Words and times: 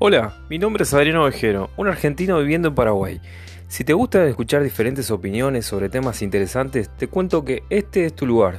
Hola, 0.00 0.34
mi 0.50 0.58
nombre 0.58 0.82
es 0.82 0.92
Adriano 0.92 1.22
Ovejero, 1.22 1.70
un 1.76 1.86
argentino 1.86 2.40
viviendo 2.40 2.66
en 2.66 2.74
Paraguay. 2.74 3.20
Si 3.68 3.84
te 3.84 3.92
gusta 3.92 4.24
escuchar 4.26 4.64
diferentes 4.64 5.08
opiniones 5.12 5.66
sobre 5.66 5.88
temas 5.88 6.20
interesantes, 6.20 6.90
te 6.96 7.06
cuento 7.06 7.44
que 7.44 7.62
este 7.70 8.04
es 8.04 8.12
tu 8.12 8.26
lugar. 8.26 8.56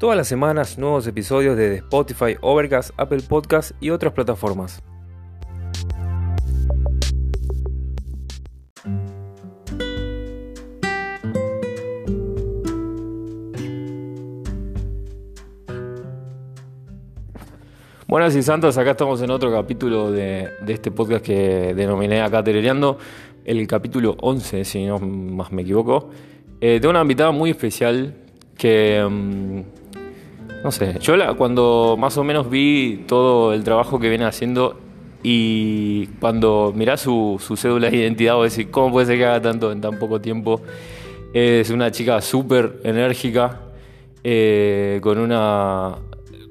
Todas 0.00 0.16
las 0.16 0.28
semanas 0.28 0.78
nuevos 0.78 1.06
episodios 1.06 1.58
de 1.58 1.76
Spotify, 1.76 2.36
Overcast, 2.40 2.90
Apple 2.96 3.20
Podcasts 3.28 3.74
y 3.80 3.90
otras 3.90 4.14
plataformas. 4.14 4.82
Buenas 18.12 18.36
y 18.36 18.42
santos, 18.42 18.76
acá 18.76 18.90
estamos 18.90 19.22
en 19.22 19.30
otro 19.30 19.50
capítulo 19.50 20.12
de, 20.12 20.50
este 20.68 20.90
podcast 20.90 21.24
que 21.24 21.72
denominé 21.72 22.20
acá 22.20 22.44
Telereando, 22.44 22.98
el 23.42 23.66
capítulo 23.66 24.18
11, 24.20 24.66
si 24.66 24.84
no 24.84 24.98
más 24.98 25.50
me 25.50 25.62
equivoco. 25.62 26.10
Eh, 26.60 26.78
tengo 26.78 26.90
una 26.90 27.00
invitada 27.00 27.30
muy 27.30 27.48
especial 27.48 28.14
que, 28.58 29.02
mm, 29.02 29.60
no 30.62 30.70
sé, 30.70 30.98
yo 31.00 31.16
la, 31.16 31.32
cuando 31.32 31.96
más 31.98 32.18
o 32.18 32.22
menos 32.22 32.50
vi 32.50 33.02
todo 33.08 33.54
el 33.54 33.64
trabajo 33.64 33.98
que 33.98 34.10
viene 34.10 34.26
haciendo 34.26 34.78
y 35.22 36.08
cuando 36.20 36.70
mirás 36.76 37.00
su, 37.00 37.40
cédula 37.56 37.88
de 37.88 37.96
identidad, 37.96 38.34
vos 38.34 38.54
decís, 38.54 38.70
¿cómo 38.70 38.92
puede 38.92 39.06
ser 39.06 39.16
que 39.16 39.24
haga 39.24 39.40
tanto 39.40 39.72
en 39.72 39.80
tan 39.80 39.98
poco 39.98 40.20
tiempo? 40.20 40.60
Es 41.32 41.70
una 41.70 41.90
chica 41.90 42.20
súper 42.20 42.78
enérgica, 42.84 43.62
eh, 44.22 45.00
con 45.02 45.16
una 45.16 45.96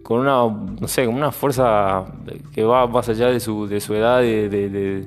con 0.04 0.20
una, 0.20 0.48
no 0.80 0.88
sé, 0.88 1.06
con 1.06 1.16
una 1.16 1.32
fuerza 1.32 2.06
que 2.54 2.64
va 2.64 2.88
más 2.88 3.08
allá 3.10 3.28
de 3.28 3.40
su, 3.40 3.68
de 3.68 3.80
su 3.80 3.94
edad, 3.94 4.22
de, 4.22 5.06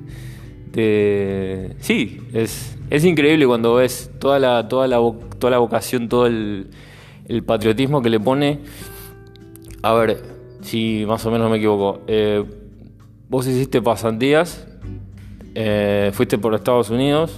sí, 1.79 2.21
es, 2.33 2.77
es 2.89 3.05
increíble 3.05 3.47
cuando 3.47 3.75
ves 3.75 4.11
toda 4.19 4.39
la, 4.39 4.67
toda 4.67 4.87
la, 4.87 4.97
toda 5.39 5.51
la 5.51 5.57
vocación, 5.57 6.09
todo 6.09 6.27
el, 6.27 6.69
patriotismo 7.45 8.01
que 8.01 8.09
le 8.09 8.19
pone. 8.19 8.59
A 9.81 9.93
ver, 9.93 10.21
si 10.61 11.05
más 11.07 11.25
o 11.25 11.31
menos 11.31 11.49
me 11.49 11.57
equivoco, 11.57 12.01
eh, 12.07 12.43
vos 13.29 13.47
hiciste 13.47 13.81
pasantías, 13.81 14.67
eh, 15.53 16.11
fuiste 16.13 16.37
por 16.37 16.53
Estados 16.55 16.89
Unidos, 16.89 17.37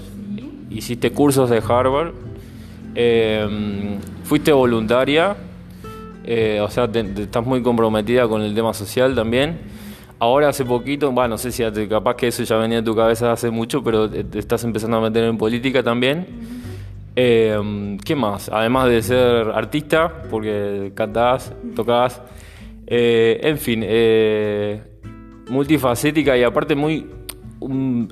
hiciste 0.70 1.12
cursos 1.12 1.50
de 1.50 1.58
Harvard, 1.58 2.14
eh, 2.96 3.98
fuiste 4.24 4.52
voluntaria 4.52 5.36
eh, 6.28 6.60
o 6.62 6.70
sea, 6.70 6.90
estás 6.94 7.46
muy 7.46 7.64
comprometida 7.64 8.28
con 8.28 8.42
el 8.42 8.54
tema 8.54 8.74
social 8.74 9.16
también. 9.16 9.58
Ahora 10.20 10.50
hace 10.50 10.66
poquito, 10.66 11.12
bueno, 11.12 11.30
no 11.30 11.38
sé 11.38 11.52
si 11.52 11.64
capaz 11.88 12.16
que 12.16 12.28
eso 12.28 12.44
ya 12.44 12.58
venía 12.58 12.80
en 12.80 12.86
tu 12.86 12.96
cabeza 12.96 13.32
hace 13.32 13.50
mucho, 13.50 13.82
pero 13.84 14.10
te 14.10 14.38
estás 14.38 14.64
empezando 14.66 14.98
a 14.98 15.02
meter 15.02 15.24
en 15.24 15.38
política 15.38 15.82
también. 15.82 16.28
Eh, 17.16 17.98
¿Qué 18.04 18.16
más? 18.16 18.50
Además 18.50 18.90
de 18.90 19.02
ser 19.04 19.52
artista, 19.54 20.24
porque 20.30 20.92
cantás, 20.94 21.54
tocás, 21.76 22.22
eh, 22.88 23.40
en 23.44 23.58
fin, 23.58 23.86
multifacética 25.50 26.38
y 26.38 26.44
aparte 26.44 26.76
muy 26.76 27.08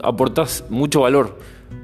aportás 0.01 0.65
mucho 0.69 1.01
valor 1.01 1.37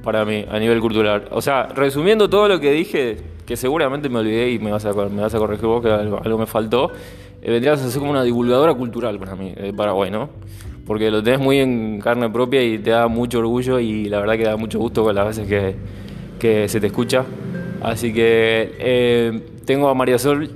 para 0.04 0.26
mí 0.26 0.46
a 0.50 0.60
nivel 0.60 0.80
cultural. 0.80 1.28
O 1.32 1.42
sea, 1.42 1.68
resumiendo 1.68 2.30
todo 2.30 2.48
lo 2.48 2.60
que 2.60 2.72
dije, 2.72 3.18
que 3.46 3.56
seguramente 3.58 4.10
me 4.10 4.20
olvidé 4.20 4.52
y 4.52 4.60
me 4.60 4.72
vas 4.72 4.86
a, 4.86 4.94
me 4.94 5.22
vas 5.22 5.34
a 5.34 5.38
corregir 5.38 5.66
vos 5.66 5.82
que 5.82 5.90
algo, 5.90 6.38
me 6.38 6.46
faltó, 6.46 6.92
eh, 7.42 7.52
vendrías 7.52 7.82
a 7.82 7.90
ser 7.90 8.00
como 8.00 8.12
una 8.12 8.24
divulgadora 8.24 8.74
cultural 8.74 9.20
para 9.20 9.36
mí, 9.36 9.54
de 9.54 9.74
Paraguay, 9.74 10.12
¿no? 10.12 10.30
Porque 10.86 11.12
lo 11.12 11.22
tenés 11.22 11.40
muy 11.40 11.60
en 11.60 12.00
carne 12.02 12.30
propia 12.30 12.64
y 12.64 12.78
te 12.80 12.92
da 12.92 13.08
mucho 13.08 13.40
orgullo 13.40 13.80
y 13.80 14.06
la 14.06 14.20
verdad 14.20 14.38
que 14.38 14.44
da 14.44 14.58
mucho 14.58 14.80
gusto 14.80 15.04
con 15.04 15.16
las 15.16 15.28
veces 15.28 15.48
que, 15.48 15.76
que 16.40 16.68
se 16.68 16.80
te 16.80 16.88
escucha. 16.88 17.26
Así 17.82 18.14
que 18.14 18.76
eh, 18.80 19.42
tengo 19.66 19.90
a 19.90 19.94
María 19.94 20.18
Sol, 20.18 20.52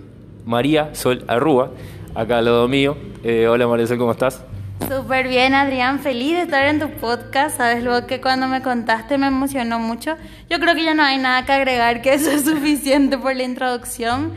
María 0.45 0.93
Sol 0.93 1.23
Arrúa, 1.27 1.71
acá 2.13 2.39
al 2.39 2.45
lado 2.45 2.67
mío. 2.67 2.97
Eh, 3.23 3.47
hola 3.47 3.67
María 3.67 3.87
Sol, 3.87 3.97
¿cómo 3.97 4.11
estás? 4.11 4.43
Súper 4.81 5.27
bien, 5.27 5.55
Adrián. 5.55 5.99
Feliz 5.99 6.33
de 6.33 6.41
estar 6.43 6.65
en 6.67 6.79
tu 6.79 6.89
podcast. 6.91 7.57
Sabes 7.57 7.83
luego 7.83 8.05
que 8.05 8.21
cuando 8.21 8.47
me 8.47 8.61
contaste 8.61 9.17
me 9.17 9.27
emocionó 9.27 9.79
mucho. 9.79 10.15
Yo 10.49 10.59
creo 10.59 10.75
que 10.75 10.83
ya 10.83 10.93
no 10.93 11.01
hay 11.01 11.17
nada 11.17 11.43
que 11.45 11.53
agregar, 11.53 12.01
que 12.01 12.13
eso 12.13 12.29
es 12.29 12.45
suficiente 12.45 13.17
por 13.17 13.35
la 13.35 13.43
introducción. 13.43 14.33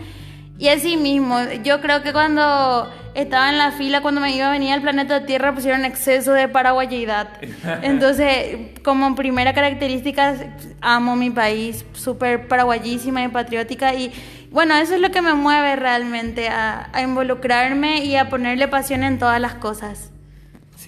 Y 0.59 0.69
así 0.69 0.97
mismo, 0.97 1.39
yo 1.63 1.81
creo 1.81 2.03
que 2.03 2.13
cuando 2.13 2.91
estaba 3.15 3.51
en 3.51 3.59
la 3.59 3.73
fila, 3.73 4.01
cuando 4.01 4.21
me 4.21 4.35
iba 4.35 4.49
a 4.49 4.51
venir 4.51 4.73
al 4.73 4.81
planeta 4.81 5.27
Tierra, 5.27 5.55
pusieron 5.55 5.85
exceso 5.85 6.33
de 6.33 6.49
paraguayidad. 6.49 7.29
Entonces, 7.83 8.57
como 8.83 9.15
primera 9.15 9.53
característica, 9.53 10.35
amo 10.81 11.15
mi 11.15 11.31
país, 11.31 11.85
súper 11.93 12.49
paraguayísima 12.49 13.23
y 13.23 13.29
patriótica. 13.29 13.95
Y 13.95 14.13
bueno, 14.51 14.75
eso 14.77 14.95
es 14.95 15.01
lo 15.01 15.11
que 15.11 15.21
me 15.21 15.35
mueve 15.35 15.77
realmente 15.77 16.49
a, 16.49 16.89
a 16.93 17.03
involucrarme 17.03 18.05
y 18.05 18.17
a 18.17 18.29
ponerle 18.29 18.67
pasión 18.67 19.05
en 19.05 19.19
todas 19.19 19.41
las 19.41 19.55
cosas. 19.55 20.11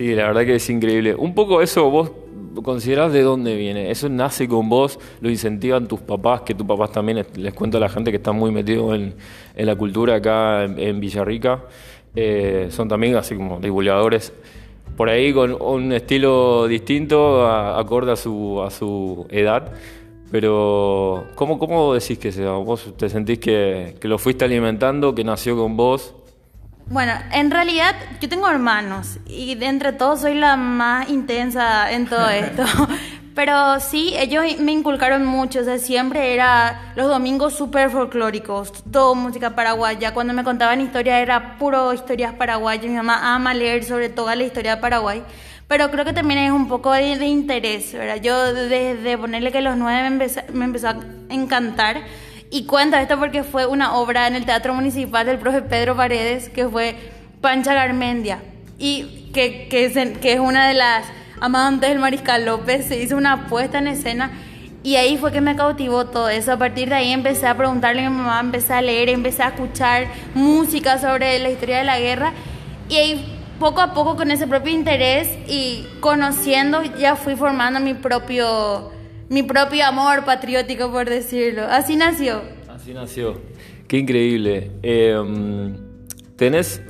Sí, 0.01 0.15
la 0.15 0.29
verdad 0.29 0.47
que 0.47 0.55
es 0.55 0.71
increíble. 0.71 1.15
Un 1.15 1.35
poco 1.35 1.61
eso 1.61 1.91
vos 1.91 2.11
considerás 2.65 3.13
de 3.13 3.21
dónde 3.21 3.55
viene. 3.55 3.91
Eso 3.91 4.09
nace 4.09 4.49
con 4.49 4.71
vos, 4.71 4.99
lo 5.21 5.29
incentivan 5.29 5.89
tus 5.89 6.01
papás, 6.01 6.41
que 6.41 6.55
tus 6.55 6.67
papás 6.67 6.91
también, 6.91 7.27
les 7.35 7.53
cuento 7.53 7.77
a 7.77 7.81
la 7.81 7.91
gente 7.91 8.11
que 8.11 8.17
está 8.17 8.33
muy 8.33 8.51
metido 8.51 8.95
en, 8.95 9.15
la 9.55 9.77
cultura 9.77 10.15
acá 10.15 10.65
en, 10.65 11.01
Villarrica. 11.01 11.65
Eh, 12.17 12.69
son 12.71 12.89
también 12.89 13.15
así 13.17 13.37
como 13.37 13.61
divulgadores 13.61 14.33
por 14.97 15.11
ahí 15.11 15.35
con 15.35 15.61
un 15.61 15.93
estilo 15.93 16.67
distinto, 16.67 17.47
acorde 17.47 18.13
a 18.13 18.17
su, 18.17 18.63
a 18.63 18.71
su 18.71 19.27
edad. 19.29 19.71
Pero, 20.31 21.27
¿cómo, 21.35 21.59
¿cómo 21.59 21.93
decís 21.93 22.19
que 22.19 22.33
sea? 22.33 22.53
¿Vos 22.53 22.95
te 22.97 23.11
sentís 23.11 23.39
que, 23.39 23.97
que 24.01 24.09
lo 24.09 24.17
fuiste 24.17 24.47
alimentando, 24.47 25.15
que 25.15 25.25
nació 25.25 25.59
con 25.59 25.77
vos? 25.77 26.15
Bueno, 26.91 27.13
en 27.31 27.53
realidad 27.53 27.95
yo 28.21 28.29
tengo 28.29 28.49
hermanos 28.49 29.21
y 29.25 29.55
de 29.55 29.67
entre 29.67 29.93
todos 29.93 30.23
soy 30.23 30.35
la 30.35 30.57
más 30.57 31.09
intensa 31.09 31.89
en 31.93 32.07
todo 32.07 32.29
esto. 32.31 32.65
Pero 33.33 33.79
sí, 33.79 34.13
ellos 34.17 34.45
me 34.59 34.73
inculcaron 34.73 35.25
mucho, 35.25 35.61
o 35.61 35.65
sea, 35.65 35.79
siempre 35.79 36.35
era 36.35 36.93
los 36.97 37.07
domingos 37.07 37.55
súper 37.55 37.91
folclóricos, 37.91 38.83
todo 38.91 39.15
música 39.15 39.55
paraguaya. 39.55 40.13
Cuando 40.13 40.35
me 40.35 40.43
contaban 40.43 40.81
historias 40.81 41.23
era 41.23 41.59
puro 41.59 41.93
historias 41.95 42.35
paraguayas. 42.35 42.87
Mi 42.87 42.97
mamá 42.97 43.37
ama 43.37 43.55
leer 43.55 43.85
sobre 43.85 44.09
toda 44.09 44.35
la 44.35 44.43
historia 44.43 44.75
de 44.75 44.83
Paraguay. 44.83 45.23
Pero 45.69 45.93
creo 45.93 46.05
que 46.05 46.13
también 46.13 46.41
es 46.41 46.51
un 46.51 46.67
poco 46.67 46.91
de, 46.91 47.25
interés, 47.25 47.93
¿verdad? 47.93 48.21
Yo 48.21 48.53
desde 48.53 49.17
ponerle 49.17 49.53
que 49.53 49.61
los 49.61 49.77
nueve 49.77 50.11
me 50.11 50.27
me 50.53 50.65
empezó 50.65 50.89
a 50.89 50.97
encantar 51.29 52.03
y 52.51 52.65
cuento 52.65 52.97
esto 52.97 53.19
porque 53.19 53.45
fue 53.45 53.67
una 53.67 53.95
obra 53.95 54.27
en 54.27 54.35
el 54.35 54.45
Teatro 54.45 54.75
Municipal 54.75 55.25
del 55.25 55.39
profe 55.39 55.63
Pedro 55.63 55.97
Paredes, 55.97 56.49
que 56.49 56.69
fue 56.69 56.97
Pancha 57.41 57.75
Garmendia, 57.75 58.43
y 58.79 59.31
que, 59.33 59.69
que, 59.69 59.85
es, 59.85 60.19
que 60.19 60.33
es 60.33 60.41
una 60.41 60.67
de 60.67 60.75
las 60.75 61.05
amantes 61.41 61.91
del 61.91 62.01
Mariscal 62.01 62.45
López, 62.45 62.87
se 62.87 63.01
hizo 63.01 63.17
una 63.17 63.47
puesta 63.47 63.79
en 63.79 63.87
escena. 63.87 64.33
Y 64.83 64.97
ahí 64.97 65.19
fue 65.19 65.31
que 65.31 65.43
me 65.43 65.57
cautivó 65.57 66.07
todo 66.07 66.31
eso. 66.31 66.53
A 66.53 66.57
partir 66.57 66.89
de 66.89 66.95
ahí 66.95 67.13
empecé 67.13 67.47
a 67.47 67.57
preguntarle 67.57 68.05
a 68.05 68.11
mi 68.11 68.17
mamá, 68.17 68.41
empecé 68.41 68.73
a 68.73 68.81
leer, 68.81 69.11
empecé 69.11 69.43
a 69.43 69.49
escuchar 69.49 70.07
música 70.35 70.99
sobre 70.99 71.39
la 71.39 71.51
historia 71.51 71.79
de 71.79 71.85
la 71.85 71.99
guerra. 72.01 72.33
Y 72.89 72.97
ahí 72.97 73.39
poco 73.61 73.83
a 73.83 73.93
poco 73.93 74.17
con 74.17 74.31
ese 74.31 74.47
propio 74.47 74.73
interés 74.73 75.29
y 75.47 75.87
conociendo 76.01 76.83
ya 76.83 77.15
fui 77.15 77.37
formando 77.37 77.79
mi 77.79 77.93
propio 77.93 78.91
mi 79.31 79.45
propio 79.45 79.87
amor 79.87 80.25
patriótico, 80.25 80.91
por 80.91 81.09
decirlo. 81.09 81.63
Así 81.63 81.95
nació. 81.95 82.43
Así 82.69 82.93
nació. 82.93 83.41
Qué 83.87 83.99
increíble. 83.99 84.73
Em, 84.83 85.77
tenés, 86.37 86.83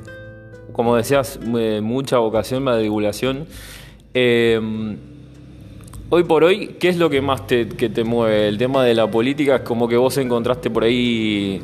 como 0.73 0.97
decías, 0.97 1.39
mucha 1.83 2.17
vocación 2.17 2.65
divulgación. 2.81 3.47
Em, 4.15 4.97
hoy 6.09 6.25
por 6.25 6.43
hoy, 6.43 6.77
¿qué 6.81 6.89
es 6.89 6.97
lo 6.97 7.11
que 7.11 7.21
más 7.21 7.47
te, 7.47 7.69
que 7.69 7.91
te 7.91 8.05
mueve? 8.05 8.49
El 8.49 8.57
tema 8.57 8.85
de 8.85 8.95
la 8.95 9.11
política 9.11 9.57
es 9.57 9.63
como 9.63 9.87
que 9.87 9.99
vos 9.99 10.17
encontraste 10.17 10.71
por 10.71 10.85
ahí, 10.85 11.61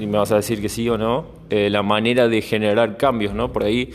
y 0.00 0.06
me 0.06 0.16
vas 0.16 0.32
a 0.32 0.36
decir 0.36 0.62
que 0.62 0.70
sí 0.70 0.88
o 0.88 0.96
no, 0.96 1.26
eh, 1.50 1.68
la 1.68 1.82
manera 1.82 2.26
de 2.26 2.40
generar 2.40 2.96
cambios, 2.96 3.34
¿no? 3.34 3.52
Por 3.52 3.64
ahí 3.64 3.92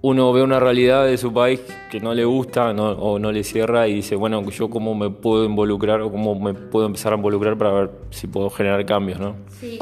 uno 0.00 0.32
ve 0.32 0.42
una 0.42 0.60
realidad 0.60 1.06
de 1.06 1.18
su 1.18 1.32
país 1.32 1.60
que 1.90 2.00
no 2.00 2.14
le 2.14 2.24
gusta 2.24 2.70
o 2.70 3.18
no 3.18 3.32
le 3.32 3.42
cierra 3.42 3.88
y 3.88 3.94
dice, 3.94 4.14
bueno, 4.14 4.48
yo 4.50 4.70
cómo 4.70 4.94
me 4.94 5.10
puedo 5.10 5.44
involucrar 5.44 6.00
o 6.02 6.10
cómo 6.10 6.38
me 6.38 6.54
puedo 6.54 6.86
empezar 6.86 7.12
a 7.12 7.16
involucrar 7.16 7.58
para 7.58 7.72
ver 7.72 7.90
si 8.10 8.26
puedo 8.28 8.48
generar 8.50 8.84
cambios, 8.86 9.18
¿no? 9.18 9.34
Sí. 9.60 9.78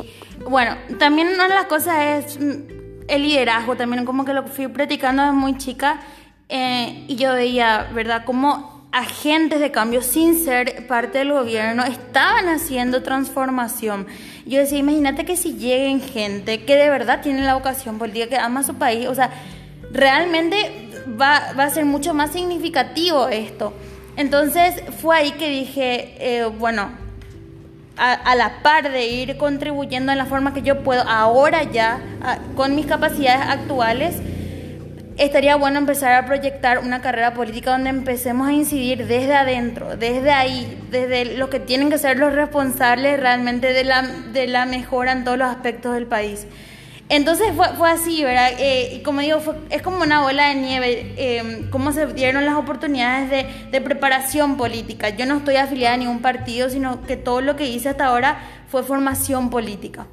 Bueno, 0.48 0.76
también 0.98 1.28
una 1.28 1.48
de 1.48 1.54
las 1.54 1.66
cosas 1.66 2.24
es 2.24 2.40
mm, 2.40 2.52
el 3.08 3.22
liderazgo, 3.22 3.76
también 3.76 4.04
como 4.04 4.24
que 4.24 4.32
lo 4.32 4.44
fui 4.44 4.68
practicando 4.68 5.22
desde 5.22 5.34
muy 5.34 5.58
chica 5.58 6.00
eh, 6.48 7.04
y 7.08 7.16
yo 7.16 7.34
veía, 7.34 7.90
¿verdad?, 7.94 8.22
cómo 8.24 8.76
agentes 8.92 9.60
de 9.60 9.70
cambio 9.70 10.00
sin 10.00 10.38
ser 10.42 10.86
parte 10.86 11.18
del 11.18 11.32
gobierno 11.32 11.84
estaban 11.84 12.48
haciendo 12.48 13.02
transformación. 13.02 14.06
Yo 14.46 14.58
decía, 14.58 14.78
imagínate 14.78 15.26
que 15.26 15.36
si 15.36 15.54
lleguen 15.54 16.00
gente 16.00 16.64
que 16.64 16.76
de 16.76 16.88
verdad 16.88 17.20
tiene 17.20 17.42
la 17.42 17.54
vocación 17.54 17.98
política, 17.98 18.28
que 18.28 18.36
ama 18.38 18.62
su 18.62 18.76
país, 18.76 19.06
o 19.08 19.14
sea, 19.14 19.30
realmente 19.96 20.90
va, 21.20 21.36
a 21.36 21.70
ser 21.70 21.84
mucho 21.84 22.14
más 22.14 22.32
significativo 22.32 23.28
esto. 23.28 23.72
Entonces 24.16 24.82
fue 25.00 25.16
ahí 25.16 25.32
que 25.32 25.48
dije, 25.48 26.14
eh, 26.18 26.44
bueno, 26.44 26.90
a, 27.96 28.34
la 28.34 28.62
par 28.62 28.90
de 28.92 29.06
ir 29.06 29.36
contribuyendo 29.38 30.12
en 30.12 30.18
la 30.18 30.26
forma 30.26 30.52
que 30.52 30.62
yo 30.62 30.82
puedo 30.82 31.02
ahora 31.02 31.62
ya, 31.64 32.00
con 32.54 32.74
mis 32.74 32.86
capacidades 32.86 33.40
actuales, 33.48 34.16
estaría 35.16 35.56
bueno 35.56 35.78
empezar 35.78 36.12
a 36.12 36.26
proyectar 36.26 36.80
una 36.80 37.00
carrera 37.00 37.32
política 37.32 37.70
donde 37.70 37.88
empecemos 37.88 38.48
a 38.48 38.52
incidir 38.52 39.06
desde 39.06 39.34
adentro, 39.34 39.96
desde 39.96 40.30
ahí, 40.30 40.78
desde 40.90 41.36
los 41.36 41.48
que 41.48 41.58
tienen 41.58 41.88
que 41.88 41.96
ser 41.96 42.18
los 42.18 42.34
responsables 42.34 43.18
realmente 43.18 43.72
de 43.72 44.46
la 44.46 44.66
mejora 44.66 45.12
en 45.12 45.24
todos 45.24 45.38
los 45.38 45.48
aspectos 45.48 45.94
del 45.94 46.06
país. 46.06 46.46
Entonces 47.08 47.48
fue, 47.54 47.68
fue 47.76 47.90
así, 47.90 48.24
¿verdad? 48.24 48.50
Eh, 48.58 48.96
y 48.96 49.02
como 49.02 49.20
digo, 49.20 49.38
es 49.70 49.82
como 49.82 50.02
una 50.02 50.22
bola 50.22 50.48
de 50.48 50.56
nieve, 50.56 51.14
eh, 51.16 51.66
cómo 51.70 51.92
se 51.92 52.06
dieron 52.08 52.44
las 52.44 52.56
oportunidades 52.56 53.30
de, 53.30 53.46
de, 53.70 53.80
preparación 53.80 54.56
política. 54.56 55.10
Yo 55.10 55.24
no 55.24 55.36
estoy 55.36 55.56
afiliada 55.56 55.94
a 55.94 55.98
ningún 55.98 56.20
partido, 56.20 56.68
sino 56.68 57.02
que 57.02 57.16
todo 57.16 57.40
lo 57.40 57.54
que 57.54 57.68
hice 57.68 57.90
hasta 57.90 58.06
ahora 58.06 58.38
fue 58.68 58.82
formación 58.82 59.50
política. 59.50 60.06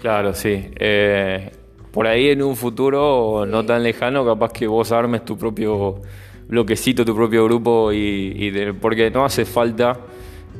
Claro, 0.00 0.34
sí. 0.34 0.70
Eh, 0.78 1.50
por 1.92 2.06
ahí 2.06 2.28
en 2.28 2.42
un 2.42 2.56
futuro 2.56 3.44
no 3.46 3.64
tan 3.64 3.82
lejano, 3.82 4.24
capaz 4.24 4.52
que 4.52 4.66
vos 4.66 4.92
armes 4.92 5.24
tu 5.24 5.36
propio 5.36 6.00
bloquecito, 6.48 7.04
tu 7.04 7.14
propio 7.14 7.44
grupo, 7.44 7.92
y, 7.92 8.52
porque 8.80 9.10
no 9.10 9.24
hace 9.24 9.44
falta 9.44 9.98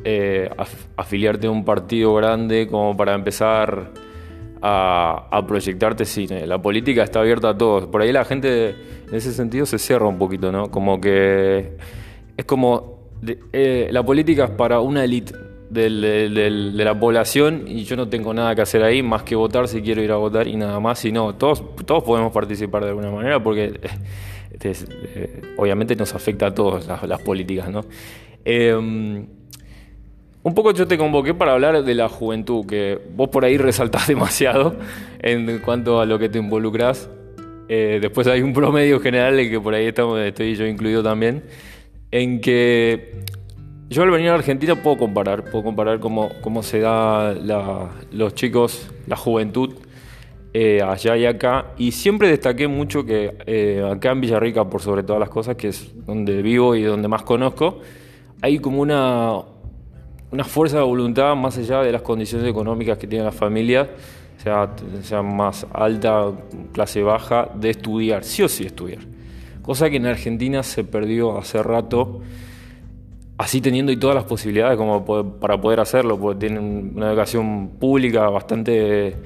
eh, 0.03 0.51
afiliarte 0.97 1.47
a 1.47 1.51
un 1.51 1.65
partido 1.65 2.15
grande 2.15 2.67
como 2.69 2.97
para 2.97 3.15
empezar 3.15 3.91
a, 4.69 5.45
proyectarte 5.47 6.05
cine. 6.05 6.47
La 6.47 6.61
política 6.61 7.03
está 7.03 7.21
abierta 7.21 7.51
a 7.51 7.59
todos. 7.59 7.87
Por 7.87 8.03
ahí 8.03 8.13
la 8.13 8.25
gente 8.25 8.71
en 8.71 9.15
ese 9.15 9.33
sentido 9.33 9.67
se 9.67 9.79
cierra 9.79 10.07
un 10.07 10.19
poquito, 10.19 10.51
¿no? 10.51 10.71
Como 10.71 11.01
que 11.01 11.77
es 12.37 12.45
como 12.45 13.11
eh, 13.53 13.89
la 13.91 14.05
política 14.05 14.45
es 14.45 14.51
para 14.51 14.81
una 14.81 15.05
élite 15.05 15.35
de 15.71 15.91
la 16.73 16.99
población 16.99 17.65
y 17.67 17.85
yo 17.85 17.97
no 17.97 18.09
tengo 18.09 18.33
nada 18.33 18.55
que 18.55 18.63
hacer 18.63 18.85
ahí 18.85 19.03
más 19.03 19.25
que 19.25 19.35
votar 19.35 19.67
si 19.67 19.83
quiero 19.83 20.01
ir 20.03 20.13
a 20.13 20.17
votar 20.17 20.47
y 20.49 20.57
nada 20.57 20.81
más. 20.81 21.05
Y 21.05 21.13
no, 21.13 21.35
todos, 21.35 21.63
todos 21.85 22.03
podemos 22.03 22.33
participar 22.33 22.83
de 22.83 22.91
alguna 22.91 23.11
manera 23.11 23.43
porque 23.43 23.65
eh, 23.65 24.73
eh, 25.15 25.43
obviamente 25.57 25.95
nos 25.97 26.15
afecta 26.15 26.47
a 26.47 26.55
todos 26.55 26.87
las, 26.87 27.03
las 27.03 27.21
políticas, 27.21 27.71
¿no? 27.71 27.85
Un 30.47 30.55
poco 30.55 30.71
yo 30.71 30.87
te 30.87 30.97
convoqué 30.97 31.35
para 31.35 31.55
hablar 31.55 31.83
de 31.83 31.95
la 31.97 32.09
juventud, 32.09 32.65
que 32.67 33.01
vos 33.17 33.31
por 33.31 33.45
ahí 33.45 33.59
resaltás 33.59 34.07
demasiado 34.07 34.77
en 35.19 35.59
cuanto 35.59 36.01
a 36.01 36.07
lo 36.07 36.21
que 36.21 36.29
te 36.29 36.39
involucras. 36.39 37.11
Eh, 37.69 37.99
después 38.01 38.29
hay 38.29 38.43
un 38.43 38.53
promedio 38.53 39.01
general 39.01 39.41
en 39.41 39.51
que 39.51 39.59
por 39.59 39.75
ahí 39.75 39.87
estamos, 39.87 40.21
estoy 40.21 40.55
yo 40.55 40.65
incluido 40.65 41.03
también, 41.03 41.43
en 42.13 42.41
que 42.41 43.25
yo 43.89 44.05
al 44.05 44.11
venir 44.13 44.29
a 44.29 44.35
Argentina 44.35 44.77
puedo 44.77 44.97
comparar, 44.99 45.51
puedo 45.51 45.65
comparar 45.65 45.99
cómo, 45.99 46.31
cómo 46.43 46.63
se 46.63 46.79
da 46.79 47.35
los 48.13 48.35
chicos, 48.37 48.89
la 49.09 49.17
juventud 49.17 49.75
eh, 50.55 50.81
allá 50.81 51.17
y 51.17 51.27
acá. 51.27 51.73
Y 51.77 51.91
siempre 51.91 52.29
destaqué 52.29 52.69
mucho 52.69 53.05
que 53.05 53.37
eh, 53.47 53.85
acá 53.85 54.13
en 54.13 54.21
Villarrica, 54.21 54.71
por 54.71 54.81
sobre 54.81 55.03
todas 55.03 55.19
las 55.19 55.29
cosas, 55.29 55.57
que 55.57 55.67
es 55.67 55.91
donde 56.07 56.41
vivo 56.41 56.77
y 56.77 56.85
donde 56.85 57.09
más 57.09 57.25
conozco, 57.25 57.81
hay 58.43 58.61
como 58.61 58.81
una, 58.81 59.41
una 60.31 60.45
fuerza 60.45 60.79
de 60.79 60.83
voluntad 60.83 61.35
más 61.37 61.57
allá 61.59 61.83
de 61.83 61.93
las 61.93 62.03
condiciones 62.03 62.49
económicas 62.49 62.99
que 62.99 63.07
tiene 63.07 63.25
la 63.25 63.33
familia, 63.33 63.89
sea, 64.43 64.71
sea 65.03 65.23
más 65.23 65.67
alta, 65.73 66.33
clase 66.73 67.03
baja, 67.03 67.49
de 67.55 67.71
estudiar, 67.71 68.25
sí 68.25 68.43
o 68.43 68.49
sí 68.49 68.65
estudiar. 68.65 69.01
Cosa 69.63 69.91
que 69.91 69.97
en 69.97 70.07
Argentina 70.07 70.63
se 70.63 70.85
perdió 70.85 71.39
hace 71.39 71.63
rato, 71.63 72.21
así 73.39 73.61
teniendo 73.61 73.93
y 73.93 73.97
todas 73.97 74.15
las 74.15 74.25
posibilidades 74.25 74.77
como 74.77 75.05
para 75.39 75.61
poder 75.61 75.81
hacerlo, 75.81 76.19
porque 76.19 76.41
tienen 76.41 76.93
una 76.95 77.09
educación 77.09 77.71
pública 77.79 78.29
bastante... 78.29 79.17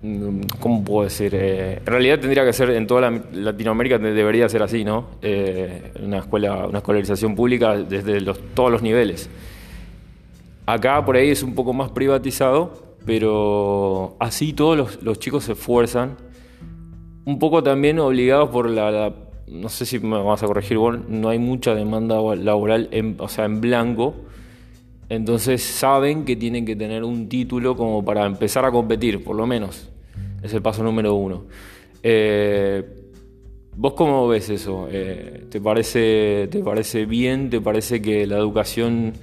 Mm, 0.00 0.42
¿Cómo 0.60 0.84
puedo 0.84 1.04
decir? 1.04 1.34
Eh, 1.34 1.78
en 1.78 1.86
realidad 1.86 2.20
tendría 2.20 2.44
que 2.44 2.52
ser 2.52 2.70
en 2.70 2.86
toda 2.86 3.10
Latinoamérica 3.10 3.98
debería 3.98 4.48
ser 4.48 4.62
así, 4.62 4.84
¿no? 4.84 5.06
Eh, 5.20 5.92
una 6.04 6.18
escuela, 6.18 6.68
una 6.68 6.78
escolarización 6.78 7.34
pública 7.34 7.76
desde 7.76 8.20
los, 8.20 8.38
todos 8.54 8.70
los 8.70 8.80
niveles. 8.80 9.28
Acá 10.68 11.02
por 11.02 11.16
ahí 11.16 11.30
es 11.30 11.42
un 11.42 11.54
poco 11.54 11.72
más 11.72 11.92
privatizado, 11.92 12.74
pero 13.06 14.18
así 14.20 14.52
todos 14.52 14.98
los, 15.02 15.18
chicos 15.18 15.44
se 15.44 15.52
esfuerzan, 15.52 16.18
un 17.24 17.38
poco 17.38 17.62
también 17.62 17.98
obligados 17.98 18.50
por 18.50 18.68
la, 18.68 19.14
no 19.46 19.70
sé 19.70 19.86
si 19.86 19.98
me 19.98 20.22
vas 20.22 20.42
a 20.42 20.46
corregir 20.46 20.76
vos, 20.76 20.98
no 21.08 21.30
hay 21.30 21.38
mucha 21.38 21.74
demanda 21.74 22.20
laboral, 22.36 22.90
en, 22.92 23.16
o 23.18 23.28
sea, 23.28 23.46
en 23.46 23.62
blanco, 23.62 24.14
entonces 25.08 25.62
saben 25.62 26.26
que 26.26 26.36
tienen 26.36 26.66
que 26.66 26.76
tener 26.76 27.02
un 27.02 27.30
título 27.30 27.74
como 27.74 28.04
para 28.04 28.26
empezar 28.26 28.66
a 28.66 28.70
competir, 28.70 29.24
por 29.24 29.36
lo 29.36 29.46
menos. 29.46 29.88
Es 30.42 30.52
el 30.52 30.60
paso 30.60 30.82
número 30.82 31.14
uno. 31.14 31.46
Eh, 32.02 32.84
¿Vos 33.74 33.94
cómo 33.94 34.28
ves 34.28 34.50
eso? 34.50 34.86
Eh, 34.92 35.46
¿te, 35.48 35.62
parece, 35.62 36.46
¿Te 36.50 36.58
parece 36.58 37.06
bien? 37.06 37.48
¿Te 37.48 37.58
parece 37.58 38.02
que 38.02 38.26
la 38.26 38.36
educación 38.36 39.14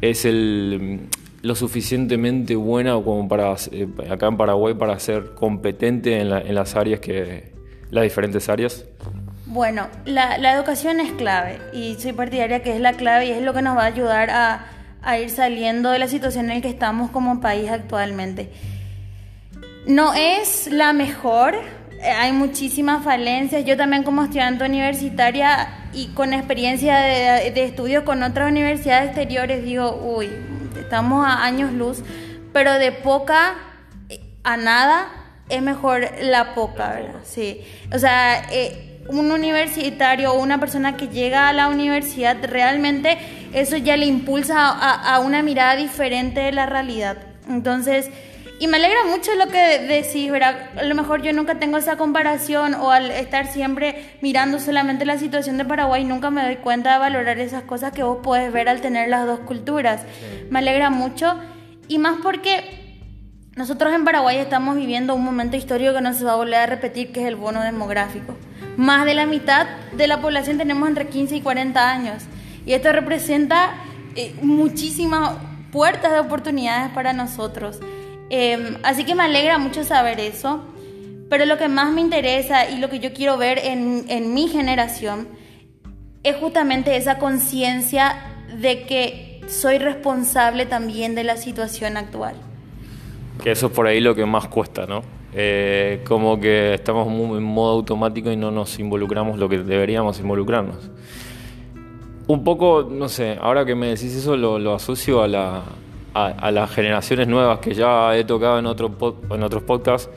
es 0.00 0.24
el, 0.24 1.08
lo 1.42 1.54
suficientemente 1.54 2.56
buena 2.56 2.94
como 2.94 3.28
para 3.28 3.54
eh, 3.72 3.88
acá 4.10 4.26
en 4.26 4.36
Paraguay 4.36 4.74
para 4.74 4.98
ser 4.98 5.34
competente 5.34 6.20
en, 6.20 6.54
las 6.54 6.76
áreas 6.76 7.00
que 7.00 7.52
las 7.90 8.04
diferentes 8.04 8.48
áreas? 8.48 8.84
Bueno, 9.46 9.88
la, 10.04 10.36
educación 10.52 11.00
es 11.00 11.12
clave 11.12 11.58
y 11.72 11.94
soy 11.94 12.12
partidaria 12.12 12.62
que 12.62 12.74
es 12.74 12.80
la 12.80 12.92
clave 12.92 13.26
y 13.26 13.30
es 13.30 13.42
lo 13.42 13.54
que 13.54 13.62
nos 13.62 13.76
va 13.76 13.84
a 13.84 13.86
ayudar 13.86 14.30
a, 14.30 14.66
a 15.02 15.18
ir 15.18 15.30
saliendo 15.30 15.90
de 15.90 15.98
la 15.98 16.08
situación 16.08 16.50
en 16.50 16.56
la 16.56 16.60
que 16.60 16.68
estamos 16.68 17.10
como 17.10 17.40
país 17.40 17.70
actualmente. 17.70 18.50
No 19.86 20.12
es 20.12 20.68
la 20.70 20.92
mejor, 20.92 21.54
hay 22.02 22.32
muchísimas 22.32 23.04
falencias. 23.04 23.64
Yo 23.64 23.76
también 23.76 24.02
como 24.02 24.24
estudiante 24.24 24.64
universitaria 24.64 25.68
y 25.92 26.08
con 26.08 26.32
experiencia 26.32 26.98
de, 26.98 27.50
de 27.50 27.64
estudio 27.64 28.04
con 28.04 28.22
otras 28.22 28.50
universidades 28.50 29.06
exteriores 29.06 29.64
digo, 29.64 30.00
uy, 30.16 30.30
estamos 30.78 31.26
a 31.26 31.44
años 31.44 31.72
luz, 31.72 32.02
pero 32.52 32.74
de 32.74 32.92
poca 32.92 33.54
a 34.44 34.56
nada 34.56 35.08
es 35.48 35.62
mejor 35.62 36.08
la 36.22 36.54
poca, 36.54 36.90
¿verdad? 36.90 37.20
Sí. 37.24 37.62
O 37.92 37.98
sea, 37.98 38.46
eh, 38.50 39.00
un 39.08 39.30
universitario 39.32 40.32
o 40.32 40.40
una 40.40 40.60
persona 40.60 40.96
que 40.96 41.08
llega 41.08 41.48
a 41.48 41.52
la 41.52 41.68
universidad, 41.68 42.36
realmente 42.42 43.18
eso 43.52 43.76
ya 43.76 43.96
le 43.96 44.06
impulsa 44.06 44.68
a, 44.68 45.14
a 45.14 45.20
una 45.20 45.42
mirada 45.42 45.76
diferente 45.76 46.40
de 46.40 46.52
la 46.52 46.66
realidad. 46.66 47.16
Entonces, 47.48 48.10
y 48.60 48.66
me 48.66 48.78
alegra 48.78 49.04
mucho 49.04 49.34
lo 49.36 49.46
que 49.48 49.78
decís, 49.78 50.30
¿verdad? 50.30 50.70
A 50.76 50.82
lo 50.82 50.94
mejor 50.94 51.22
yo 51.22 51.32
nunca 51.32 51.58
tengo 51.58 51.78
esa 51.78 51.96
comparación 51.96 52.74
o 52.74 52.90
al 52.90 53.10
estar 53.10 53.46
siempre 53.46 54.16
mirando 54.20 54.58
solamente 54.58 55.04
la 55.04 55.18
situación 55.18 55.58
de 55.58 55.64
Paraguay, 55.64 56.04
nunca 56.04 56.30
me 56.30 56.42
doy 56.42 56.56
cuenta 56.56 56.92
de 56.92 56.98
valorar 56.98 57.38
esas 57.38 57.62
cosas 57.62 57.92
que 57.92 58.02
vos 58.02 58.18
podés 58.22 58.52
ver 58.52 58.68
al 58.68 58.80
tener 58.80 59.08
las 59.08 59.26
dos 59.26 59.40
culturas. 59.40 60.02
Me 60.50 60.58
alegra 60.58 60.90
mucho 60.90 61.38
y 61.86 61.98
más 61.98 62.18
porque 62.22 62.88
nosotros 63.54 63.94
en 63.94 64.04
Paraguay 64.04 64.38
estamos 64.38 64.76
viviendo 64.76 65.14
un 65.14 65.24
momento 65.24 65.56
histórico 65.56 65.94
que 65.94 66.00
no 66.00 66.12
se 66.12 66.24
va 66.24 66.32
a 66.32 66.36
volver 66.36 66.56
a 66.56 66.66
repetir, 66.66 67.12
que 67.12 67.22
es 67.22 67.26
el 67.26 67.36
bono 67.36 67.62
demográfico. 67.62 68.36
Más 68.76 69.04
de 69.04 69.14
la 69.14 69.26
mitad 69.26 69.66
de 69.96 70.06
la 70.08 70.20
población 70.20 70.58
tenemos 70.58 70.88
entre 70.88 71.08
15 71.08 71.36
y 71.36 71.40
40 71.40 71.90
años 71.90 72.24
y 72.66 72.72
esto 72.72 72.92
representa 72.92 73.74
eh, 74.16 74.34
muchísimas 74.42 75.36
puertas 75.70 76.12
de 76.12 76.20
oportunidades 76.20 76.90
para 76.92 77.12
nosotros. 77.12 77.80
Em, 78.30 78.76
así 78.82 79.04
que 79.04 79.14
me 79.14 79.22
alegra 79.24 79.58
mucho 79.58 79.84
saber 79.84 80.20
eso. 80.20 80.60
Pero 81.30 81.44
lo 81.44 81.58
que 81.58 81.68
más 81.68 81.92
me 81.92 82.00
interesa 82.00 82.70
y 82.70 82.78
lo 82.78 82.88
que 82.88 83.00
yo 83.00 83.12
quiero 83.12 83.36
ver 83.36 83.58
en, 83.58 84.06
en 84.08 84.32
mi 84.32 84.48
generación 84.48 85.28
es 86.22 86.36
justamente 86.36 86.96
esa 86.96 87.18
conciencia 87.18 88.16
de 88.60 88.86
que 88.86 89.40
soy 89.46 89.78
responsable 89.78 90.66
también 90.66 91.14
de 91.14 91.24
la 91.24 91.36
situación 91.36 91.96
actual. 91.96 92.34
Que 93.42 93.52
eso 93.52 93.66
es 93.66 93.72
por 93.72 93.86
ahí 93.86 94.00
lo 94.00 94.14
que 94.14 94.24
más 94.24 94.48
cuesta, 94.48 94.86
¿no? 94.86 95.02
Eh, 95.34 96.02
como 96.06 96.40
que 96.40 96.74
estamos 96.74 97.06
en 97.06 97.42
modo 97.42 97.72
automático 97.72 98.30
y 98.32 98.36
no 98.36 98.50
nos 98.50 98.78
involucramos 98.78 99.38
lo 99.38 99.48
que 99.48 99.58
deberíamos 99.58 100.18
involucrarnos. 100.20 100.90
Un 102.26 102.44
poco, 102.44 102.88
no 102.90 103.08
sé, 103.08 103.38
ahora 103.40 103.64
que 103.64 103.74
me 103.74 103.88
decís 103.88 104.14
eso 104.14 104.36
lo, 104.36 104.58
lo 104.58 104.74
asocio 104.74 105.22
a 105.22 105.28
la, 105.28 105.62
a, 106.14 106.50
las 106.50 106.70
generaciones 106.70 107.28
nuevas 107.28 107.58
que 107.60 107.74
ya 107.74 108.16
he 108.16 108.24
tocado 108.24 108.58
en, 108.58 108.66
otro 108.66 108.94
en 109.30 109.42
otros 109.42 109.62
podcasts, 109.62 110.10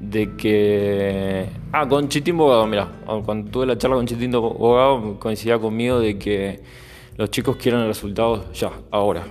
de 0.00 0.36
que... 0.36 1.46
Ah, 1.72 1.86
con 1.88 2.08
Chitín 2.08 2.36
Bogado, 2.36 2.66
mira, 2.66 2.88
cuando 3.24 3.50
tuve 3.50 3.66
la 3.66 3.78
charla 3.78 3.96
con 3.96 4.06
Chitín 4.06 4.30
Bogado 4.30 5.18
coincidía 5.18 5.58
conmigo 5.58 6.00
de 6.00 6.18
que 6.18 6.60
los 7.16 7.30
chicos 7.30 7.56
quieren 7.56 7.80
el 7.80 7.88
resultado 7.88 8.52
ya, 8.52 8.70
ahora. 8.90 9.24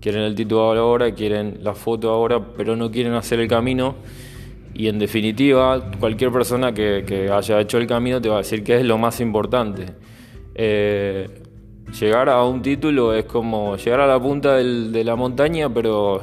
Quieren 0.00 0.22
el 0.22 0.34
título 0.34 0.62
ahora, 0.62 1.12
quieren 1.14 1.58
la 1.62 1.74
foto 1.74 2.10
ahora, 2.10 2.40
pero 2.56 2.74
no 2.76 2.90
quieren 2.90 3.12
hacer 3.12 3.40
el 3.40 3.48
camino. 3.48 3.96
Y 4.72 4.88
en 4.88 4.98
definitiva, 4.98 5.90
cualquier 5.98 6.32
persona 6.32 6.72
que, 6.72 7.30
haya 7.30 7.60
hecho 7.60 7.76
el 7.76 7.86
camino 7.86 8.20
te 8.20 8.30
va 8.30 8.36
a 8.36 8.38
decir 8.38 8.64
que 8.64 8.76
es 8.76 8.84
lo 8.84 8.96
más 8.96 9.20
importante. 9.20 9.86
Eh, 10.54 11.39
llegar 12.00 12.30
a 12.30 12.42
un 12.44 12.62
título 12.62 13.14
es 13.14 13.26
como 13.26 13.76
llegar 13.76 14.00
a 14.00 14.06
la 14.06 14.18
punta 14.18 14.56
de 14.56 15.04
la 15.04 15.16
montaña, 15.16 15.68
pero 15.72 16.22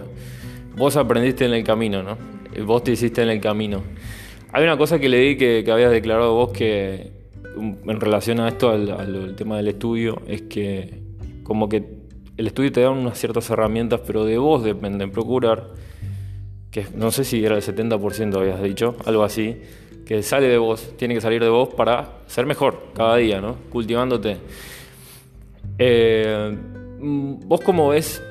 vos 0.75 0.97
aprendiste 0.97 1.45
en 1.45 1.53
el 1.53 1.63
camino, 1.63 2.01
¿no? 2.01 2.17
Vos 2.65 2.83
te 2.83 2.91
hiciste 2.91 3.21
en 3.21 3.29
el 3.29 3.39
camino. 3.39 3.83
Hay 4.51 4.63
una 4.63 4.77
cosa 4.77 4.97
que 4.97 5.07
le 5.07 5.19
di 5.19 5.37
que, 5.37 5.61
que 5.63 5.71
habías 5.71 5.91
declarado 5.91 6.33
vos 6.33 6.51
que 6.51 7.11
en 7.57 7.99
relación 7.99 8.39
a 8.39 8.47
esto, 8.47 8.69
al, 8.69 9.35
tema 9.35 9.57
del 9.57 9.67
estudio, 9.67 10.21
es 10.27 10.43
que 10.43 11.01
como 11.43 11.69
que 11.69 11.83
el 12.37 12.47
estudio 12.47 12.71
te 12.71 12.81
da 12.81 12.89
unas 12.89 13.17
ciertas 13.19 13.49
herramientas, 13.49 14.01
pero 14.05 14.25
de 14.25 14.37
vos 14.37 14.63
depende 14.63 15.07
procurar, 15.07 15.69
que 16.71 16.85
no 16.95 17.11
sé 17.11 17.23
si 17.23 17.43
era 17.43 17.55
el 17.55 17.61
70% 17.61 18.35
habías 18.35 18.61
dicho, 18.61 18.95
algo 19.05 19.23
así, 19.23 19.61
que 20.05 20.23
sale 20.23 20.47
de 20.47 20.57
vos, 20.57 20.93
tiene 20.97 21.13
que 21.13 21.21
salir 21.21 21.43
de 21.43 21.49
vos 21.49 21.69
para 21.69 22.19
ser 22.27 22.45
mejor 22.45 22.91
cada 22.93 23.17
día, 23.17 23.41
¿no? 23.41 23.55
Cultivándote. 23.69 24.37
Eh, 25.79 26.57
mm, 26.99 27.47
¿Vos 27.47 27.61
cómo 27.61 27.89
ves? 27.89 28.21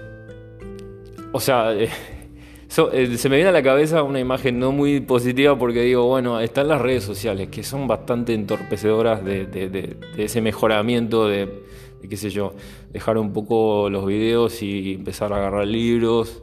O 1.32 1.40
sea, 1.40 1.74
eh, 1.74 1.88
eh, 2.92 3.16
se 3.16 3.28
me 3.28 3.36
viene 3.36 3.50
a 3.50 3.52
la 3.52 3.62
cabeza 3.62 4.02
una 4.02 4.20
imagen 4.20 4.58
no 4.58 4.72
muy 4.72 5.00
positiva 5.00 5.58
porque 5.58 5.82
digo, 5.82 6.06
bueno, 6.06 6.40
están 6.40 6.68
las 6.68 6.80
redes 6.80 7.04
sociales 7.04 7.48
que 7.48 7.62
son 7.62 7.86
bastante 7.86 8.34
entorpecedoras 8.34 9.24
de, 9.24 9.96
ese 10.16 10.40
mejoramiento, 10.40 11.28
de, 11.28 11.62
qué 12.08 12.16
sé 12.16 12.30
yo, 12.30 12.54
dejar 12.92 13.18
un 13.18 13.32
poco 13.32 13.90
los 13.90 14.06
videos 14.06 14.62
y 14.62 14.94
empezar 14.94 15.32
a 15.32 15.36
agarrar 15.36 15.66
libros. 15.66 16.42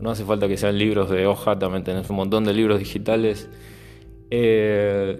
No 0.00 0.10
hace 0.10 0.24
falta 0.24 0.46
que 0.46 0.56
sean 0.56 0.78
libros 0.78 1.10
de 1.10 1.26
hoja, 1.26 1.58
también 1.58 1.82
tenés 1.82 2.08
un 2.08 2.16
montón 2.16 2.44
de 2.44 2.54
libros 2.54 2.78
digitales. 2.78 3.48
Eh, 4.30 5.18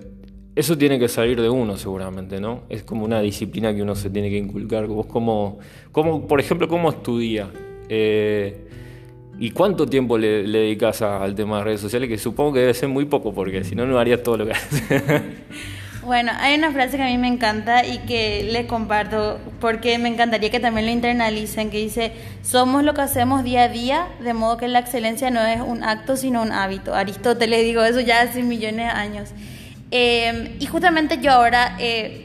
eso 0.59 0.77
tiene 0.77 0.99
que 0.99 1.07
salir 1.07 1.41
de 1.41 1.49
uno 1.49 1.77
seguramente, 1.77 2.41
¿no? 2.41 2.63
Es 2.69 2.83
como 2.83 3.05
una 3.05 3.21
disciplina 3.21 3.73
que 3.73 3.81
uno 3.81 3.95
se 3.95 4.11
tiene 4.11 4.29
que 4.29 4.39
inculcar. 4.39 4.89
Vos 4.89 5.07
como, 5.07 5.61
como 5.93 6.27
por 6.27 6.41
ejemplo, 6.41 6.67
¿cómo 6.67 6.91
estudia? 6.91 7.49
Eh, 7.89 8.67
¿Y 9.39 9.53
cuánto 9.53 9.87
tiempo 9.87 10.19
le, 10.19 10.43
dedicas 10.43 11.01
al 11.01 11.37
tema 11.37 11.59
de 11.59 11.65
redes 11.65 11.81
sociales? 11.81 12.09
Que 12.09 12.19
supongo 12.19 12.55
que 12.55 12.59
debe 12.59 12.75
ser 12.75 12.89
muy 12.89 13.05
poco, 13.05 13.33
porque 13.33 13.63
si 13.63 13.77
no, 13.77 13.87
no 13.87 14.01
harías 14.01 14.21
todo 14.25 14.37
lo 14.37 14.47
que 14.47 14.53
haces. 14.53 14.83
Bueno, 16.05 16.33
hay 16.41 16.55
una 16.55 16.73
frase 16.73 16.97
que 16.97 17.03
a 17.03 17.07
mí 17.07 17.19
me 17.19 17.29
encanta 17.29 17.85
y 17.85 17.99
que 17.99 18.49
les 18.51 18.65
comparto 18.65 19.39
porque 19.61 19.99
me 19.99 20.09
encantaría 20.09 20.51
que 20.51 20.59
también 20.59 20.87
lo 20.87 20.93
internalicen, 20.93 21.71
que 21.71 21.77
dice, 21.77 22.13
somos 22.41 22.83
lo 22.83 22.95
que 22.95 23.03
hacemos 23.03 23.45
día 23.45 23.65
a 23.65 23.69
día, 23.69 24.09
de 24.23 24.33
modo 24.33 24.57
que 24.57 24.69
la 24.69 24.79
excelencia 24.79 25.31
no 25.31 25.43
es 25.43 25.61
un 25.61 25.85
acto, 25.85 26.17
sino 26.17 26.41
un 26.41 26.51
hábito. 26.51 26.95
Aristóteles 26.95 27.63
digo 27.63 27.83
eso 27.83 28.01
ya 28.01 28.23
hace 28.23 28.43
millones 28.43 28.87
de 28.87 28.91
años. 28.91 29.35
Em, 29.91 30.57
y 30.61 30.67
justamente 30.67 31.19
yo 31.21 31.33
ahora... 31.33 31.77
Eh, 31.79 32.25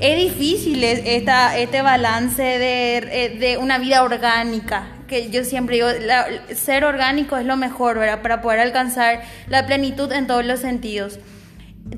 es 0.00 0.16
difícil 0.16 0.82
esta, 0.82 1.58
este 1.58 1.82
balance 1.82 2.42
de, 2.42 2.96
eh, 2.96 3.36
de, 3.38 3.58
una 3.58 3.78
vida 3.78 4.02
orgánica, 4.02 4.88
que 5.06 5.28
yo 5.28 5.44
siempre 5.44 5.76
digo, 5.76 5.88
ser 6.54 6.84
orgánico 6.84 7.36
es 7.36 7.44
lo 7.44 7.56
mejor, 7.58 7.98
¿verdad? 7.98 8.22
Para 8.22 8.40
poder 8.40 8.60
alcanzar 8.60 9.20
la 9.48 9.66
plenitud 9.66 10.10
en 10.12 10.26
todos 10.26 10.44
los 10.44 10.60
sentidos. 10.60 11.18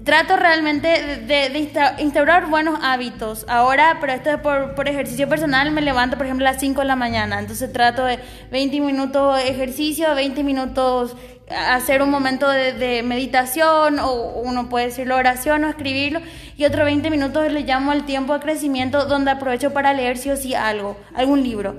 Trato 0.04 0.36
realmente 0.36 0.88
de, 0.88 1.94
instaurar 2.00 2.46
buenos 2.46 2.78
hábitos. 2.82 3.44
Ahora, 3.48 3.98
pero 4.00 4.14
esto 4.14 4.30
es 4.30 4.38
por, 4.38 4.74
por, 4.74 4.88
ejercicio 4.88 5.28
personal, 5.28 5.70
me 5.70 5.82
levanto, 5.82 6.16
por 6.16 6.26
ejemplo, 6.26 6.48
a 6.48 6.52
las 6.52 6.60
5 6.60 6.80
de 6.80 6.86
la 6.86 6.96
mañana. 6.96 7.38
Entonces 7.38 7.72
trato 7.72 8.04
de 8.04 8.18
20 8.50 8.80
minutos 8.80 9.36
de 9.36 9.48
ejercicio, 9.48 10.12
20 10.14 10.42
minutos 10.42 11.14
hacer 11.54 12.02
un 12.02 12.10
momento 12.10 12.48
de, 12.48 13.02
meditación 13.02 13.98
o 13.98 14.40
uno 14.42 14.68
puede 14.68 14.86
decirlo 14.86 15.16
oración 15.16 15.64
o 15.64 15.68
escribirlo 15.68 16.20
y 16.56 16.64
otros 16.64 16.84
20 16.84 17.10
minutos 17.10 17.50
le 17.50 17.62
llamo 17.62 17.92
el 17.92 18.04
tiempo 18.04 18.34
de 18.34 18.40
crecimiento 18.40 19.06
donde 19.06 19.30
aprovecho 19.30 19.72
para 19.72 19.92
leer 19.92 20.18
sí 20.18 20.30
o 20.30 20.36
sí 20.36 20.54
algo, 20.54 20.96
algún 21.14 21.42
libro. 21.42 21.76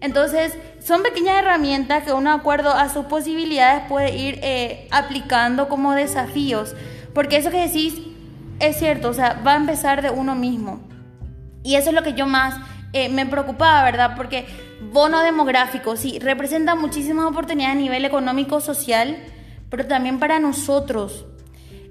Entonces, 0.00 0.52
son 0.80 1.02
pequeñas 1.02 1.38
herramientas 1.38 2.04
que 2.04 2.12
uno, 2.12 2.30
acuerdo 2.30 2.70
a 2.70 2.90
sus 2.90 3.06
posibilidades, 3.06 3.84
puede 3.88 4.14
ir 4.14 4.38
eh, 4.42 4.86
aplicando 4.90 5.68
como 5.68 5.92
desafíos. 5.92 6.74
Porque 7.14 7.36
eso 7.36 7.50
que 7.50 7.66
decís 7.66 7.94
es 8.60 8.78
cierto, 8.78 9.08
o 9.08 9.14
sea, 9.14 9.40
va 9.46 9.52
a 9.52 9.56
empezar 9.56 10.02
de 10.02 10.10
uno 10.10 10.34
mismo. 10.34 10.80
Y 11.62 11.76
eso 11.76 11.88
es 11.88 11.94
lo 11.94 12.02
que 12.02 12.12
yo 12.12 12.26
más 12.26 12.56
eh, 12.94 13.08
me 13.08 13.26
preocupaba, 13.26 13.82
¿verdad? 13.82 14.14
Porque 14.16 14.46
bono 14.92 15.20
demográfico, 15.24 15.96
sí, 15.96 16.20
representa 16.20 16.76
muchísimas 16.76 17.26
oportunidades 17.26 17.76
a 17.76 17.80
nivel 17.80 18.04
económico, 18.04 18.60
social, 18.60 19.16
pero 19.68 19.86
también 19.86 20.20
para 20.20 20.38
nosotros. 20.38 21.26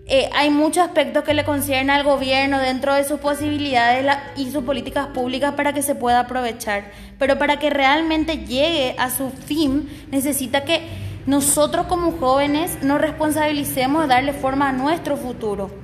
Eh, 0.06 0.30
hay 0.34 0.50
muchos 0.50 0.86
aspectos 0.86 1.26
que 1.26 1.34
le 1.34 1.44
conciernen 1.44 1.90
al 1.90 2.06
gobierno 2.06 2.60
dentro 2.60 2.94
de 2.94 3.04
sus 3.04 3.20
posibilidades 3.20 4.06
y 4.38 4.50
sus 4.50 4.64
políticas 4.64 5.08
públicas 5.08 5.54
para 5.56 5.74
que 5.74 5.82
se 5.82 5.94
pueda 5.94 6.22
aprovechar. 6.22 6.92
Pero 7.20 7.38
para 7.38 7.60
que 7.60 7.70
realmente 7.70 8.38
llegue 8.38 8.96
a 8.98 9.10
su 9.10 9.30
fin, 9.30 9.90
necesita 10.10 10.64
que 10.64 10.88
nosotros 11.26 11.88
como 11.88 12.14
jóvenes 12.14 12.82
nos 12.82 13.02
responsabilicemos 13.02 14.04
de 14.04 14.08
darle 14.08 14.32
forma 14.32 14.70
a 14.70 14.72
nuestro 14.72 15.18
futuro. 15.18 15.83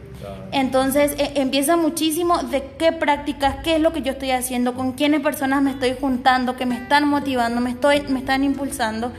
Entonces 0.51 1.15
e, 1.17 1.39
empieza 1.41 1.77
muchísimo 1.77 2.43
de 2.43 2.63
qué 2.77 2.91
prácticas, 2.91 3.57
qué 3.63 3.75
es 3.75 3.81
lo 3.81 3.93
que 3.93 4.01
yo 4.01 4.13
estoy 4.13 4.31
haciendo, 4.31 4.73
con 4.73 4.93
quiénes 4.93 5.21
personas 5.21 5.61
me 5.61 5.71
estoy 5.71 5.95
juntando, 5.99 6.55
que 6.55 6.65
me 6.65 6.75
están 6.75 7.07
motivando, 7.07 7.61
me, 7.61 7.71
estoy, 7.71 8.01
me 8.09 8.19
están 8.19 8.43
impulsando. 8.43 9.11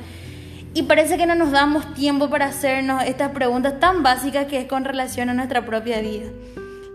Y 0.72 0.84
parece 0.84 1.16
que 1.16 1.26
no 1.26 1.34
nos 1.34 1.50
damos 1.50 1.94
tiempo 1.94 2.30
para 2.30 2.46
hacernos 2.46 3.02
estas 3.04 3.32
preguntas 3.32 3.80
tan 3.80 4.02
básicas 4.02 4.46
que 4.46 4.60
es 4.60 4.66
con 4.66 4.84
relación 4.84 5.28
a 5.28 5.34
nuestra 5.34 5.64
propia 5.64 6.00
vida. 6.00 6.26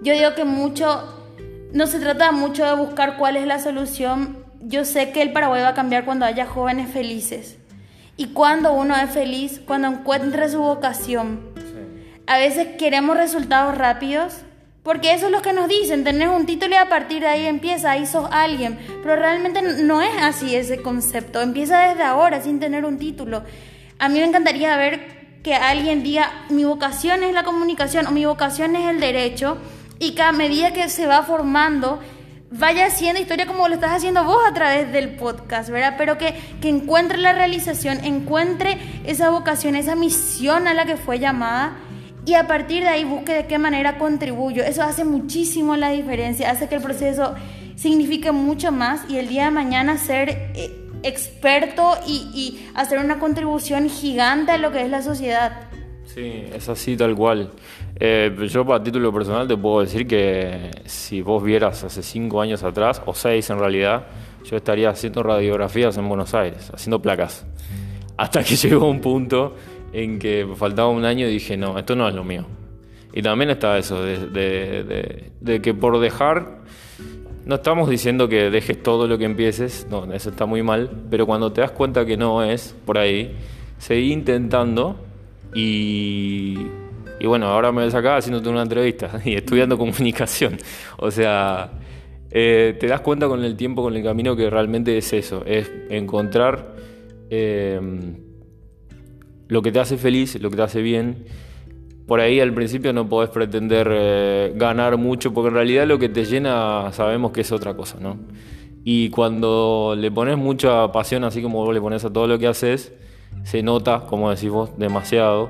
Yo 0.02 0.14
digo 0.14 0.34
que 0.34 0.46
mucho, 0.46 1.04
no 1.74 1.88
se 1.88 2.00
trata 2.00 2.32
mucho 2.32 2.64
de 2.66 2.76
buscar 2.76 3.18
cuál 3.18 3.36
es 3.36 3.46
la 3.46 3.60
solución. 3.60 4.38
Yo 4.62 4.86
sé 4.86 5.12
que 5.12 5.22
el 5.22 5.34
Paraguay 5.34 5.62
va 5.62 5.70
a 5.70 5.74
cambiar 5.74 6.06
cuando 6.06 6.26
haya 6.26 6.46
jóvenes 6.46 6.90
felices. 6.90 7.58
Y 8.16 8.28
cuando 8.28 8.72
uno 8.72 8.96
es 8.96 9.10
feliz, 9.10 9.60
cuando 9.66 9.90
encuentre 9.90 10.48
su 10.48 10.60
vocación. 10.60 11.42
A 12.28 12.38
veces 12.38 12.68
queremos 12.80 13.18
resultados 13.18 13.78
rápidos, 13.78 14.38
porque 14.82 15.14
eso 15.14 15.28
es 15.28 15.32
lo 15.32 15.42
que 15.42 15.54
nos 15.54 15.68
dicen, 15.68 16.04
tenés 16.04 16.30
un 16.30 16.46
título 16.46 16.74
y 16.74 16.78
a 16.78 16.90
partir 16.90 17.22
de 17.22 17.28
ahí 17.28 17.46
empieza, 17.46 17.92
ahí 17.92 18.06
sos 18.06 18.28
alguien. 18.32 18.80
Pero 19.04 19.16
realmente 19.16 19.62
no 19.62 20.02
es 20.02 20.12
así 20.22 20.56
ese 20.56 20.82
concepto, 20.82 21.42
empieza 21.42 21.80
desde 21.90 22.04
ahora 22.04 22.42
sin 22.42 22.60
tener 22.60 22.86
un 22.86 22.98
título. 22.98 23.44
A 24.00 24.10
mí 24.10 24.20
me 24.20 24.26
encantaría 24.26 24.76
ver 24.78 25.42
que 25.44 25.54
alguien 25.54 26.02
diga, 26.02 26.46
mi 26.50 26.66
vocación 26.66 27.24
es 27.24 27.34
la 27.34 27.44
comunicación 27.44 28.08
o 28.08 28.12
mi 28.12 28.26
vocación 28.26 28.76
es 28.76 28.90
el 28.90 29.00
derecho 29.00 29.58
y 30.00 30.16
que 30.16 30.24
a 30.24 30.32
medida 30.32 30.74
que 30.74 30.90
se 30.90 31.06
va 31.06 31.24
formando 31.24 32.00
vaya 32.52 32.86
haciendo 32.86 33.22
historia 33.22 33.46
como 33.46 33.68
lo 33.68 33.76
estás 33.76 33.92
haciendo 33.92 34.24
vos 34.24 34.40
a 34.48 34.54
través 34.54 34.92
del 34.92 35.16
podcast, 35.16 35.70
¿verdad? 35.70 35.96
Pero 35.98 36.18
que, 36.18 36.34
que 36.62 36.70
encuentre 36.70 37.18
la 37.18 37.34
realización, 37.34 38.04
encuentre 38.04 38.78
esa 39.06 39.30
vocación, 39.30 39.76
esa 39.76 39.96
misión 39.96 40.68
a 40.68 40.74
la 40.74 40.86
que 40.86 40.98
fue 40.98 41.20
llamada 41.20 41.78
y 42.26 42.34
a 42.34 42.48
partir 42.48 42.84
de 42.84 42.90
ahí 42.90 43.04
busque 43.04 43.34
de 43.34 43.46
qué 43.48 43.58
manera 43.58 43.98
contribuyo. 43.98 44.64
Eso 44.64 44.84
hace 44.84 45.06
muchísimo 45.06 45.76
la 45.76 45.90
diferencia, 45.90 46.50
hace 46.50 46.68
que 46.68 46.76
el 46.76 46.82
proceso 46.82 47.36
signifique 47.76 48.32
mucho 48.32 48.72
más 48.72 49.10
y 49.10 49.18
el 49.18 49.28
día 49.28 49.46
de 49.46 49.52
mañana 49.52 49.98
ser 49.98 50.30
eh, 50.56 50.72
experto 51.04 51.98
y, 52.08 52.30
y 52.34 52.70
hacer 52.74 53.00
una 53.00 53.20
contribución 53.20 53.90
gigante 53.90 54.52
a 54.52 54.58
lo 54.58 54.72
que 54.72 54.82
es 54.82 54.90
la 54.90 55.02
sociedad. 55.02 55.70
Sí, 56.06 56.46
es 56.54 56.70
así 56.70 56.96
tal 56.96 57.16
cual. 57.16 57.52
Eh, 57.98 58.36
yo 58.50 58.66
para 58.66 58.84
título 58.84 59.14
personal 59.14 59.48
te 59.48 59.58
puedo 59.58 59.82
decir 59.82 60.08
que 60.08 60.72
si 60.86 61.22
vos 61.22 61.44
vieras 61.44 61.84
hace 61.84 62.04
cinco 62.04 62.42
años 62.42 62.64
atrás, 62.64 63.02
o 63.06 63.14
seis 63.14 63.50
en 63.50 63.60
realidad, 63.60 64.06
yo 64.44 64.58
estaría 64.58 64.90
haciendo 64.90 65.24
radiografías 65.24 65.98
en 65.98 66.08
Buenos 66.08 66.34
Aires, 66.34 66.72
haciendo 66.74 67.02
placas. 67.02 67.46
Hasta 68.18 68.44
que 68.44 68.56
llegó 68.56 68.90
un 68.90 69.02
punto 69.02 69.56
en 69.96 70.20
que 70.20 70.46
faltaba 70.56 70.90
un 70.90 71.06
año 71.06 71.26
y 71.28 71.32
dije, 71.32 71.56
no, 71.56 71.80
esto 71.80 71.96
no 71.96 72.08
es 72.10 72.14
lo 72.14 72.26
mío. 72.26 72.46
Y 73.14 73.22
también 73.22 73.50
está 73.50 73.78
eso, 73.78 74.04
de, 74.04 75.32
de 75.40 75.62
que 75.62 75.74
por 75.74 76.00
dejar, 76.00 76.60
no 77.46 77.56
estamos 77.56 77.90
diciendo 77.90 78.28
que 78.28 78.50
dejes 78.50 78.84
todo 78.84 79.08
lo 79.08 79.18
que 79.18 79.24
empieces, 79.24 79.88
no, 79.90 80.12
eso 80.12 80.32
está 80.32 80.46
muy 80.46 80.64
mal, 80.64 80.92
pero 81.10 81.26
cuando 81.26 81.54
te 81.54 81.62
das 81.62 81.72
cuenta 81.72 82.06
que 82.06 82.18
no 82.18 82.44
es 82.44 82.76
por 82.86 82.98
ahí, 82.98 83.38
seguí 83.78 84.12
intentando 84.12 84.98
y, 85.54 86.58
y 87.22 87.26
bueno, 87.26 87.48
ahora 87.48 87.72
me 87.72 87.86
ves 87.86 87.96
acá 87.96 88.18
haciéndote 88.18 88.50
una 88.50 88.64
entrevista 88.64 89.22
y 89.26 89.36
estudiando 89.36 89.78
comunicación. 89.78 90.58
O 90.98 91.10
sea, 91.10 91.72
eh, 92.32 92.76
te 92.78 92.88
das 92.88 93.00
cuenta 93.00 93.30
con 93.30 93.46
el 93.46 93.56
tiempo, 93.56 93.82
con 93.82 93.96
el 93.96 94.04
camino, 94.04 94.36
que 94.36 94.50
realmente 94.50 94.98
es 94.98 95.14
eso, 95.14 95.42
es 95.46 95.72
encontrar 95.90 96.76
eh, 97.30 97.80
lo 99.48 99.62
que 99.62 99.72
te 99.72 99.80
hace 99.80 99.98
feliz, 99.98 100.40
lo 100.42 100.50
que 100.50 100.56
te 100.56 100.62
hace 100.62 100.82
bien. 100.82 101.26
Por 102.08 102.20
ahí 102.20 102.40
al 102.40 102.54
principio 102.54 102.94
no 102.94 103.10
podés 103.10 103.30
pretender 103.30 103.90
eh, 103.92 104.54
ganar 104.56 104.98
mucho, 104.98 105.34
porque 105.34 105.50
en 105.50 105.56
realidad 105.56 105.88
lo 105.88 105.98
que 105.98 106.10
te 106.10 106.26
llena 106.26 106.92
sabemos 106.92 107.32
que 107.32 107.42
es 107.42 107.52
otra 107.52 107.76
cosa, 107.76 107.98
¿no? 108.00 108.18
Y 108.84 109.10
cuando 109.10 109.96
le 109.98 110.12
pones 110.12 110.38
mucha 110.38 110.92
pasión, 110.92 111.24
así 111.24 111.42
como 111.42 111.66
vos 111.66 111.74
le 111.74 111.82
pones 111.82 112.06
a 112.06 112.14
todo 112.14 112.28
lo 112.28 112.38
que 112.38 112.46
haces, 112.46 112.94
se 113.44 113.64
nota, 113.64 114.06
como 114.08 114.30
decís 114.30 114.50
vos, 114.50 114.78
demasiado. 114.78 115.50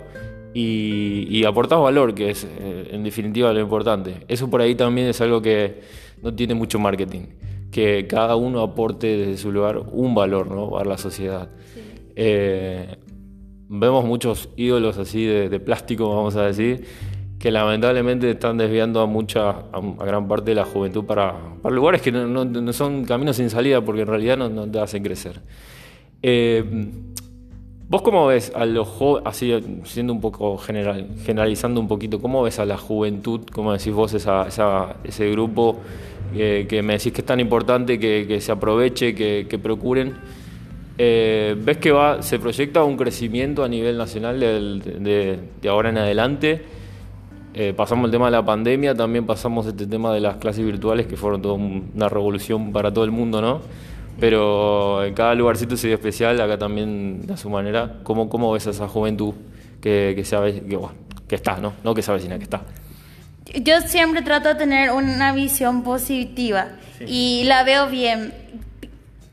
y, 0.53 1.27
y 1.29 1.43
aportás 1.43 1.79
valor, 1.81 2.15
que 2.15 2.29
es 2.29 2.45
eh, 2.45 2.89
en 2.91 3.03
definitiva 3.03 3.51
lo 3.51 3.59
importante. 3.59 4.23
Eso 4.29 4.49
por 4.49 4.61
ahí 4.61 4.73
también 4.75 5.07
es 5.07 5.19
algo 5.19 5.41
que 5.41 5.81
no 6.21 6.33
tiene 6.33 6.55
mucho 6.55 6.79
marketing, 6.79 7.23
que 7.71 8.07
cada 8.07 8.37
uno 8.37 8.61
aporte 8.61 9.17
desde 9.17 9.37
su 9.37 9.51
lugar 9.51 9.79
un 9.91 10.15
valor 10.15 10.49
¿no? 10.49 10.69
para 10.69 10.85
la 10.85 10.97
sociedad. 10.97 11.49
Eh, 12.15 12.95
vemos 13.67 14.05
muchos 14.05 14.49
ídolos 14.55 14.97
así 14.97 15.25
de, 15.25 15.59
plástico, 15.59 16.09
vamos 16.09 16.35
a 16.35 16.43
decir, 16.43 16.85
que 17.39 17.51
lamentablemente 17.51 18.31
están 18.31 18.57
desviando 18.57 19.01
a 19.01 19.05
mucha, 19.05 19.49
a, 19.49 20.05
gran 20.05 20.27
parte 20.27 20.51
de 20.51 20.55
la 20.55 20.65
juventud 20.65 21.05
para, 21.05 21.35
para 21.61 21.75
lugares 21.75 22.01
que 22.01 22.11
no, 22.11 22.73
son 22.73 23.05
caminos 23.05 23.37
sin 23.37 23.49
salida, 23.49 23.81
porque 23.81 24.01
en 24.01 24.07
realidad 24.07 24.37
no, 24.37 24.69
te 24.69 24.79
hacen 24.79 25.03
crecer. 25.03 25.41
Eh, 26.21 26.63
¿Vos 27.87 28.01
cómo 28.01 28.25
ves 28.25 28.51
a 28.55 28.65
los 28.65 28.87
jóvenes, 28.87 29.27
así 29.27 29.53
siendo 29.83 30.11
un 30.11 30.19
poco 30.19 30.57
general, 30.57 31.07
generalizando 31.23 31.79
un 31.79 31.87
poquito, 31.87 32.19
cómo 32.19 32.41
ves 32.41 32.57
a 32.57 32.65
la 32.65 32.77
juventud, 32.77 33.41
cómo 33.51 33.73
decís 33.73 33.93
vos, 33.93 34.11
esa, 34.15 34.47
ese 35.03 35.29
grupo 35.29 35.81
que 36.33 36.81
me 36.83 36.93
decís 36.93 37.13
que 37.13 37.21
es 37.21 37.25
tan 37.25 37.39
importante 37.39 37.99
que, 37.99 38.41
se 38.41 38.51
aproveche, 38.51 39.13
que, 39.13 39.45
que 39.47 39.59
procuren? 39.59 40.15
Eh, 40.97 41.55
¿Ves 41.59 41.77
que 41.77 41.91
va, 41.91 42.21
se 42.21 42.39
proyecta 42.39 42.83
un 42.83 42.95
crecimiento 42.95 43.63
a 43.63 43.67
nivel 43.67 43.97
nacional 43.97 44.39
de, 44.39 45.39
ahora 45.67 45.89
en 45.89 45.97
adelante? 45.97 46.63
Eh, 47.53 47.73
pasamos 47.75 48.05
el 48.05 48.11
tema 48.11 48.25
de 48.25 48.31
la 48.31 48.45
pandemia, 48.45 48.95
también 48.95 49.25
pasamos 49.25 49.65
este 49.65 49.87
tema 49.87 50.13
de 50.13 50.19
las 50.19 50.37
clases 50.37 50.65
virtuales 50.65 51.07
que 51.07 51.15
fueron 51.15 51.41
toda 51.41 51.55
una 51.55 52.09
revolución 52.09 52.71
para 52.71 52.93
todo 52.93 53.05
el 53.05 53.11
mundo, 53.11 53.41
¿no? 53.41 53.61
Pero 54.19 55.03
en 55.03 55.13
cada 55.13 55.35
lugarcito 55.35 55.75
se 55.75 55.87
dio 55.87 55.95
especial, 55.95 56.39
acá 56.39 56.57
también 56.57 57.25
de 57.25 57.35
su 57.37 57.49
manera. 57.49 57.99
¿Cómo, 58.03 58.29
cómo 58.29 58.51
ves 58.51 58.67
a 58.67 58.69
esa 58.69 58.87
juventud 58.87 59.33
que, 59.81 60.13
que, 60.15 60.23
sabe, 60.23 60.61
que, 60.61 60.79
que 61.27 61.35
está, 61.35 61.57
¿no? 61.57 61.73
No 61.83 61.93
que 61.93 62.01
sabe 62.01 62.21
sino 62.21 62.37
que 62.37 62.43
está. 62.43 62.61
Yo 63.53 63.81
siempre 63.81 64.21
trato 64.21 64.49
de 64.49 64.55
tener 64.55 64.91
una 64.91 65.33
visión 65.33 65.83
positiva 65.83 66.69
y 67.05 67.43
la 67.45 67.63
veo 67.63 67.87
bien 67.87 68.33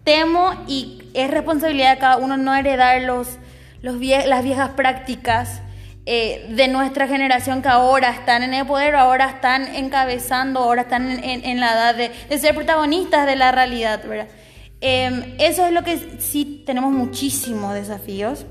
temo 0.04 0.52
y 0.66 1.01
es 1.14 1.30
responsabilidad 1.30 1.94
de 1.94 1.98
cada 1.98 2.16
uno 2.16 2.36
no 2.36 2.54
heredar 2.54 3.02
los, 3.02 3.38
los 3.82 3.96
las 3.96 4.44
viejas 4.44 4.70
prácticas 4.70 5.62
eh, 6.04 6.46
de 6.48 6.66
nuestra 6.66 7.06
generación 7.06 7.62
que 7.62 7.68
ahora 7.68 8.10
están 8.10 8.42
en 8.42 8.54
el 8.54 8.66
poder, 8.66 8.96
ahora 8.96 9.30
están 9.30 9.72
encabezando, 9.76 10.58
ahora 10.58 10.82
están 10.82 11.08
en, 11.22 11.60
la 11.60 11.72
edad 11.72 11.94
de, 11.94 12.38
ser 12.38 12.56
protagonistas 12.56 13.24
de 13.24 13.36
la 13.36 13.52
realidad, 13.52 14.02
¿verdad? 14.04 14.26
Em, 14.80 15.36
eso 15.38 15.64
es 15.64 15.72
lo 15.72 15.84
que 15.84 16.18
sí 16.18 16.64
tenemos 16.66 16.90
muchísimos 16.90 17.74
desafíos, 17.74 18.46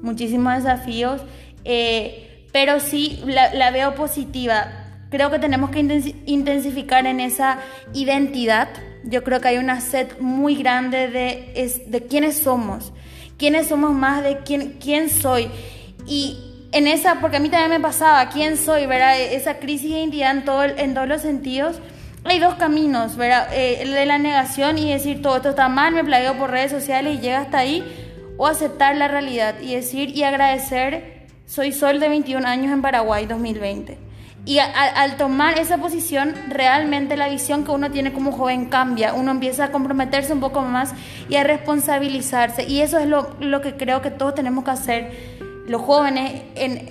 muchísimos 0.00 0.54
desafíos, 0.54 1.20
eh, 1.66 2.46
pero 2.52 2.80
sí 2.80 3.22
la, 3.26 3.52
la 3.52 3.70
veo 3.70 3.94
positiva. 3.94 4.66
Creo 5.10 5.30
que 5.30 5.38
tenemos 5.38 5.68
que 5.68 5.80
intensificar 6.24 7.06
en 7.06 7.20
esa 7.20 7.58
identidad, 7.92 8.68
yo 9.04 9.22
creo 9.22 9.40
que 9.40 9.48
hay 9.48 9.58
una 9.58 9.80
sed 9.80 10.18
muy 10.20 10.56
grande 10.56 11.08
de, 11.08 11.52
es, 11.54 11.90
de 11.90 12.02
quiénes 12.06 12.38
somos, 12.38 12.92
quiénes 13.38 13.68
somos 13.68 13.92
más 13.92 14.22
de 14.22 14.38
quién, 14.38 14.78
quién 14.80 15.10
soy. 15.10 15.48
Y 16.06 16.38
en 16.72 16.86
esa, 16.86 17.20
porque 17.20 17.36
a 17.36 17.40
mí 17.40 17.48
también 17.48 17.70
me 17.70 17.80
pasaba, 17.80 18.28
quién 18.28 18.56
soy, 18.56 18.86
¿verdad? 18.86 19.20
Esa 19.20 19.58
crisis 19.58 19.90
de 19.90 19.98
identidad 19.98 20.32
en, 20.32 20.44
todo, 20.44 20.64
en 20.64 20.94
todos 20.94 21.08
los 21.08 21.22
sentidos. 21.22 21.80
Hay 22.24 22.38
dos 22.38 22.54
caminos, 22.54 23.16
¿verdad? 23.16 23.48
Eh, 23.52 23.82
el 23.82 23.92
de 23.92 24.06
la 24.06 24.18
negación 24.18 24.78
y 24.78 24.90
decir 24.90 25.20
todo 25.20 25.36
esto 25.36 25.50
está 25.50 25.68
mal, 25.68 25.92
me 25.92 26.04
plagueo 26.04 26.36
por 26.38 26.50
redes 26.50 26.72
sociales 26.72 27.18
y 27.18 27.20
llega 27.20 27.40
hasta 27.40 27.58
ahí, 27.58 27.84
o 28.38 28.46
aceptar 28.46 28.96
la 28.96 29.08
realidad 29.08 29.60
y 29.60 29.74
decir 29.74 30.10
y 30.10 30.22
agradecer, 30.22 31.26
soy 31.46 31.72
Sol 31.72 32.00
de 32.00 32.08
21 32.08 32.46
años 32.46 32.72
en 32.72 32.82
Paraguay 32.82 33.26
2020. 33.26 34.13
Y 34.46 34.58
al 34.58 35.16
tomar 35.16 35.58
esa 35.58 35.78
posición, 35.78 36.34
realmente 36.48 37.16
la 37.16 37.28
visión 37.28 37.64
que 37.64 37.70
uno 37.70 37.90
tiene 37.90 38.12
como 38.12 38.30
joven 38.30 38.66
cambia. 38.66 39.14
Uno 39.14 39.30
empieza 39.30 39.64
a 39.64 39.70
comprometerse 39.70 40.34
un 40.34 40.40
poco 40.40 40.60
más 40.60 40.92
y 41.30 41.36
a 41.36 41.44
responsabilizarse. 41.44 42.64
Y 42.64 42.82
eso 42.82 42.98
es 42.98 43.06
lo, 43.06 43.34
lo 43.40 43.62
que 43.62 43.76
creo 43.76 44.02
que 44.02 44.10
todos 44.10 44.34
tenemos 44.34 44.64
que 44.64 44.70
hacer. 44.70 45.12
Los 45.66 45.80
jóvenes, 45.80 46.42
en, 46.56 46.90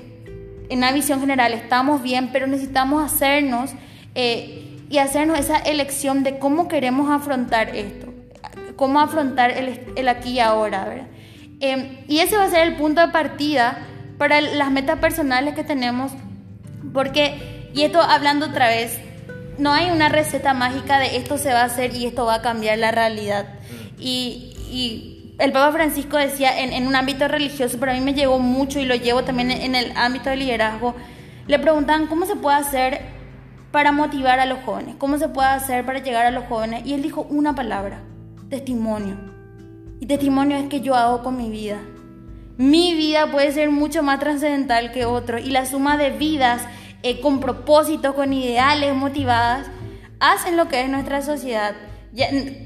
en 0.69 0.77
una 0.79 0.91
visión 0.91 1.19
general, 1.19 1.53
estamos 1.53 2.01
bien, 2.01 2.29
pero 2.33 2.47
necesitamos 2.47 3.03
hacernos 3.03 3.69
eh, 4.15 4.79
y 4.89 4.97
hacernos 4.97 5.37
esa 5.37 5.57
elección 5.57 6.23
de 6.23 6.39
cómo 6.39 6.67
queremos 6.67 7.11
afrontar 7.11 7.75
esto. 7.75 8.11
Cómo 8.75 8.99
afrontar 8.99 9.51
el, 9.51 9.79
el 9.95 10.07
aquí 10.07 10.31
y 10.31 10.39
ahora. 10.39 10.85
¿verdad? 10.85 11.07
Eh, 11.59 12.03
y 12.07 12.19
ese 12.19 12.35
va 12.35 12.45
a 12.45 12.49
ser 12.49 12.67
el 12.67 12.77
punto 12.77 13.01
de 13.01 13.09
partida 13.09 13.77
para 14.17 14.41
las 14.41 14.71
metas 14.71 14.97
personales 14.97 15.53
que 15.53 15.63
tenemos 15.63 16.11
porque, 16.91 17.69
y 17.73 17.83
esto 17.83 18.01
hablando 18.01 18.47
otra 18.47 18.67
vez, 18.67 18.99
no 19.57 19.71
hay 19.71 19.91
una 19.91 20.09
receta 20.09 20.53
mágica 20.53 20.99
de 20.99 21.17
esto 21.17 21.37
se 21.37 21.53
va 21.53 21.61
a 21.61 21.65
hacer 21.65 21.95
y 21.95 22.05
esto 22.05 22.25
va 22.25 22.35
a 22.35 22.41
cambiar 22.41 22.77
la 22.79 22.91
realidad. 22.91 23.47
Y, 23.99 24.55
y 24.71 25.35
el 25.39 25.51
Papa 25.51 25.71
Francisco 25.71 26.17
decía 26.17 26.61
en, 26.61 26.73
en, 26.73 26.87
un 26.87 26.95
ámbito 26.95 27.27
religioso, 27.27 27.77
pero 27.79 27.91
a 27.91 27.95
mí 27.95 28.01
me 28.01 28.13
llegó 28.13 28.39
mucho 28.39 28.79
y 28.79 28.85
lo 28.85 28.95
llevo 28.95 29.23
también 29.23 29.51
en, 29.51 29.75
el 29.75 29.93
ámbito 29.95 30.29
de 30.29 30.37
liderazgo, 30.37 30.95
le 31.47 31.59
preguntaban 31.59 32.07
cómo 32.07 32.25
se 32.25 32.35
puede 32.35 32.57
hacer 32.57 33.01
para 33.71 33.91
motivar 33.91 34.39
a 34.39 34.45
los 34.45 34.59
jóvenes, 34.59 34.95
cómo 34.97 35.17
se 35.17 35.29
puede 35.29 35.49
hacer 35.49 35.85
para 35.85 35.99
llegar 35.99 36.25
a 36.25 36.31
los 36.31 36.45
jóvenes. 36.45 36.85
Y 36.85 36.93
él 36.93 37.01
dijo 37.01 37.25
una 37.29 37.55
palabra, 37.55 38.01
testimonio. 38.49 39.17
Y 39.99 40.05
testimonio 40.05 40.57
es 40.57 40.67
que 40.67 40.81
yo 40.81 40.95
hago 40.95 41.23
con 41.23 41.37
mi 41.37 41.49
vida. 41.49 41.77
Mi 42.57 42.93
vida 42.93 43.31
puede 43.31 43.51
ser 43.51 43.71
mucho 43.71 44.03
más 44.03 44.19
trascendental 44.19 44.91
que 44.91 45.05
otro 45.05 45.39
y 45.39 45.49
la 45.49 45.65
suma 45.65 45.97
de 45.97 46.11
vidas 46.11 46.61
eh, 47.01 47.19
con 47.19 47.39
propósitos, 47.39 48.13
con 48.13 48.31
ideales 48.31 48.93
motivadas, 48.93 49.67
hacen 50.19 50.55
lo 50.55 50.67
que 50.67 50.81
es 50.81 50.89
nuestra 50.89 51.21
sociedad. 51.21 51.73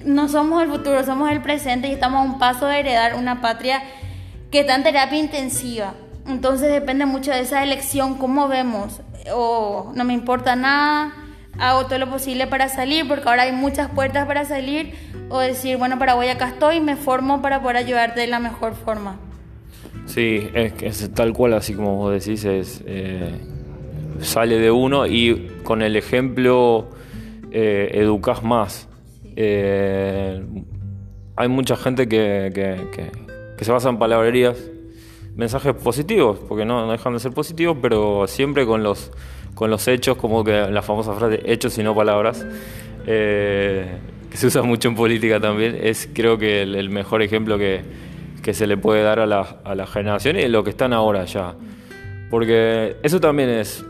No 0.03 0.27
somos 0.27 0.61
el 0.61 0.69
futuro, 0.69 1.05
somos 1.05 1.31
el 1.31 1.41
presente 1.41 1.87
y 1.87 1.93
estamos 1.93 2.19
a 2.19 2.29
un 2.29 2.37
paso 2.37 2.67
de 2.67 2.79
heredar 2.79 3.15
una 3.15 3.39
patria 3.39 3.81
que 4.51 4.59
está 4.59 4.75
en 4.75 4.83
terapia 4.83 5.19
intensiva. 5.19 5.93
Entonces 6.27 6.69
depende 6.69 7.05
mucho 7.05 7.31
de 7.31 7.39
esa 7.39 7.63
elección, 7.63 8.15
cómo 8.17 8.49
vemos, 8.49 8.99
o 9.33 9.93
no 9.95 10.03
me 10.03 10.13
importa 10.13 10.57
nada, 10.57 11.13
hago 11.57 11.85
todo 11.85 11.97
lo 11.97 12.09
posible 12.09 12.45
para 12.45 12.67
salir, 12.67 13.07
porque 13.07 13.29
ahora 13.29 13.43
hay 13.43 13.53
muchas 13.53 13.89
puertas 13.89 14.27
para 14.27 14.43
salir, 14.43 14.93
o 15.29 15.39
decir, 15.39 15.77
bueno, 15.77 15.97
Paraguay 15.97 16.27
acá 16.27 16.49
estoy, 16.49 16.81
me 16.81 16.97
formo 16.97 17.41
para 17.41 17.61
poder 17.61 17.77
ayudarte 17.77 18.19
de 18.19 18.27
la 18.27 18.39
mejor 18.39 18.75
forma. 18.75 19.17
Sí, 20.07 20.49
es, 20.53 20.81
es 20.81 21.13
tal 21.13 21.31
cual, 21.33 21.53
así 21.53 21.75
como 21.75 21.97
vos 21.97 22.11
decís, 22.11 22.43
es... 22.43 22.83
Eh 22.87 23.31
sale 24.21 24.59
de 24.59 24.71
uno 24.71 25.05
y 25.05 25.51
con 25.63 25.81
el 25.81 25.95
ejemplo 25.95 26.87
eh, 27.51 27.91
educas 27.93 28.43
más. 28.43 28.87
Eh, 29.35 30.43
hay 31.35 31.47
mucha 31.47 31.75
gente 31.75 32.07
que, 32.07 32.51
que, 33.57 33.63
se 33.65 33.71
basa 33.71 33.89
en 33.89 33.99
palabrerías, 33.99 34.57
mensajes 35.35 35.73
positivos, 35.73 36.39
porque 36.47 36.65
no, 36.65 36.91
dejan 36.91 37.13
de 37.13 37.19
ser 37.19 37.31
positivos, 37.31 37.77
pero 37.81 38.25
siempre 38.27 38.65
con 38.65 38.81
los, 38.81 39.11
con 39.53 39.69
los 39.69 39.87
hechos, 39.87 40.17
como 40.17 40.43
que 40.43 40.69
la 40.69 40.81
famosa 40.81 41.13
frase 41.13 41.41
hechos 41.45 41.77
y 41.77 41.83
no 41.83 41.93
palabras, 41.93 42.45
eh, 43.05 43.99
que 44.31 44.37
se 44.37 44.47
usa 44.47 44.63
mucho 44.63 44.89
en 44.89 44.95
política 44.95 45.39
también, 45.39 45.77
es 45.79 46.09
creo 46.11 46.39
que 46.39 46.63
el, 46.63 46.89
mejor 46.89 47.21
ejemplo 47.21 47.59
que, 47.59 47.81
que, 48.47 48.53
se 48.53 48.65
le 48.65 48.77
puede 48.77 49.03
dar 49.03 49.19
a 49.19 49.25
la, 49.25 49.57
a 49.65 49.75
la 49.75 49.85
generación 49.85 50.39
y 50.39 50.47
lo 50.47 50.63
que 50.63 50.69
están 50.69 50.93
ahora 50.93 51.25
ya. 51.25 51.53
Porque 52.29 52.95
eso 53.03 53.19
también 53.19 53.49
es 53.49 53.85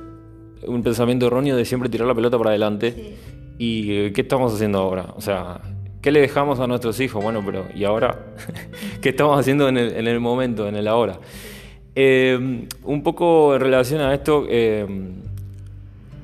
un 0.65 0.82
pensamiento 0.82 1.28
erróneo 1.28 1.56
de 1.56 1.63
siempre 1.63 1.89
tirar 1.89 2.08
la 2.08 2.15
pelota 2.15 2.39
para 2.39 2.50
adelante. 2.50 3.15
¿Y 3.60 4.10
qué 4.12 4.22
estamos 4.22 4.52
haciendo 4.56 4.80
ahora? 4.80 5.13
O 5.15 5.22
sea, 5.22 5.62
¿qué 6.02 6.12
le 6.12 6.22
dejamos 6.22 6.60
a 6.60 6.65
nuestros 6.65 7.00
hijos? 7.00 7.24
Bueno, 7.24 7.43
pero 7.46 7.65
¿y 7.76 7.84
ahora? 7.84 8.17
¿Qué 9.02 9.10
estamos 9.10 9.39
haciendo 9.39 9.70
en 9.70 9.78
el, 9.78 10.20
momento, 10.20 10.67
en 10.67 10.76
el 10.76 10.88
ahora? 10.88 11.20
Eh, 11.93 12.67
un 12.84 13.04
poco 13.04 13.54
en 13.54 13.62
relación 13.62 14.02
a 14.02 14.12
esto, 14.12 14.48
eh, 14.50 14.88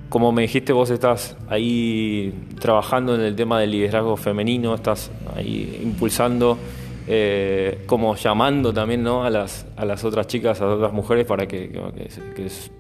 como 0.10 0.32
me 0.32 0.42
dijiste, 0.42 0.74
vos 0.74 0.90
estás 0.90 1.38
ahí 1.50 2.34
trabajando 2.60 3.14
en 3.14 3.22
el 3.22 3.36
tema 3.36 3.60
del 3.60 3.70
liderazgo 3.70 4.18
femenino, 4.18 4.74
estás 4.74 5.12
ahí 5.36 5.80
impulsando 5.84 6.58
eh, 7.06 7.84
como 7.86 8.16
llamando 8.16 8.74
también 8.74 9.04
¿no? 9.04 9.24
a, 9.24 9.30
las, 9.30 9.66
a 9.76 9.84
las 9.84 10.04
otras 10.06 10.28
chicas, 10.28 10.62
a 10.62 10.66
las 10.66 10.76
otras 10.76 10.94
mujeres 10.94 11.26
para 11.26 11.48
que, 11.48 11.70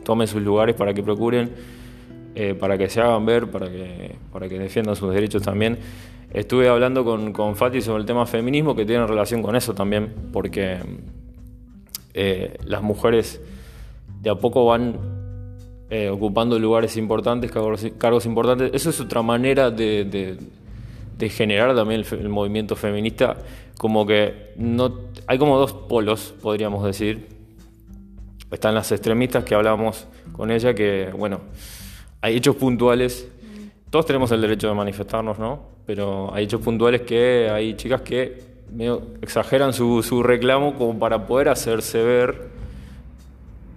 tomen 0.04 0.28
sus 0.28 0.42
lugares, 0.42 0.76
para 0.76 0.94
que 0.94 1.04
procuren, 1.04 1.52
eh, 2.36 2.54
para 2.54 2.78
que 2.78 2.90
se 2.90 3.02
hagan 3.02 3.26
ver, 3.26 3.48
para 3.52 3.70
que, 3.70 4.16
para 4.32 4.48
que 4.48 4.58
defiendan 4.58 4.96
sus 4.96 5.14
derechos 5.14 5.42
también. 5.42 5.78
Estuve 6.32 6.70
hablando 6.70 7.04
con, 7.04 7.34
con 7.34 7.56
Fati 7.56 7.82
sobre 7.82 8.02
el 8.02 8.06
tema 8.06 8.26
feminismo 8.26 8.76
que 8.76 8.86
tiene 8.86 9.06
relación 9.06 9.44
con 9.44 9.56
eso 9.56 9.74
también, 9.74 10.12
porque 10.32 10.78
eh, 12.14 12.58
las 12.66 12.82
mujeres 12.82 13.42
de 14.22 14.30
a 14.30 14.36
poco 14.36 14.66
van 14.66 15.22
ocupando 16.12 16.58
lugares 16.58 16.98
importantes, 16.98 17.52
cargos, 17.52 18.26
importantes. 18.26 18.72
Eso 18.74 18.90
es 18.90 19.00
otra 19.00 19.22
manera 19.22 19.70
de 19.70 20.40
de 21.18 21.30
generar 21.30 21.76
también 21.76 22.04
el, 22.12 22.30
movimiento 22.30 22.76
feminista, 22.76 23.38
como 23.78 24.06
que 24.06 24.54
no 24.58 25.00
hay 25.28 25.38
como 25.38 25.58
dos 25.58 25.74
polos, 25.74 26.34
podríamos 26.42 26.84
decir. 26.86 27.28
están 28.52 28.76
las 28.76 28.92
extremistas 28.92 29.44
que 29.44 29.56
hablamos 29.56 30.08
con 30.32 30.52
ella, 30.52 30.74
que, 30.74 31.12
bueno, 31.18 31.42
hay 32.22 32.38
hechos 32.38 32.56
puntuales. 32.56 33.28
Todos 33.90 34.06
tenemos 34.06 34.32
el 34.32 34.42
derecho 34.42 34.68
de 34.68 34.74
manifestarnos, 34.74 35.38
¿no? 35.40 35.62
Pero 35.86 36.34
hay 36.34 36.46
hechos 36.46 36.62
puntuales 36.62 37.02
que 37.02 37.50
hay 37.50 37.76
chicas 37.76 38.02
que 38.02 38.54
exageran 39.22 39.74
su, 39.74 40.02
su, 40.02 40.24
reclamo 40.24 40.76
como 40.76 40.98
para 40.98 41.28
poder 41.28 41.50
hacerse 41.50 42.02
ver. 42.04 42.50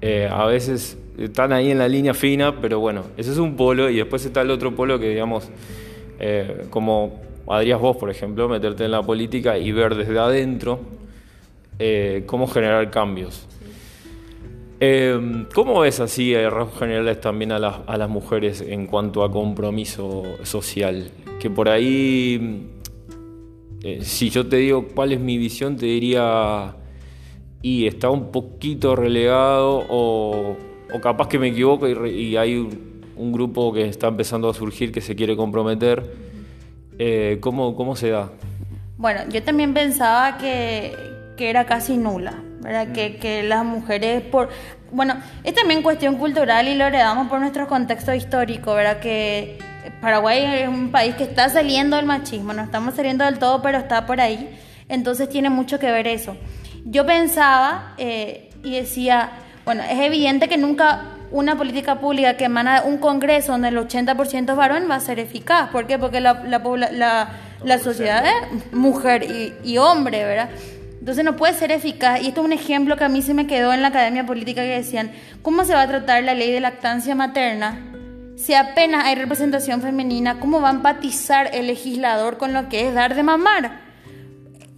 Eh, 0.00 0.28
a 0.30 0.46
veces 0.46 0.98
están 1.18 1.52
ahí 1.52 1.70
en 1.70 1.78
la 1.78 1.88
línea 1.88 2.14
fina, 2.14 2.60
pero 2.60 2.80
bueno, 2.80 3.02
ese 3.16 3.32
es 3.32 3.38
un 3.38 3.56
polo 3.56 3.90
y 3.90 3.96
después 3.96 4.24
está 4.24 4.42
el 4.42 4.50
otro 4.50 4.74
polo 4.74 4.98
que, 4.98 5.08
digamos, 5.08 5.48
eh, 6.18 6.66
como 6.70 7.25
harías 7.48 7.80
vos, 7.80 7.96
por 7.96 8.10
ejemplo, 8.10 8.48
meterte 8.48 8.84
en 8.84 8.90
la 8.90 9.02
política 9.02 9.58
y 9.58 9.72
ver 9.72 9.94
desde 9.94 10.18
adentro 10.18 10.80
eh, 11.78 12.24
cómo 12.26 12.46
generar 12.46 12.90
cambios. 12.90 13.46
¿Cómo 15.54 15.80
ves 15.80 16.00
así, 16.00 16.34
a 16.34 16.50
rasgos 16.50 16.78
generales, 16.78 17.18
también 17.20 17.50
a 17.52 17.58
las, 17.58 17.76
a 17.86 17.96
las 17.96 18.10
mujeres 18.10 18.60
en 18.60 18.86
cuanto 18.86 19.24
a 19.24 19.32
compromiso 19.32 20.22
social? 20.42 21.10
Que 21.40 21.48
por 21.48 21.70
ahí 21.70 22.68
eh, 23.86 24.00
si 24.02 24.30
yo 24.30 24.44
te 24.46 24.56
digo 24.56 24.88
cuál 24.96 25.12
es 25.12 25.20
mi 25.20 25.38
visión, 25.38 25.76
te 25.76 25.86
diría, 25.86 26.74
y 27.62 27.86
está 27.86 28.10
un 28.10 28.32
poquito 28.32 28.96
relegado 28.96 29.84
o, 29.88 30.56
capaz 31.00 31.28
que 31.28 31.38
me 31.38 31.48
equivoco 31.48 31.88
y, 31.88 32.36
hay 32.36 32.56
un, 32.56 33.32
grupo 33.32 33.72
que 33.72 33.86
está 33.86 34.08
empezando 34.08 34.48
a 34.48 34.54
surgir 34.54 34.90
que 34.90 35.00
se 35.00 35.14
quiere 35.14 35.36
comprometer. 35.36 36.25
Eh, 36.98 37.38
¿cómo, 37.40 37.96
se 37.96 38.10
da? 38.10 38.30
Bueno, 38.96 39.20
yo 39.28 39.42
también 39.42 39.74
pensaba 39.74 40.38
que, 40.38 40.94
era 41.38 41.66
casi 41.66 41.96
nula, 41.96 42.34
¿verdad? 42.60 42.92
Que, 42.92 43.10
mm. 43.10 43.20
que, 43.20 43.42
las 43.42 43.64
mujeres 43.64 44.22
por... 44.22 44.48
Bueno, 44.90 45.16
es 45.44 45.54
también 45.54 45.82
cuestión 45.82 46.16
cultural 46.16 46.68
y 46.68 46.74
lo 46.74 46.84
heredamos 46.84 47.28
por 47.28 47.40
nuestro 47.40 47.66
contexto 47.66 48.14
histórico, 48.14 48.74
¿verdad? 48.74 49.00
Que 49.00 49.58
Paraguay 50.00 50.62
es 50.62 50.68
un 50.68 50.90
país 50.90 51.14
que 51.16 51.24
está 51.24 51.48
saliendo 51.48 51.96
del 51.96 52.06
machismo, 52.06 52.52
no 52.52 52.62
estamos 52.62 52.94
saliendo 52.94 53.24
del 53.24 53.38
todo, 53.38 53.62
pero 53.62 53.78
está 53.78 54.06
por 54.06 54.20
ahí. 54.20 54.58
Entonces 54.88 55.28
tiene 55.28 55.50
mucho 55.50 55.78
que 55.78 55.90
ver 55.90 56.06
eso. 56.06 56.36
Yo 56.84 57.04
pensaba 57.04 57.94
eh, 57.98 58.50
y 58.62 58.76
decía, 58.76 59.30
bueno, 59.64 59.82
es 59.82 59.98
evidente 59.98 60.48
que 60.48 60.56
nunca 60.56 61.15
una 61.30 61.56
política 61.56 61.98
pública 61.98 62.36
que 62.36 62.44
emana 62.44 62.82
un 62.84 62.98
congreso 62.98 63.52
donde 63.52 63.68
el 63.68 63.76
80% 63.76 64.50
es 64.50 64.56
varón 64.56 64.84
va 64.90 64.96
a 64.96 65.00
ser 65.00 65.18
eficaz. 65.18 65.70
¿Por 65.70 65.86
qué? 65.86 65.98
Porque 65.98 66.20
la, 66.20 66.42
la, 66.44 67.78
sociedad 67.78 68.24
es 68.24 68.72
mujer 68.72 69.24
y, 69.24 69.54
y, 69.64 69.78
hombre, 69.78 70.24
¿verdad? 70.24 70.50
Entonces 70.98 71.24
no 71.24 71.36
puede 71.36 71.54
ser 71.54 71.72
eficaz. 71.72 72.22
Y 72.22 72.28
esto 72.28 72.40
es 72.40 72.46
un 72.46 72.52
ejemplo 72.52 72.96
que 72.96 73.04
a 73.04 73.08
mí 73.08 73.22
se 73.22 73.34
me 73.34 73.46
quedó 73.46 73.72
en 73.72 73.82
la 73.82 73.88
academia 73.88 74.24
política 74.24 74.62
que 74.62 74.76
decían, 74.76 75.12
¿cómo 75.42 75.64
se 75.64 75.74
va 75.74 75.82
a 75.82 75.88
tratar 75.88 76.22
la 76.24 76.34
ley 76.34 76.52
de 76.52 76.60
lactancia 76.60 77.14
materna 77.14 77.92
si 78.36 78.52
apenas 78.52 79.06
hay 79.06 79.14
representación 79.14 79.80
femenina, 79.80 80.38
¿cómo 80.38 80.60
va 80.60 80.68
a 80.68 80.72
empatizar 80.72 81.50
el 81.54 81.68
legislador 81.68 82.36
con 82.36 82.52
lo 82.52 82.68
que 82.68 82.86
es 82.86 82.94
dar 82.94 83.14
de 83.14 83.22
mamar? 83.22 83.85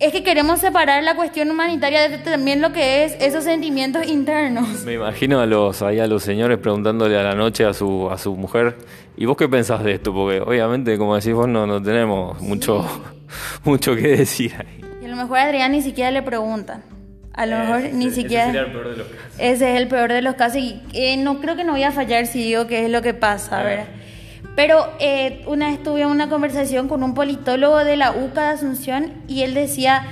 Es 0.00 0.12
que 0.12 0.22
queremos 0.22 0.60
separar 0.60 1.02
la 1.02 1.16
cuestión 1.16 1.50
humanitaria 1.50 2.08
de 2.08 2.18
también 2.18 2.62
lo 2.62 2.72
que 2.72 3.04
es 3.04 3.16
esos 3.20 3.42
sentimientos 3.42 4.06
internos. 4.06 4.84
Me 4.84 4.92
imagino 4.92 5.40
a 5.40 5.46
los, 5.46 5.82
ahí 5.82 5.98
a 5.98 6.06
los 6.06 6.22
señores 6.22 6.58
preguntándole 6.58 7.18
a 7.18 7.24
la 7.24 7.34
noche 7.34 7.64
a 7.64 7.74
su, 7.74 8.08
a 8.08 8.16
su 8.16 8.36
mujer, 8.36 8.78
¿y 9.16 9.24
vos 9.24 9.36
qué 9.36 9.48
pensás 9.48 9.82
de 9.82 9.94
esto? 9.94 10.12
Porque 10.14 10.40
obviamente, 10.40 10.96
como 10.98 11.16
decís 11.16 11.34
vos, 11.34 11.48
no, 11.48 11.66
no 11.66 11.82
tenemos 11.82 12.40
mucho, 12.40 12.86
mucho 13.64 13.96
que 13.96 14.08
decir 14.18 14.54
ahí. 14.56 14.84
Y 15.02 15.06
a 15.06 15.08
lo 15.08 15.16
mejor 15.16 15.38
a 15.38 15.42
Adrián 15.42 15.72
ni 15.72 15.82
siquiera 15.82 16.12
le 16.12 16.22
preguntan. 16.22 16.84
A 17.32 17.46
lo 17.46 17.58
mejor 17.58 17.92
ni 17.92 18.12
siquiera... 18.12 18.50
Ese 18.50 18.56
el 18.56 18.68
peor 18.68 18.88
de 18.88 18.96
los 18.96 19.06
casos. 19.08 19.32
Ese 19.38 19.72
es 19.72 19.80
el 19.80 19.88
peor 19.88 20.12
de 20.12 20.22
los 20.22 20.34
casos 20.36 20.58
y 20.58 20.80
eh, 20.92 21.16
no 21.16 21.40
creo 21.40 21.56
que 21.56 21.64
no 21.64 21.72
voy 21.72 21.82
a 21.82 21.90
fallar 21.90 22.26
si 22.26 22.40
digo 22.44 22.68
que 22.68 22.84
es 22.84 22.90
lo 22.90 23.02
que 23.02 23.14
pasa, 23.14 23.64
¿verdad? 23.64 23.86
Pero 24.58 24.92
eh, 24.98 25.44
una 25.46 25.68
vez 25.68 25.80
tuve 25.84 26.04
una 26.04 26.28
conversación 26.28 26.88
con 26.88 27.04
un 27.04 27.14
politólogo 27.14 27.76
de 27.84 27.96
la 27.96 28.10
UCA 28.10 28.42
de 28.42 28.48
Asunción 28.54 29.12
y 29.28 29.42
él 29.42 29.54
decía, 29.54 30.02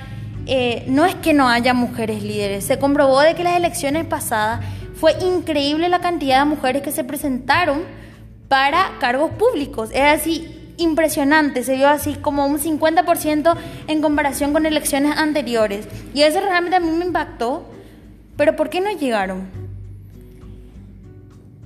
eh, 0.45 0.85
no 0.87 1.05
es 1.05 1.15
que 1.15 1.33
no 1.33 1.49
haya 1.49 1.73
mujeres 1.73 2.23
líderes, 2.23 2.63
se 2.63 2.79
comprobó 2.79 3.19
de 3.19 3.35
que 3.35 3.43
las 3.43 3.57
elecciones 3.57 4.05
pasadas 4.05 4.61
fue 4.95 5.17
increíble 5.21 5.89
la 5.89 5.99
cantidad 5.99 6.39
de 6.39 6.45
mujeres 6.45 6.81
que 6.81 6.93
se 6.93 7.03
presentaron 7.03 7.81
para 8.47 8.93
cargos 9.01 9.31
públicos. 9.31 9.89
Es 9.91 10.21
así, 10.21 10.73
impresionante, 10.77 11.61
se 11.61 11.75
vio 11.75 11.89
así 11.89 12.13
como 12.13 12.45
un 12.45 12.57
50% 12.57 13.53
en 13.87 14.01
comparación 14.01 14.53
con 14.53 14.65
elecciones 14.65 15.17
anteriores. 15.17 15.89
Y 16.13 16.21
eso 16.21 16.39
realmente 16.39 16.77
a 16.77 16.79
mí 16.79 16.89
me 16.91 17.03
impactó, 17.03 17.65
pero 18.37 18.55
¿por 18.55 18.69
qué 18.69 18.79
no 18.79 18.91
llegaron? 18.91 19.66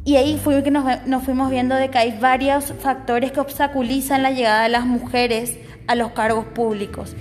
Y 0.03 0.15
ahí 0.15 0.39
fue 0.43 0.63
que 0.63 0.71
nos, 0.71 1.05
nos 1.05 1.23
fuimos 1.23 1.51
viendo 1.51 1.75
de 1.75 1.89
que 1.89 1.97
hay 1.97 2.17
varios 2.19 2.73
factores 2.81 3.31
que 3.31 3.39
obstaculizan 3.39 4.23
la 4.23 4.31
llegada 4.31 4.63
de 4.63 4.69
las 4.69 4.85
mujeres 4.85 5.57
a 5.87 5.95
los 5.95 6.11
cargos 6.11 6.45
públicos. 6.45 7.15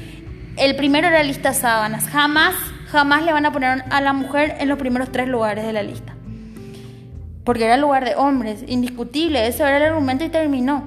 El 0.57 0.77
primero 0.77 1.09
era 1.09 1.19
la 1.19 1.25
lista 1.25 1.53
sábanas. 1.53 2.09
Jamás, 2.09 2.55
jamás 2.89 3.25
le 3.25 3.33
van 3.33 3.47
a 3.47 3.53
poner 3.53 3.85
a 3.91 4.01
la 4.01 4.13
mujer 4.13 4.57
en 4.61 4.69
los 4.69 4.79
primeros 4.79 5.13
tres 5.13 5.29
lugares 5.29 5.67
de 5.67 5.73
la 5.73 5.83
lista. 5.83 6.15
Porque 7.45 7.65
era 7.65 7.75
el 7.75 7.81
lugar 7.81 8.05
de 8.05 8.15
hombres, 8.15 8.65
indiscutible. 8.67 9.47
Ese 9.47 9.63
era 9.63 9.77
el 9.77 9.83
argumento 9.83 10.25
y 10.25 10.29
terminó. 10.29 10.85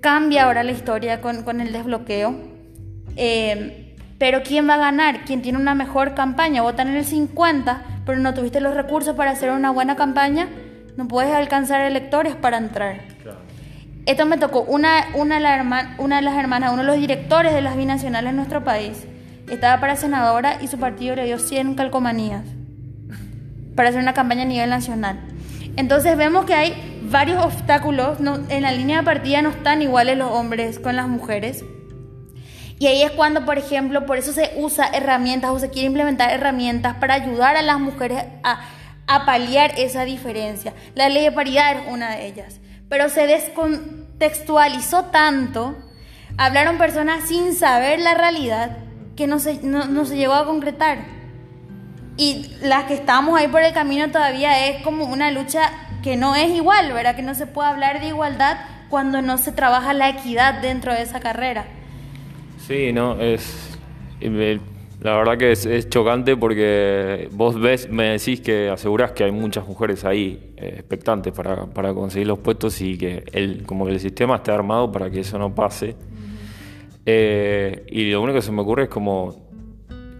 Cambia 0.00 0.44
ahora 0.44 0.62
la 0.62 0.72
historia 0.72 1.20
con, 1.20 1.60
el 1.60 1.72
desbloqueo. 1.72 2.34
Eh, 3.16 3.94
pero 4.18 4.42
¿quién 4.42 4.68
va 4.68 4.74
a 4.74 4.78
ganar? 4.78 5.24
¿Quién 5.24 5.42
tiene 5.42 5.58
una 5.58 5.74
mejor 5.74 6.14
campaña? 6.14 6.62
Votan 6.62 6.88
en 6.88 6.96
el 6.96 7.04
50, 7.04 7.82
pero 8.06 8.18
no 8.18 8.34
tuviste 8.34 8.60
los 8.60 8.74
recursos 8.74 9.16
para 9.16 9.32
hacer 9.32 9.50
una 9.50 9.70
buena 9.70 9.96
campaña. 9.96 10.48
No 10.96 11.08
puedes 11.08 11.32
alcanzar 11.32 11.80
electores 11.80 12.36
para 12.36 12.56
entrar. 12.56 13.00
Esto 14.06 14.26
me 14.26 14.36
tocó. 14.36 14.62
Una, 14.62 15.06
una, 15.14 15.40
la 15.40 15.94
una 15.98 16.16
de 16.16 16.22
las 16.22 16.36
hermanas, 16.36 16.72
uno 16.72 16.82
de 16.82 16.88
los 16.88 16.98
directores 16.98 17.54
de 17.54 17.62
las 17.62 17.76
binacionales 17.76 18.30
en 18.30 18.36
nuestro 18.36 18.62
país, 18.62 19.06
estaba 19.50 19.80
para 19.80 19.96
senadora 19.96 20.58
y 20.60 20.68
su 20.68 20.78
partido 20.78 21.16
le 21.16 21.24
dio 21.24 21.38
100 21.38 21.74
calcomanías 21.74 22.44
para 23.76 23.88
hacer 23.88 24.00
una 24.00 24.14
campaña 24.14 24.42
a 24.42 24.46
nivel 24.46 24.70
nacional. 24.70 25.20
Entonces 25.76 26.16
vemos 26.16 26.44
que 26.44 26.54
hay 26.54 27.00
varios 27.10 27.44
obstáculos. 27.44 28.18
en 28.48 28.62
la 28.62 28.72
línea 28.72 28.98
de 28.98 29.04
partida 29.04 29.42
no 29.42 29.50
están 29.50 29.82
iguales 29.82 30.16
los 30.16 30.30
hombres 30.30 30.78
con 30.78 30.96
las 30.96 31.08
mujeres. 31.08 31.64
Y 32.78 32.86
ahí 32.86 33.02
es 33.02 33.12
cuando, 33.12 33.44
por 33.44 33.56
ejemplo, 33.56 34.04
por 34.04 34.18
eso 34.18 34.32
se 34.32 34.52
usa 34.56 34.86
herramientas 34.92 35.50
o 35.50 35.58
se 35.58 35.70
quiere 35.70 35.86
implementar 35.86 36.30
herramientas 36.30 36.96
para 36.96 37.14
ayudar 37.14 37.56
a 37.56 37.62
las 37.62 37.78
mujeres 37.78 38.24
a, 38.42 38.60
a 39.06 39.26
paliar 39.26 39.72
esa 39.78 40.04
diferencia. 40.04 40.74
La 40.94 41.08
ley 41.08 41.24
de 41.24 41.32
paridad 41.32 41.76
es 41.76 41.92
una 41.92 42.16
de 42.16 42.26
ellas. 42.26 42.60
Pero 42.88 43.08
se 43.08 43.26
descontextualizó 43.26 45.06
tanto, 45.06 45.76
hablaron 46.36 46.78
personas 46.78 47.28
sin 47.28 47.54
saber 47.54 47.98
la 48.00 48.14
realidad, 48.14 48.78
que 49.16 49.26
no 49.26 49.38
se, 49.38 49.62
no, 49.62 50.04
se 50.04 50.16
llegó 50.16 50.34
a 50.34 50.46
concretar. 50.46 50.98
Y 52.16 52.50
las 52.60 52.84
que 52.84 52.94
estamos 52.94 53.38
ahí 53.38 53.48
por 53.48 53.62
el 53.62 53.72
camino 53.72 54.10
todavía 54.10 54.68
es 54.68 54.82
como 54.82 55.04
una 55.04 55.30
lucha 55.30 55.72
que 56.02 56.16
no 56.16 56.36
es 56.36 56.50
igual, 56.50 56.92
¿verdad? 56.92 57.16
Que 57.16 57.22
no 57.22 57.34
se 57.34 57.46
puede 57.46 57.68
hablar 57.68 58.00
de 58.00 58.08
igualdad 58.08 58.58
cuando 58.88 59.22
no 59.22 59.38
se 59.38 59.52
trabaja 59.52 59.92
la 59.94 60.10
equidad 60.10 60.60
dentro 60.60 60.92
de 60.92 61.02
esa 61.02 61.20
carrera. 61.20 61.64
Sí, 62.66 62.92
no, 62.92 63.20
es... 63.20 63.70
La 65.04 65.18
verdad 65.18 65.36
que 65.36 65.52
es, 65.52 65.88
chocante 65.90 66.34
porque 66.34 67.28
vos 67.32 67.60
ves, 67.60 67.90
me 67.90 68.12
decís 68.12 68.40
que 68.40 68.70
asegurás 68.70 69.12
que 69.12 69.22
hay 69.24 69.32
muchas 69.32 69.68
mujeres 69.68 70.02
ahí 70.06 70.54
eh, 70.56 70.76
expectantes 70.78 71.30
para, 71.34 71.66
para, 71.66 71.92
conseguir 71.92 72.26
los 72.26 72.38
puestos 72.38 72.80
y 72.80 72.96
que 72.96 73.22
el, 73.32 73.64
como 73.64 73.84
que 73.84 73.92
el 73.92 74.00
sistema 74.00 74.36
está 74.36 74.54
armado 74.54 74.90
para 74.90 75.10
que 75.10 75.20
eso 75.20 75.38
no 75.38 75.54
pase. 75.54 75.94
Eh, 77.04 77.84
y 77.88 78.10
lo 78.10 78.22
único 78.22 78.36
que 78.36 78.42
se 78.42 78.50
me 78.50 78.62
ocurre 78.62 78.84
es 78.84 78.88
como 78.88 79.44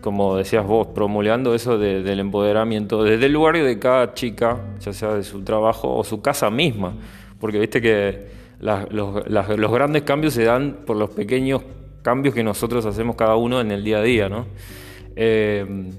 como 0.02 0.36
decías 0.36 0.66
vos, 0.66 0.88
promulgando 0.88 1.54
eso 1.54 1.78
del 1.78 2.20
empoderamiento 2.20 3.02
desde 3.04 3.24
el 3.24 3.32
lugar 3.32 3.56
de 3.56 3.78
cada 3.78 4.12
chica, 4.12 4.76
ya 4.80 4.92
sea 4.92 5.14
de 5.14 5.22
su 5.22 5.42
trabajo 5.44 5.96
o 5.96 6.04
su 6.04 6.20
casa 6.20 6.50
misma, 6.50 6.92
porque 7.40 7.58
viste 7.58 7.80
que 7.80 8.26
los, 8.60 9.72
grandes 9.72 10.02
cambios 10.02 10.34
se 10.34 10.44
dan 10.44 10.80
por 10.84 10.98
los 10.98 11.08
pequeños 11.08 11.62
cambios 12.04 12.34
que 12.34 12.44
nosotros 12.44 12.86
hacemos 12.86 13.16
cada 13.16 13.34
uno 13.34 13.60
en 13.60 13.72
el 13.72 13.82
día 13.82 13.98
a 13.98 14.02
día, 14.02 14.28
¿no? 14.28 14.46
Eh, 15.16 15.90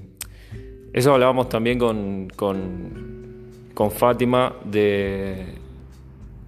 eso 0.92 1.12
hablábamos 1.12 1.50
también 1.50 1.78
con, 1.78 2.28
con, 2.34 3.90
Fátima 3.90 4.54
de, 4.64 5.44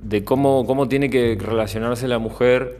de 0.02 0.24
cómo, 0.24 0.64
cómo 0.64 0.88
tiene 0.88 1.10
que 1.10 1.36
relacionarse 1.38 2.08
la 2.08 2.18
mujer 2.18 2.78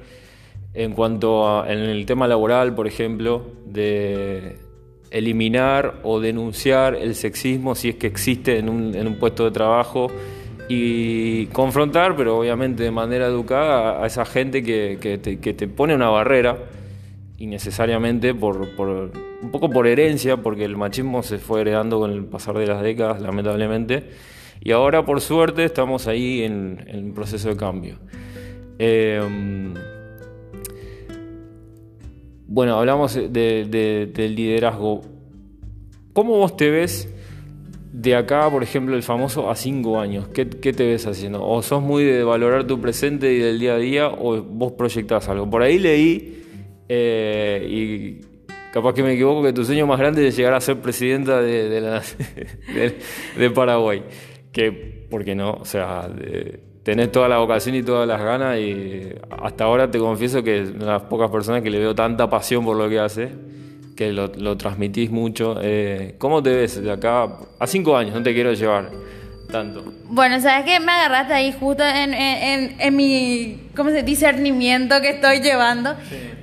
en 0.72 0.92
cuanto 0.92 1.46
a 1.46 1.70
en 1.70 1.80
el 1.80 2.06
tema 2.06 2.26
laboral, 2.26 2.74
por 2.74 2.86
ejemplo, 2.86 3.42
de, 3.66 4.56
eliminar 5.10 6.00
o 6.02 6.20
denunciar 6.20 6.94
el 6.94 7.14
sexismo 7.14 7.74
si 7.74 7.90
es 7.90 7.96
que 7.96 8.06
existe 8.06 8.58
en 8.58 8.68
un, 8.68 8.94
en 8.94 9.06
un 9.06 9.14
puesto 9.18 9.44
de 9.44 9.50
trabajo 9.50 10.10
y 10.68 11.46
confrontar, 11.46 12.14
pero 12.16 12.38
obviamente 12.38 12.82
de 12.82 12.90
manera 12.90 13.26
educada, 13.26 14.02
a 14.02 14.06
esa 14.06 14.24
gente 14.24 14.62
que, 14.62 14.98
que, 15.00 15.18
te, 15.18 15.68
pone 15.68 15.94
una 15.94 16.08
barrera 16.08 16.58
innecesariamente 17.38 18.34
por, 18.34 18.76
por, 18.76 19.12
un 19.42 19.50
poco 19.50 19.70
por 19.70 19.86
herencia, 19.86 20.36
porque 20.36 20.64
el 20.64 20.76
machismo 20.76 21.22
se 21.22 21.38
fue 21.38 21.62
heredando 21.62 21.98
con 21.98 22.10
el 22.10 22.24
pasar 22.24 22.58
de 22.58 22.66
las 22.66 22.82
décadas, 22.82 23.22
lamentablemente, 23.22 24.10
y 24.60 24.72
ahora 24.72 25.04
por 25.04 25.20
suerte 25.20 25.64
estamos 25.64 26.06
ahí 26.06 26.42
en, 26.42 26.84
en 26.86 27.14
proceso 27.14 27.48
de 27.48 27.56
cambio. 27.56 27.98
Eh, 28.78 29.20
bueno, 32.46 32.78
hablamos 32.78 33.14
de, 33.14 34.08
del 34.12 34.34
liderazgo. 34.34 35.02
¿Cómo 36.12 36.38
vos 36.38 36.56
te 36.56 36.70
ves 36.70 37.08
de 37.92 38.14
acá, 38.14 38.50
por 38.50 38.62
ejemplo, 38.62 38.94
el 38.96 39.02
famoso 39.02 39.50
a 39.50 39.56
cinco 39.56 39.98
años? 40.00 40.28
¿Qué, 40.28 40.44
te 40.44 40.86
ves 40.86 41.06
haciendo? 41.06 41.44
¿O 41.46 41.62
sos 41.62 41.82
muy 41.82 42.04
de 42.04 42.22
valorar 42.22 42.66
tu 42.66 42.80
presente 42.80 43.32
y 43.32 43.38
del 43.38 43.58
día 43.58 43.74
a 43.74 43.78
día 43.78 44.08
o 44.08 44.42
vos 44.42 44.72
proyectás 44.72 45.28
algo? 45.28 45.48
Por 45.48 45.62
ahí 45.62 45.78
leí, 45.78 46.44
eh, 46.88 47.66
y 47.68 48.20
capaz 48.72 48.94
que 48.94 49.02
me 49.02 49.14
equivoco, 49.14 49.42
que 49.42 49.52
tu 49.52 49.64
sueño 49.64 49.86
más 49.86 49.98
grande 49.98 50.26
es 50.26 50.36
llegar 50.36 50.54
a 50.54 50.60
ser 50.60 50.78
presidenta 50.78 51.40
de, 51.40 52.02
Paraguay. 53.54 54.02
Que, 54.52 54.72
¿por 55.10 55.24
qué 55.24 55.34
no? 55.34 55.52
O 55.52 55.64
sea, 55.64 56.08
tenés 56.82 57.12
toda 57.12 57.28
la 57.28 57.38
vocación 57.38 57.74
y 57.74 57.82
todas 57.82 58.08
las 58.08 58.22
ganas 58.22 58.58
y 58.58 59.12
hasta 59.42 59.64
ahora 59.64 59.90
te 59.90 59.98
confieso 59.98 60.42
que 60.42 60.62
es 60.62 60.70
una 60.70 60.78
de 60.78 60.92
las 60.92 61.02
pocas 61.02 61.30
personas 61.30 61.62
que 61.62 61.70
le 61.70 61.78
veo 61.78 61.94
tanta 61.94 62.30
pasión 62.30 62.64
por 62.64 62.76
lo 62.76 62.88
que 62.88 62.98
hace, 62.98 63.30
que 63.98 64.12
lo, 64.12 64.56
transmitís 64.56 65.10
mucho. 65.10 65.56
Eh, 65.60 66.14
¿Cómo 66.18 66.40
te 66.40 66.54
ves 66.54 66.80
de 66.80 66.92
acá 66.92 67.26
a 67.58 67.66
cinco 67.66 67.96
años? 67.96 68.14
No 68.14 68.22
te 68.22 68.32
quiero 68.32 68.52
llevar 68.52 68.90
tanto. 69.50 69.92
Bueno, 70.04 70.40
sabes 70.40 70.64
que 70.64 70.78
me 70.78 70.92
agarraste 70.92 71.34
ahí 71.34 71.52
justo 71.58 71.82
en, 71.82 72.14
en, 72.14 72.94
mi 72.96 73.70
¿cómo 73.74 73.90
se, 73.90 74.04
discernimiento 74.04 75.00
que 75.00 75.10
estoy 75.10 75.40
llevando. 75.40 75.96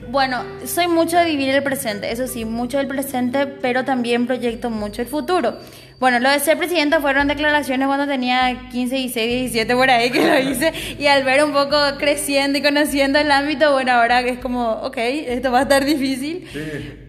Bueno, 0.10 0.44
soy 0.66 0.88
mucho 0.88 1.18
de 1.18 1.26
vivir 1.26 1.48
el 1.48 1.64
presente, 1.64 2.12
eso 2.12 2.28
sí, 2.28 2.44
mucho 2.44 2.78
del 2.78 2.88
presente, 2.88 3.48
pero 3.48 3.86
también 3.86 4.28
proyecto 4.28 4.70
mucho 4.70 5.02
el 5.02 5.08
futuro. 5.08 5.58
Bueno, 5.98 6.20
lo 6.20 6.30
de 6.30 6.40
ser 6.42 6.58
presidenta 6.58 7.00
fueron 7.00 7.30
declaraciones 7.30 7.88
cuando 7.88 8.06
tenía 8.06 8.68
15, 8.70 8.96
16, 8.96 9.52
17 9.54 9.76
por 9.76 9.90
ahí 9.90 10.12
que 10.12 10.28
lo 10.28 10.38
hice 10.52 10.74
y 11.00 11.08
al 11.08 11.24
ver 11.24 11.42
un 11.46 11.54
poco 11.54 11.78
creciendo 11.98 12.60
y 12.60 12.62
conociendo 12.62 13.18
el 13.18 13.32
ámbito, 13.32 13.72
bueno, 13.72 13.94
ahora 13.94 14.20
es 14.20 14.40
como, 14.40 14.72
ok, 14.72 14.98
esto 14.98 15.54
va 15.54 15.60
a 15.60 15.62
estar 15.62 15.86
difícil. 15.86 16.50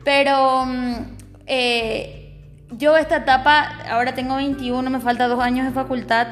Pero 0.06 0.64
mm, 0.66 0.94
eh, 1.48 2.32
yo 2.70 2.96
esta 2.96 3.16
etapa, 3.16 3.72
ahora 3.90 4.14
tengo 4.14 4.36
21, 4.36 4.88
me 4.88 5.00
falta 5.00 5.26
dos 5.26 5.40
años 5.40 5.66
de 5.66 5.72
facultad, 5.72 6.28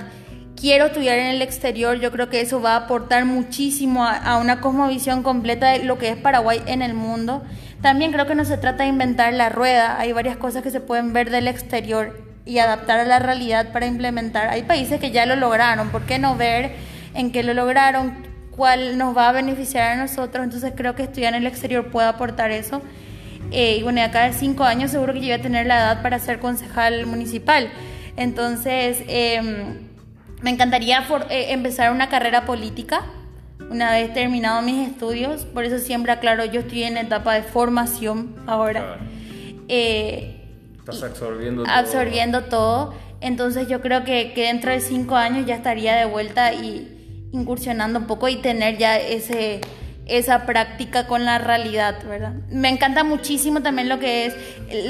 quiero 0.54 0.86
estudiar 0.86 1.18
en 1.18 1.26
el 1.26 1.42
exterior, 1.42 1.98
yo 1.98 2.12
creo 2.12 2.30
que 2.30 2.40
eso 2.40 2.62
va 2.62 2.74
a 2.74 2.84
aportar 2.84 3.24
muchísimo 3.24 4.04
a, 4.04 4.16
a 4.16 4.38
una 4.38 4.60
cosmovisión 4.60 5.24
completa 5.24 5.70
de 5.70 5.82
lo 5.82 5.98
que 5.98 6.08
es 6.08 6.16
Paraguay 6.16 6.62
en 6.66 6.82
el 6.82 6.94
mundo. 6.94 7.42
También 7.82 8.12
creo 8.12 8.28
que 8.28 8.36
no 8.36 8.44
se 8.44 8.58
trata 8.58 8.84
de 8.84 8.90
inventar 8.90 9.32
la 9.32 9.48
rueda, 9.48 9.98
hay 9.98 10.12
varias 10.12 10.36
cosas 10.36 10.62
que 10.62 10.70
se 10.70 10.78
pueden 10.78 11.12
ver 11.12 11.30
del 11.30 11.48
exterior 11.48 12.16
y 12.46 12.58
adaptar 12.58 13.00
a 13.00 13.04
la 13.04 13.18
realidad 13.18 13.72
para 13.72 13.86
implementar. 13.86 14.50
Hay 14.50 14.62
países 14.62 15.00
que 15.00 15.10
ya 15.10 15.26
lo 15.26 15.34
lograron, 15.34 15.88
¿por 15.88 16.02
qué 16.02 16.20
no 16.20 16.36
ver 16.36 16.76
en 17.12 17.32
qué 17.32 17.42
lo 17.42 17.54
lograron? 17.54 18.24
¿Cuál 18.52 18.98
nos 18.98 19.16
va 19.16 19.30
a 19.30 19.32
beneficiar 19.32 19.90
a 19.90 19.96
nosotros? 19.96 20.44
Entonces 20.44 20.74
creo 20.76 20.94
que 20.94 21.02
estudiar 21.02 21.34
en 21.34 21.42
el 21.42 21.48
exterior 21.48 21.90
puede 21.90 22.06
aportar 22.06 22.52
eso. 22.52 22.80
Eh, 23.50 23.76
y 23.78 23.82
bueno, 23.82 24.00
de 24.00 24.06
acá 24.06 24.24
de 24.24 24.32
cinco 24.32 24.64
años 24.64 24.90
seguro 24.90 25.12
que 25.12 25.20
yo 25.20 25.26
voy 25.26 25.32
a 25.32 25.42
tener 25.42 25.66
la 25.66 25.76
edad 25.76 26.02
para 26.02 26.18
ser 26.18 26.38
concejal 26.38 27.06
municipal. 27.06 27.70
Entonces, 28.16 29.02
em, 29.08 29.88
me 30.42 30.50
encantaría 30.50 31.04
eh, 31.30 31.46
empezar 31.50 31.92
una 31.92 32.08
carrera 32.08 32.44
política 32.44 33.02
una 33.70 33.92
vez 33.92 34.12
terminado 34.12 34.62
mis 34.62 34.88
estudios. 34.88 35.44
Por 35.44 35.64
eso 35.64 35.78
siempre 35.78 36.12
aclaro, 36.12 36.44
yo 36.44 36.60
estoy 36.60 36.84
en 36.84 36.96
etapa 36.96 37.34
de 37.34 37.42
formación 37.42 38.36
ahora. 38.46 38.98
Eh, 39.68 40.40
Estás 40.78 41.02
absorbiendo 41.02 41.64
todo. 41.64 41.72
Absorbiendo 41.72 42.44
todo. 42.44 42.94
Entonces 43.20 43.68
yo 43.68 43.80
creo 43.80 44.04
que, 44.04 44.32
que, 44.34 44.42
dentro 44.42 44.70
de 44.70 44.80
cinco 44.80 45.16
años 45.16 45.46
ya 45.46 45.54
estaría 45.54 45.96
de 45.96 46.04
vuelta 46.04 46.52
y 46.52 47.28
incursionando 47.32 47.98
un 47.98 48.06
poco 48.06 48.28
y 48.28 48.36
tener 48.36 48.76
ya 48.76 48.98
ese 48.98 49.60
esa 50.06 50.46
práctica 50.46 51.06
con 51.06 51.24
la 51.24 51.38
realidad, 51.38 51.96
¿verdad? 52.06 52.34
Me 52.50 52.68
encanta 52.68 53.04
muchísimo 53.04 53.62
también 53.62 53.88
lo 53.88 53.98
que 53.98 54.26
es 54.26 54.36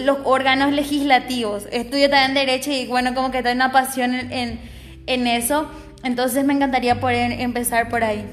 los 0.04 0.18
órganos 0.24 0.72
legislativos. 0.72 1.66
Estudio 1.70 2.10
también 2.10 2.34
Derecho 2.34 2.70
y 2.72 2.86
bueno, 2.86 3.14
como 3.14 3.30
que 3.30 3.42
tengo 3.42 3.54
una 3.54 3.72
pasión 3.72 4.14
en, 4.14 4.60
en, 5.06 5.26
eso. 5.26 5.68
Entonces 6.02 6.44
me 6.44 6.52
encantaría 6.52 7.00
poder 7.00 7.40
empezar 7.40 7.88
por 7.88 8.02
ahí. 8.02 8.24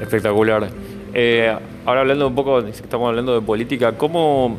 Espectacular. 0.00 0.68
Eh, 1.14 1.56
ahora 1.86 2.00
hablando 2.00 2.26
un 2.26 2.34
poco, 2.34 2.58
estamos 2.60 3.08
hablando 3.08 3.34
de 3.34 3.40
política, 3.40 3.96
¿cómo 3.96 4.58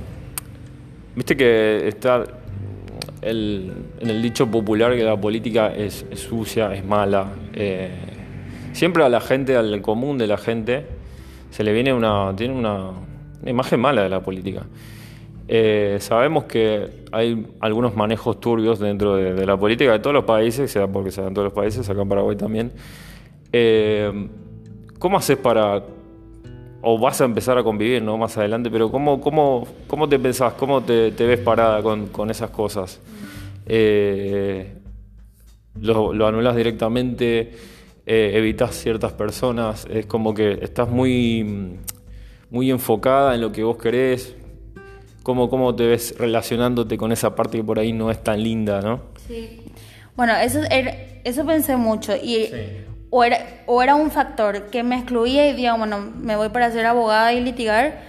Viste 1.13 1.35
que 1.35 1.89
está 1.89 2.23
el, 3.21 3.73
en 3.99 4.09
el 4.09 4.21
dicho 4.21 4.49
popular 4.49 4.95
que 4.95 5.03
la 5.03 5.19
política 5.19 5.73
es, 5.75 6.05
sucia, 6.15 6.73
es 6.73 6.85
mala. 6.85 7.33
Eh, 7.53 7.91
siempre 8.71 9.03
a 9.03 9.09
la 9.09 9.19
gente, 9.19 9.57
al 9.57 9.81
común 9.81 10.17
de 10.17 10.27
la 10.27 10.37
gente, 10.37 10.85
se 11.51 11.63
le 11.63 11.73
viene 11.73 11.93
una, 11.93 12.33
tiene 12.35 12.55
una, 12.55 12.91
imagen 13.45 13.79
mala 13.79 14.01
de 14.01 14.09
la 14.09 14.21
política. 14.21 14.63
Eh, 15.47 15.97
sabemos 15.99 16.45
que 16.45 17.03
hay 17.11 17.45
algunos 17.59 17.95
manejos 17.95 18.39
turbios 18.39 18.79
dentro 18.79 19.15
de, 19.15 19.45
la 19.45 19.57
política 19.57 19.91
de 19.91 19.99
todos 19.99 20.13
los 20.13 20.23
países, 20.23 20.71
sea 20.71 20.87
porque 20.87 21.11
se 21.11 21.21
en 21.21 21.33
todos 21.33 21.45
los 21.45 21.53
países, 21.53 21.87
acá 21.89 22.01
en 22.01 22.09
Paraguay 22.09 22.37
también. 22.37 22.71
Eh, 23.51 24.29
¿Cómo 24.97 25.17
haces 25.17 25.37
para 25.37 25.83
o 26.81 26.97
vas 26.97 27.21
a 27.21 27.25
empezar 27.25 27.57
a 27.57 27.63
convivir 27.63 28.01
¿no? 28.01 28.17
más 28.17 28.37
adelante, 28.37 28.69
pero 28.71 28.89
¿cómo, 28.89 29.21
cómo, 29.21 29.67
cómo 29.87 30.09
te 30.09 30.17
pensás, 30.17 30.53
cómo 30.53 30.81
te, 30.81 31.11
ves 31.11 31.39
parada 31.39 31.81
con, 31.83 32.29
esas 32.31 32.49
cosas? 32.49 32.99
Eh, 33.65 34.73
lo, 35.79 36.13
lo, 36.13 36.27
anulas 36.27 36.55
directamente, 36.55 37.51
eh, 38.05 38.31
evitas 38.35 38.75
ciertas 38.75 39.13
personas, 39.13 39.87
es 39.89 40.05
como 40.05 40.33
que 40.33 40.59
estás 40.61 40.89
muy, 40.89 41.79
muy 42.49 42.71
enfocada 42.71 43.35
en 43.35 43.41
lo 43.41 43.51
que 43.51 43.63
vos 43.63 43.77
querés. 43.77 44.35
¿Cómo, 45.23 45.49
¿Cómo 45.49 45.75
te 45.75 45.85
ves 45.85 46.15
relacionándote 46.17 46.97
con 46.97 47.11
esa 47.11 47.35
parte 47.35 47.57
que 47.57 47.63
por 47.63 47.77
ahí 47.77 47.93
no 47.93 48.09
es 48.09 48.23
tan 48.23 48.41
linda, 48.41 48.81
no? 48.81 49.01
Sí. 49.27 49.61
Bueno, 50.15 50.35
eso, 50.35 50.61
eso 51.23 51.45
pensé 51.45 51.77
mucho 51.77 52.15
y 52.15 52.49
o 53.11 53.23
era, 53.23 53.45
o 53.67 53.83
era 53.83 53.95
un 53.95 54.09
factor 54.09 54.69
que 54.71 54.83
me 54.83 54.95
excluía 54.95 55.47
y 55.47 55.53
digo, 55.53 55.77
bueno, 55.77 55.99
me 55.99 56.35
voy 56.35 56.49
para 56.49 56.71
ser 56.71 56.85
abogada 56.85 57.33
y 57.33 57.41
litigar, 57.41 57.99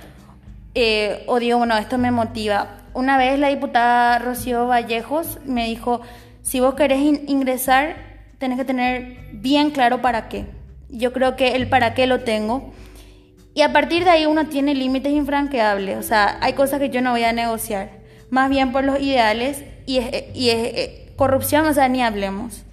eh, 0.74 1.24
o 1.26 1.38
digo, 1.38 1.58
bueno, 1.58 1.76
esto 1.76 1.98
me 1.98 2.10
motiva. 2.10 2.78
Una 2.94 3.18
vez 3.18 3.38
la 3.38 3.48
diputada 3.48 4.18
Rocío 4.20 4.66
Vallejos 4.66 5.40
me 5.44 5.66
dijo, 5.66 6.00
si 6.40 6.60
vos 6.60 6.74
querés 6.74 7.00
ingresar, 7.00 8.11
tenés 8.42 8.58
que 8.58 8.64
tener 8.64 9.16
bien 9.32 9.70
claro 9.70 10.02
para 10.02 10.28
qué. 10.28 10.46
Yo 10.90 11.12
creo 11.12 11.36
que 11.36 11.54
el 11.54 11.68
para 11.68 11.94
qué 11.94 12.06
lo 12.06 12.20
tengo. 12.20 12.74
Y 13.54 13.62
a 13.62 13.72
partir 13.72 14.04
de 14.04 14.10
ahí 14.10 14.26
uno 14.26 14.48
tiene 14.48 14.74
límites 14.74 15.12
infranqueables. 15.12 15.96
O 15.96 16.02
sea, 16.02 16.38
hay 16.40 16.54
cosas 16.54 16.80
que 16.80 16.90
yo 16.90 17.00
no 17.00 17.12
voy 17.12 17.22
a 17.22 17.32
negociar. 17.32 17.90
Más 18.30 18.50
bien 18.50 18.72
por 18.72 18.82
los 18.82 19.00
ideales 19.00 19.62
y 19.86 20.00
y 20.34 20.50
es 20.50 20.58
eh, 20.58 21.12
corrupción, 21.16 21.66
o 21.66 21.72
sea, 21.72 21.88
ni 21.88 22.02
hablemos. 22.02 22.64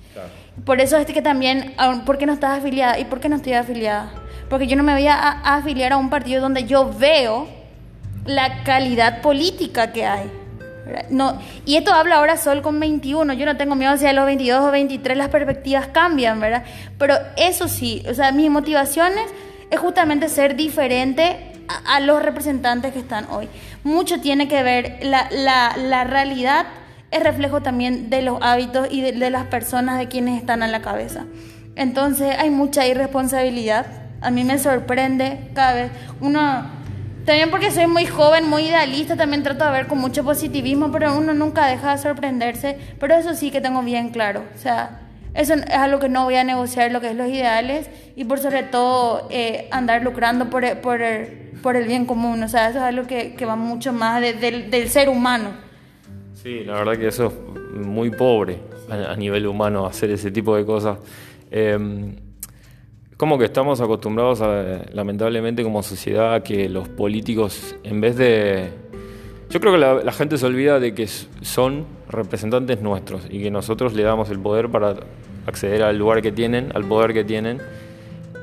Por 0.65 0.81
eso 0.81 0.97
es 0.97 1.05
que 1.05 1.21
también, 1.21 1.75
¿por 2.05 2.17
qué 2.17 2.25
no 2.25 2.33
estás 2.33 2.57
afiliada? 2.57 2.97
¿Y 2.99 3.05
por 3.05 3.19
qué 3.19 3.29
no 3.29 3.35
estoy 3.35 3.53
afiliada? 3.53 4.11
Porque 4.49 4.67
yo 4.67 4.75
no 4.75 4.83
me 4.83 4.93
voy 4.93 5.07
a, 5.07 5.15
afiliar 5.55 5.93
a 5.93 5.97
un 5.97 6.09
partido 6.09 6.41
donde 6.41 6.65
yo 6.65 6.91
veo 6.97 7.47
la 8.25 8.63
calidad 8.63 9.21
política 9.21 9.93
que 9.93 10.05
hay. 10.05 10.38
No, 11.09 11.39
y 11.65 11.75
esto 11.75 11.93
habla 11.93 12.15
ahora 12.15 12.37
solo 12.37 12.61
con 12.61 12.79
21. 12.79 13.33
Yo 13.33 13.45
no 13.45 13.57
tengo 13.57 13.75
miedo 13.75 13.97
si 13.97 14.05
a 14.05 14.13
los 14.13 14.25
22 14.25 14.65
o 14.65 14.71
23 14.71 15.17
las 15.17 15.29
perspectivas 15.29 15.87
cambian, 15.87 16.39
¿verdad? 16.39 16.63
Pero 16.97 17.15
eso 17.37 17.67
sí, 17.67 18.03
o 18.09 18.13
sea, 18.13 18.31
mis 18.31 18.49
motivaciones 18.49 19.25
es 19.69 19.79
justamente 19.79 20.29
ser 20.29 20.55
diferente 20.55 21.53
a, 21.85 21.99
los 21.99 22.21
representantes 22.23 22.93
que 22.93 22.99
están 22.99 23.27
hoy. 23.29 23.47
Mucho 23.83 24.19
tiene 24.19 24.47
que 24.47 24.63
ver 24.63 24.99
la, 25.01 25.27
la, 25.31 25.75
la 25.77 26.03
realidad 26.03 26.65
es 27.11 27.23
reflejo 27.23 27.61
también 27.61 28.09
de 28.09 28.21
los 28.21 28.39
hábitos 28.41 28.87
y 28.91 29.01
de, 29.01 29.29
las 29.29 29.45
personas 29.45 29.97
de 29.97 30.07
quienes 30.07 30.39
están 30.39 30.63
a 30.63 30.67
la 30.67 30.81
cabeza. 30.81 31.25
Entonces 31.75 32.35
hay 32.37 32.49
mucha 32.49 32.85
irresponsabilidad. 32.87 33.85
A 34.21 34.31
mí 34.31 34.43
me 34.43 34.59
sorprende 34.59 35.49
cada 35.53 35.73
vez. 35.73 35.91
Uno, 36.19 36.65
también 37.29 37.51
porque 37.51 37.69
soy 37.69 37.85
muy 37.85 38.07
joven, 38.07 38.49
muy 38.49 38.63
idealista, 38.63 39.15
también 39.15 39.43
trato 39.43 39.63
de 39.63 39.69
ver 39.69 39.85
con 39.85 39.99
mucho 39.99 40.23
positivismo, 40.23 40.91
pero 40.91 41.15
uno 41.15 41.35
nunca 41.35 41.67
deja 41.67 41.91
de 41.91 42.01
sorprenderse. 42.01 42.75
Pero 42.99 43.13
eso 43.13 43.35
sí 43.35 43.51
que 43.51 43.61
tengo 43.61 43.83
bien 43.83 44.09
claro. 44.09 44.41
O 44.55 44.57
sea, 44.57 45.01
eso 45.35 45.53
es 45.53 45.69
algo 45.69 45.99
que 45.99 46.09
no 46.09 46.23
voy 46.23 46.37
a 46.37 46.43
negociar, 46.43 46.91
lo 46.91 47.01
que 47.01 47.11
es 47.11 47.15
los 47.15 47.27
ideales 47.29 47.87
y 48.15 48.25
por 48.25 48.39
sobre 48.39 48.63
todo 48.63 49.27
eh, 49.29 49.67
andar 49.69 50.01
lucrando 50.01 50.49
por, 50.49 50.65
por, 50.81 51.03
el, 51.03 51.51
por 51.61 51.75
el 51.75 51.85
bien 51.85 52.07
común. 52.07 52.41
O 52.41 52.47
sea, 52.47 52.69
eso 52.69 52.79
es 52.79 52.83
algo 52.83 53.05
que, 53.05 53.35
que 53.35 53.45
va 53.45 53.55
mucho 53.55 53.93
más 53.93 54.21
del 54.21 54.89
ser 54.89 55.07
humano. 55.07 55.51
Sí, 56.33 56.63
la 56.63 56.73
verdad 56.73 56.97
que 56.97 57.09
eso 57.09 57.27
es 57.27 57.85
muy 57.85 58.09
pobre 58.09 58.57
a, 58.89 59.15
nivel 59.15 59.45
humano 59.45 59.85
hacer 59.85 60.09
ese 60.09 60.31
tipo 60.31 60.55
de 60.55 60.65
cosas. 60.65 60.97
Em, 61.51 62.15
como 63.19 63.37
que 63.37 63.43
estamos 63.43 63.81
acostumbrados, 63.81 64.41
lamentablemente 64.93 65.61
como 65.61 65.83
sociedad, 65.83 66.35
a 66.35 66.41
que 66.41 66.69
los 66.69 66.87
políticos, 66.87 67.75
en 67.83 67.99
vez 67.99 68.15
de... 68.15 68.69
Yo 69.49 69.59
creo 69.59 69.73
que 69.73 69.77
la, 69.77 70.11
gente 70.13 70.37
se 70.37 70.45
olvida 70.45 70.79
de 70.79 70.93
que 70.93 71.05
son 71.05 71.85
representantes 72.07 72.81
nuestros 72.81 73.27
y 73.29 73.41
que 73.43 73.51
nosotros 73.51 73.93
le 73.93 74.03
damos 74.03 74.29
el 74.29 74.39
poder 74.39 74.69
para 74.69 74.95
acceder 75.45 75.83
al 75.83 75.97
lugar 75.97 76.21
que 76.21 76.31
tienen, 76.31 76.71
al 76.73 76.85
poder 76.85 77.13
que 77.13 77.25
tienen. 77.25 77.59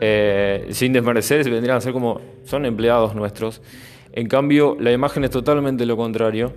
Eh, 0.02 0.66
sin 0.72 0.92
desmerecer, 0.92 1.48
vendrían 1.48 1.78
a 1.78 1.80
ser 1.80 1.94
como, 1.94 2.20
son 2.44 2.66
empleados 2.66 3.14
nuestros. 3.14 3.62
En 4.12 4.28
cambio, 4.28 4.76
la 4.78 4.92
imagen 4.92 5.24
es 5.24 5.30
totalmente 5.30 5.86
lo 5.86 5.96
contrario. 5.96 6.52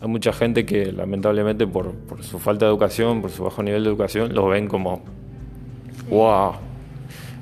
Hay 0.00 0.06
mucha 0.06 0.32
gente 0.32 0.64
que 0.64 0.92
lamentablemente 0.92 1.66
por, 1.66 1.92
por 1.92 2.22
su 2.22 2.38
falta 2.38 2.66
de 2.66 2.70
educación, 2.70 3.20
por 3.20 3.32
su 3.32 3.42
bajo 3.42 3.64
nivel 3.64 3.82
de 3.82 3.90
educación, 3.90 4.32
los 4.32 4.48
ven 4.48 4.68
como, 4.68 5.02
wow, 6.08 6.52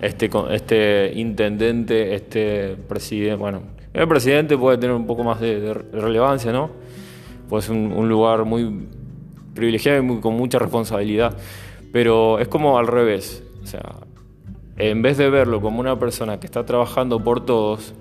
este, 0.03 0.29
este 0.51 1.12
intendente, 1.15 2.15
este 2.15 2.77
presidente, 2.88 3.37
bueno, 3.37 3.62
el 3.95 4.09
presidente 4.09 4.59
puede 4.59 4.77
tener 4.77 4.97
un 4.97 5.07
poco 5.07 5.23
más 5.23 5.41
de, 5.41 5.73
relevancia, 5.73 6.51
¿no? 6.53 6.71
Pues 7.49 7.69
un, 7.69 7.93
un 7.93 8.09
lugar 8.09 8.45
muy 8.45 8.88
privilegiado 9.55 10.03
y 10.03 10.21
con 10.21 10.35
mucha 10.35 10.59
responsabilidad, 10.59 11.37
pero 11.93 12.41
es 12.41 12.49
como 12.49 12.79
al 12.79 12.88
revés, 12.88 13.45
o 13.62 13.67
sea, 13.67 14.01
en 14.77 15.03
vez 15.03 15.19
de 15.19 15.31
verlo 15.31 15.61
como 15.61 15.79
una 15.79 15.97
persona 15.99 16.41
que 16.41 16.47
está 16.47 16.67
trabajando 16.67 17.23
por 17.23 17.47
todos 17.47 17.95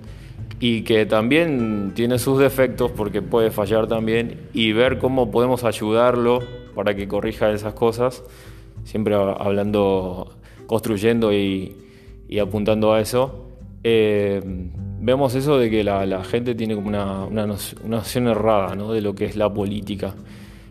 y 0.58 0.82
que 0.82 1.06
también 1.06 1.92
tiene 1.94 2.18
sus 2.18 2.40
defectos 2.40 2.90
porque 2.90 3.22
puede 3.22 3.52
fallar 3.52 3.86
también 3.86 4.48
y 4.52 4.72
ver 4.72 4.98
cómo 4.98 5.30
podemos 5.30 5.62
ayudarlo 5.62 6.40
para 6.74 6.96
que 6.96 7.06
corrija 7.06 7.52
esas 7.52 7.74
cosas, 7.74 8.24
siempre 8.82 9.14
hablando, 9.14 10.32
construyendo 10.66 11.32
y, 11.32 11.76
y 12.32 12.38
apuntando 12.38 12.94
a 12.94 13.00
eso, 13.02 13.44
eh, 13.84 14.40
vemos 14.42 15.34
eso 15.34 15.58
de 15.58 15.68
que 15.68 15.84
la, 15.84 16.24
gente 16.24 16.54
tiene 16.54 16.74
como 16.74 16.88
una, 16.88 17.26
una, 17.26 17.46
noción, 17.46 18.26
errada 18.26 18.74
de 18.74 19.02
lo 19.02 19.14
que 19.14 19.26
es 19.26 19.36
la 19.36 19.52
política. 19.52 20.14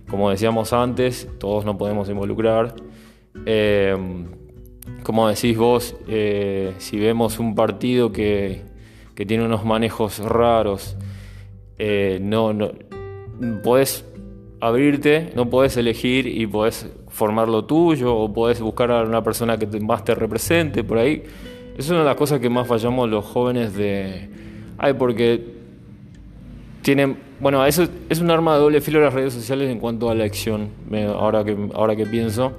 Como 0.09 0.31
decíamos 0.31 0.73
antes, 0.73 1.29
todos 1.37 1.63
nos 1.63 1.75
podemos 1.75 2.09
involucrar. 2.09 2.73
Eh, 3.45 3.95
como 5.03 5.27
decís 5.27 5.55
vos, 5.55 5.95
eh, 6.07 6.73
si 6.79 6.97
vemos 6.97 7.37
un 7.37 7.53
partido 7.53 8.11
que, 8.11 8.63
que, 9.13 9.27
tiene 9.27 9.45
unos 9.45 9.63
manejos 9.63 10.17
raros, 10.17 10.97
no, 12.21 12.53
no 12.53 12.71
podés 13.61 14.03
abrirte, 14.59 15.29
no 15.35 15.47
podés 15.47 15.77
elegir 15.77 16.25
y 16.25 16.47
podés 16.47 16.89
formar 17.07 17.49
lo 17.49 17.65
tuyo 17.65 18.15
o 18.15 18.33
podés 18.33 18.61
buscar 18.61 18.89
a 18.89 19.03
una 19.03 19.23
persona 19.23 19.59
que 19.59 19.67
más 19.79 20.03
te 20.03 20.15
represente 20.15 20.83
por 20.83 20.97
ahí. 20.97 21.21
Es 21.81 21.89
una 21.89 22.01
de 22.01 22.05
las 22.05 22.15
cosas 22.15 22.39
que 22.39 22.47
más 22.47 22.67
fallamos 22.67 23.09
los 23.09 23.25
jóvenes 23.25 23.73
de... 23.73 24.29
Ay, 24.77 24.93
porque 24.93 25.43
tienen... 26.83 27.17
Bueno, 27.39 27.65
eso 27.65 27.87
es 28.07 28.19
un 28.19 28.29
arma 28.29 28.53
de 28.53 28.59
doble 28.59 28.81
filo 28.81 29.01
las 29.01 29.11
redes 29.11 29.33
sociales 29.33 29.67
en 29.71 29.79
cuanto 29.79 30.07
a 30.07 30.13
la 30.13 30.21
elección. 30.21 30.69
ahora, 31.07 31.43
que, 31.43 31.57
ahora 31.73 31.95
que 31.95 32.05
pienso, 32.05 32.53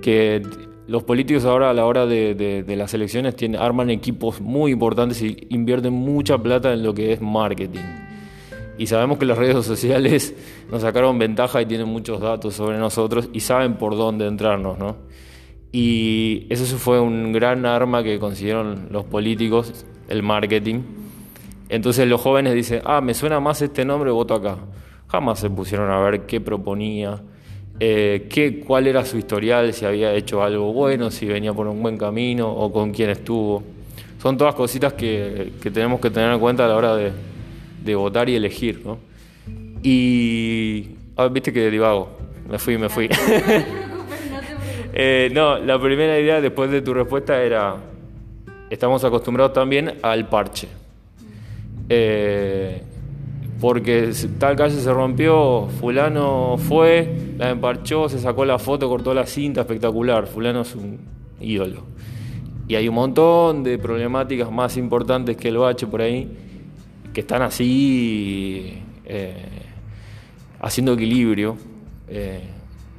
que 0.00 0.40
los 0.86 1.02
políticos 1.02 1.44
ahora 1.44 1.68
a 1.68 1.74
la 1.74 1.84
hora 1.84 2.06
de, 2.06 2.64
las 2.74 2.94
elecciones 2.94 3.36
tienen, 3.36 3.60
arman 3.60 3.90
equipos 3.90 4.40
muy 4.40 4.72
importantes 4.72 5.20
y 5.20 5.48
invierten 5.50 5.92
mucha 5.92 6.38
plata 6.38 6.72
en 6.72 6.82
lo 6.82 6.94
que 6.94 7.12
es 7.12 7.20
marketing. 7.20 7.84
Y 8.78 8.86
sabemos 8.86 9.18
que 9.18 9.26
las 9.26 9.36
redes 9.36 9.66
sociales 9.66 10.34
nos 10.70 10.80
sacaron 10.80 11.18
ventaja 11.18 11.60
y 11.60 11.66
tienen 11.66 11.86
muchos 11.86 12.18
datos 12.18 12.54
sobre 12.54 12.78
nosotros 12.78 13.28
y 13.34 13.40
saben 13.40 13.74
por 13.74 13.94
dónde 13.94 14.26
entrarnos, 14.26 14.78
¿no? 14.78 14.96
Y 15.72 16.46
eso 16.50 16.76
fue 16.76 17.00
un 17.00 17.32
gran 17.32 17.64
arma 17.64 18.02
que 18.02 18.18
consiguieron 18.18 18.88
los 18.90 19.04
políticos, 19.06 19.86
el 20.08 20.22
marketing. 20.22 20.82
Entonces 21.70 22.06
los 22.06 22.20
jóvenes 22.20 22.52
dicen, 22.52 22.82
ah, 22.84 23.00
me 23.00 23.14
suena 23.14 23.40
más 23.40 23.62
este 23.62 23.82
nombre, 23.86 24.10
voto 24.10 24.34
acá. 24.34 24.58
Jamás 25.08 25.40
se 25.40 25.48
pusieron 25.48 25.90
a 25.90 25.98
ver 26.00 26.26
qué 26.26 26.42
proponía, 26.42 27.22
eh, 27.80 28.26
qué, 28.28 28.60
cuál 28.60 28.86
era 28.86 29.06
su 29.06 29.16
historial, 29.16 29.72
si 29.72 29.86
había 29.86 30.12
hecho 30.12 30.42
algo 30.42 30.74
bueno, 30.74 31.10
si 31.10 31.24
venía 31.24 31.54
por 31.54 31.66
un 31.66 31.82
buen 31.82 31.96
camino 31.96 32.52
o 32.52 32.70
con 32.70 32.92
quién 32.92 33.08
estuvo. 33.08 33.62
Son 34.20 34.36
todas 34.36 34.54
cositas 34.54 34.92
que, 34.92 35.52
tenemos 35.62 36.00
que 36.00 36.10
tener 36.10 36.30
en 36.32 36.38
cuenta 36.38 36.66
a 36.66 36.68
la 36.68 36.76
hora 36.76 36.96
de, 36.96 37.94
votar 37.94 38.28
y 38.28 38.36
elegir. 38.36 38.82
¿no? 38.84 38.98
Y, 39.82 40.90
ah, 41.16 41.28
viste 41.28 41.50
que 41.50 41.70
divago, 41.70 42.10
me 42.46 42.58
fui, 42.58 42.76
me 42.76 42.90
fui. 42.90 43.08
Eh, 44.94 45.30
no, 45.32 45.58
la 45.58 45.80
primera 45.80 46.18
idea 46.18 46.40
después 46.40 46.70
de 46.70 46.82
tu 46.82 46.92
respuesta 46.92 47.42
era, 47.42 47.76
estamos 48.68 49.02
acostumbrados 49.04 49.54
también 49.54 49.94
al 50.02 50.28
parche. 50.28 50.68
Eh, 51.88 52.82
porque 53.60 54.12
tal 54.38 54.56
calle 54.56 54.78
se 54.78 54.92
rompió, 54.92 55.68
fulano 55.80 56.56
fue, 56.58 57.34
la 57.38 57.50
emparchó, 57.50 58.08
se 58.08 58.18
sacó 58.18 58.44
la 58.44 58.58
foto, 58.58 58.88
cortó 58.88 59.14
la 59.14 59.24
cinta, 59.24 59.62
espectacular, 59.62 60.26
fulano 60.26 60.62
es 60.62 60.74
un 60.74 60.98
ídolo. 61.40 61.84
Y 62.68 62.74
hay 62.74 62.88
un 62.88 62.94
montón 62.94 63.62
de 63.62 63.78
problemáticas 63.78 64.50
más 64.50 64.76
importantes 64.76 65.36
que 65.36 65.48
el 65.48 65.58
bache 65.58 65.86
por 65.86 66.02
ahí, 66.02 66.28
que 67.14 67.20
están 67.20 67.42
así 67.42 68.82
eh, 69.04 69.46
haciendo 70.60 70.94
equilibrio. 70.94 71.56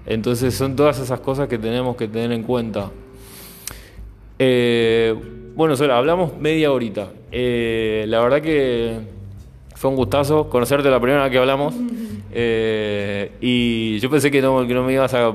Entonces 0.05 0.53
son 0.53 0.75
todas 0.75 0.99
esas 0.99 1.19
cosas 1.19 1.47
que 1.47 1.57
tenemos 1.57 1.95
que 1.95 2.07
tener 2.07 2.31
en 2.31 2.43
cuenta. 2.43 2.91
Eh, 4.39 5.15
bueno, 5.55 5.75
Sola, 5.75 5.97
hablamos 5.97 6.37
media 6.37 6.71
horita. 6.71 7.09
Eh, 7.31 8.05
la 8.07 8.19
verdad 8.21 8.41
que 8.41 8.97
fue 9.75 9.89
un 9.89 9.95
gustazo 9.95 10.49
conocerte 10.49 10.89
la 10.89 10.99
primera 10.99 11.23
vez 11.23 11.31
que 11.31 11.37
hablamos. 11.37 11.73
Eh, 12.35 13.31
y 13.41 13.99
yo 13.99 14.09
pensé 14.09 14.31
que 14.31 14.41
no, 14.41 14.65
que 14.65 14.73
no 14.73 14.81
me 14.81 14.91
ibas 14.91 15.13
a... 15.13 15.31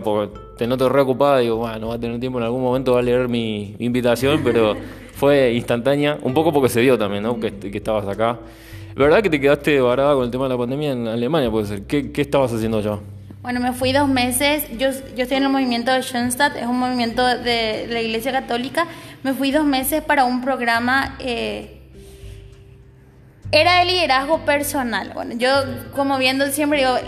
Te 0.56 0.66
noto 0.66 0.88
reocupada, 0.88 1.38
digo, 1.38 1.54
bueno, 1.54 1.78
no 1.78 1.88
va 1.90 1.94
a 1.94 2.00
tener 2.00 2.18
tiempo 2.18 2.40
en 2.40 2.44
algún 2.44 2.60
momento, 2.60 2.94
va 2.94 2.98
a 2.98 3.02
leer 3.02 3.28
mi, 3.28 3.76
invitación, 3.78 4.40
pero 4.44 4.74
fue 5.14 5.52
instantánea, 5.54 6.18
un 6.22 6.34
poco 6.34 6.52
porque 6.52 6.68
se 6.68 6.80
dio 6.80 6.98
también, 6.98 7.22
¿no? 7.22 7.38
Que, 7.38 7.52
que 7.52 7.78
estabas 7.78 8.04
acá. 8.08 8.40
¿Verdad 8.96 9.22
que 9.22 9.30
te 9.30 9.40
quedaste 9.40 9.80
varada 9.80 10.12
con 10.14 10.24
el 10.24 10.30
tema 10.32 10.46
de 10.46 10.50
la 10.50 10.58
pandemia 10.58 10.90
en 10.90 11.06
Alemania, 11.06 11.52
puede 11.52 11.66
ser? 11.66 11.82
¿Qué, 11.82 12.10
qué 12.10 12.22
estabas 12.22 12.52
haciendo 12.52 12.78
allá? 12.78 12.98
Bueno, 13.48 13.60
me 13.60 13.72
fui 13.72 13.94
dos 13.94 14.10
meses. 14.10 14.64
Yo, 14.72 14.90
yo 15.16 15.22
estoy 15.22 15.38
en 15.38 15.44
el 15.44 15.48
movimiento 15.48 15.90
de 15.90 16.02
Schoenstatt, 16.02 16.54
es 16.56 16.66
un 16.66 16.78
movimiento 16.78 17.24
de 17.26 17.86
la 17.88 18.02
Iglesia 18.02 18.30
Católica. 18.30 18.86
Me 19.22 19.32
fui 19.32 19.50
dos 19.52 19.64
meses 19.64 20.02
para 20.02 20.26
un 20.26 20.42
programa. 20.42 21.16
Eh, 21.18 21.80
era 23.50 23.78
de 23.78 23.86
liderazgo 23.86 24.44
personal. 24.44 25.12
Bueno, 25.14 25.34
yo, 25.38 25.50
como 25.96 26.18
viendo 26.18 26.46
siempre, 26.48 26.80
digo, 26.80 26.98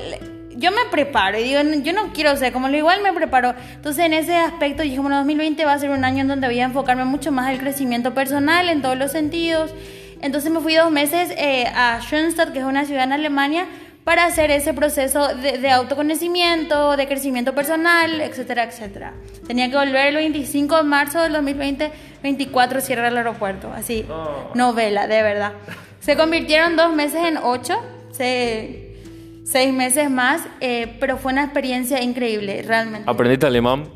yo 0.57 0.71
me 0.71 0.87
preparo 0.91 1.39
y 1.39 1.43
digo, 1.43 1.61
yo 1.83 1.93
no 1.93 2.11
quiero 2.15 2.35
ser 2.39 2.55
como 2.55 2.71
lo 2.71 2.77
igual 2.79 3.03
me 3.03 3.13
preparo. 3.13 3.53
Entonces, 3.75 4.07
en 4.07 4.15
ese 4.15 4.35
aspecto, 4.35 4.83
dije, 4.83 4.99
bueno, 4.99 5.19
2020 5.19 5.63
va 5.67 5.75
a 5.75 5.79
ser 5.79 5.91
un 5.91 6.07
año 6.07 6.23
en 6.23 6.29
donde 6.29 6.47
voy 6.47 6.61
a 6.61 6.65
enfocarme 6.65 7.05
mucho 7.05 7.33
más 7.33 7.51
el 7.51 7.59
crecimiento 7.59 8.15
personal 8.15 8.71
en 8.71 8.81
todos 8.81 8.97
los 8.97 9.13
sentidos. 9.13 9.75
Entonces, 10.23 10.51
me 10.51 10.61
fui 10.61 10.75
dos 10.75 10.91
meses 10.91 11.35
eh, 11.37 11.67
a 11.67 12.01
Schoenstatt, 12.01 12.55
que 12.55 12.61
es 12.61 12.65
una 12.65 12.87
ciudad 12.87 13.05
en 13.05 13.13
Alemania 13.13 13.67
para 14.05 14.25
hacer 14.25 14.51
ese 14.51 14.73
proceso 14.73 15.35
de, 15.35 15.71
autoconocimiento, 15.71 16.97
de 16.97 17.07
crecimiento 17.07 17.55
personal, 17.55 18.21
etcétera, 18.21 18.65
etcétera. 18.65 19.15
Tenía 19.47 19.69
que 19.71 19.77
volver 19.77 20.07
el 20.07 20.17
25 20.17 20.77
de 20.79 20.83
marzo 20.85 21.21
del 21.21 21.33
2020, 21.33 21.93
24 22.23 22.81
cierra 22.81 23.09
el 23.09 23.17
aeropuerto, 23.17 23.71
así, 23.73 24.07
novela, 24.55 25.07
de 25.07 25.23
verdad. 25.23 25.53
Se 26.01 26.17
convirtieron 26.17 26.77
dos 26.77 26.95
meses 26.95 27.25
en 27.25 27.37
ocho, 27.37 27.79
seis 28.11 29.73
meses 29.73 30.11
más, 30.11 30.43
eh, 30.61 30.97
pero 30.99 31.19
fue 31.19 31.33
una 31.33 31.45
experiencia 31.45 32.03
increíble, 32.03 32.63
realmente. 32.67 33.11
¿Aprendiste 33.11 33.47
alemán? 33.47 33.91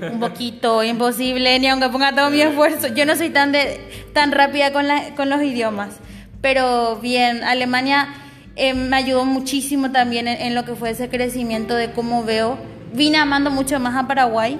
Un 0.00 0.20
poquito, 0.20 0.82
imposible, 0.82 1.58
ni 1.58 1.68
aunque 1.68 1.88
ponga 1.90 2.14
todo 2.14 2.30
mi 2.30 2.40
esfuerzo. 2.40 2.88
Yo 2.88 3.04
no 3.04 3.14
soy 3.14 3.28
tan, 3.28 3.52
de, 3.52 3.78
tan 4.14 4.32
rápida 4.32 4.72
con, 4.72 4.88
la, 4.88 5.14
con 5.14 5.28
los 5.28 5.42
idiomas, 5.42 5.96
pero 6.40 6.96
bien, 6.96 7.44
Alemania 7.44 8.08
eh, 8.56 8.74
me 8.74 8.96
ayudó 8.96 9.24
muchísimo 9.24 9.90
también 9.90 10.28
en, 10.28 10.54
lo 10.54 10.64
que 10.64 10.74
fue 10.74 10.90
ese 10.90 11.08
crecimiento 11.08 11.74
de 11.74 11.92
cómo 11.92 12.24
veo. 12.24 12.58
Vine 12.92 13.18
amando 13.18 13.50
mucho 13.50 13.78
más 13.78 13.96
a 13.96 14.08
Paraguay, 14.08 14.58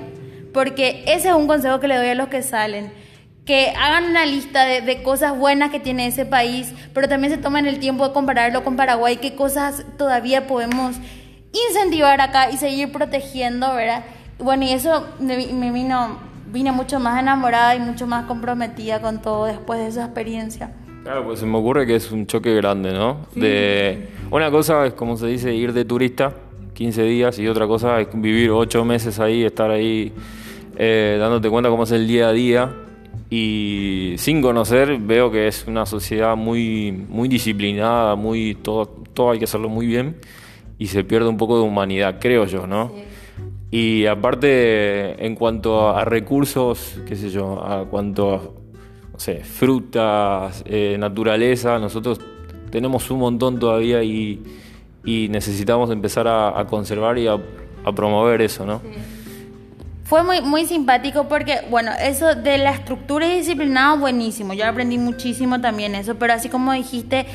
porque 0.54 1.02
ese 1.06 1.28
es 1.28 1.34
un 1.34 1.46
consejo 1.46 1.80
que 1.80 1.88
le 1.88 1.96
doy 1.96 2.08
a 2.08 2.14
los 2.14 2.28
que 2.28 2.42
salen. 2.42 2.92
Que 3.44 3.70
hagan 3.70 4.04
una 4.04 4.26
lista 4.26 4.64
de, 4.64 5.02
cosas 5.02 5.36
buenas 5.36 5.70
que 5.70 5.80
tiene 5.80 6.06
ese 6.06 6.24
país, 6.24 6.72
pero 6.94 7.08
también 7.08 7.32
se 7.32 7.38
tomen 7.38 7.66
el 7.66 7.80
tiempo 7.80 8.06
de 8.06 8.14
compararlo 8.14 8.62
con 8.62 8.76
Paraguay, 8.76 9.16
qué 9.16 9.34
cosas 9.34 9.84
todavía 9.98 10.46
podemos 10.46 10.96
incentivar 11.68 12.20
acá 12.20 12.50
y 12.50 12.56
seguir 12.58 12.92
protegiendo, 12.92 13.74
¿verdad? 13.74 14.04
Bueno, 14.38 14.64
y 14.64 14.70
eso 14.70 15.08
me, 15.18 15.36
vino, 15.36 16.18
vine 16.46 16.70
mucho 16.72 17.00
más 17.00 17.20
enamorada 17.20 17.74
y 17.74 17.80
mucho 17.80 18.06
más 18.06 18.26
comprometida 18.26 19.00
con 19.00 19.20
todo 19.20 19.46
después 19.46 19.80
de 19.80 19.88
esa 19.88 20.04
experiencia. 20.04 20.70
Claro, 21.02 21.24
pues 21.24 21.40
se 21.40 21.46
me 21.46 21.56
ocurre 21.56 21.86
que 21.86 21.96
es 21.96 22.10
un 22.12 22.26
choque 22.26 22.54
grande, 22.54 22.92
¿no? 22.92 23.26
De 23.34 24.08
una 24.30 24.50
cosa 24.50 24.86
es 24.86 24.92
como 24.92 25.16
se 25.16 25.26
dice 25.26 25.54
ir 25.54 25.72
de 25.72 25.84
turista 25.84 26.34
15 26.74 27.02
días 27.04 27.38
y 27.38 27.48
otra 27.48 27.66
cosa 27.66 28.00
es 28.00 28.08
vivir 28.12 28.50
8 28.50 28.84
meses 28.84 29.18
ahí, 29.18 29.42
estar 29.42 29.70
ahí 29.70 30.12
eh, 30.76 31.16
dándote 31.18 31.48
cuenta 31.48 31.70
cómo 31.70 31.84
es 31.84 31.92
el 31.92 32.06
día 32.06 32.28
a 32.28 32.32
día 32.32 32.74
y 33.28 34.14
sin 34.18 34.42
conocer 34.42 34.98
veo 34.98 35.30
que 35.30 35.46
es 35.46 35.66
una 35.66 35.86
sociedad 35.86 36.36
muy, 36.36 36.92
muy 37.08 37.28
disciplinada, 37.28 38.14
muy 38.14 38.54
todo, 38.54 38.86
todo 39.14 39.30
hay 39.30 39.38
que 39.38 39.44
hacerlo 39.44 39.68
muy 39.68 39.86
bien 39.86 40.16
y 40.78 40.86
se 40.86 41.04
pierde 41.04 41.28
un 41.28 41.36
poco 41.36 41.58
de 41.58 41.64
humanidad, 41.64 42.16
creo 42.20 42.46
yo, 42.46 42.66
¿no? 42.66 42.92
Y 43.70 44.06
aparte, 44.06 45.24
en 45.24 45.36
cuanto 45.36 45.90
a 45.90 46.04
recursos, 46.04 46.98
qué 47.06 47.14
sé 47.14 47.30
yo, 47.30 47.64
a 47.64 47.84
cuanto 47.84 48.59
sé, 49.20 49.44
frutas, 49.44 50.62
eh, 50.64 50.96
naturaleza, 50.98 51.78
nosotros 51.78 52.18
tenemos 52.70 53.10
un 53.10 53.18
montón 53.18 53.58
todavía 53.58 54.02
y, 54.02 54.42
y 55.04 55.28
necesitamos 55.28 55.90
empezar 55.90 56.26
a, 56.26 56.66
conservar 56.68 57.18
y 57.18 57.26
a, 57.26 57.34
a, 57.84 57.92
promover 57.92 58.40
eso, 58.40 58.64
¿no? 58.64 58.80
Fue 60.04 60.24
muy, 60.24 60.40
muy 60.40 60.64
simpático 60.64 61.28
porque, 61.28 61.60
bueno, 61.68 61.92
eso 62.00 62.34
de 62.34 62.58
la 62.58 62.70
estructura 62.70 63.26
y 63.26 63.36
disciplinado, 63.36 63.98
buenísimo. 63.98 64.54
Yo 64.54 64.66
aprendí 64.66 64.96
muchísimo 64.96 65.60
también 65.60 65.94
eso, 65.94 66.16
pero 66.16 66.32
así 66.32 66.48
como 66.48 66.72
dijiste, 66.72 67.26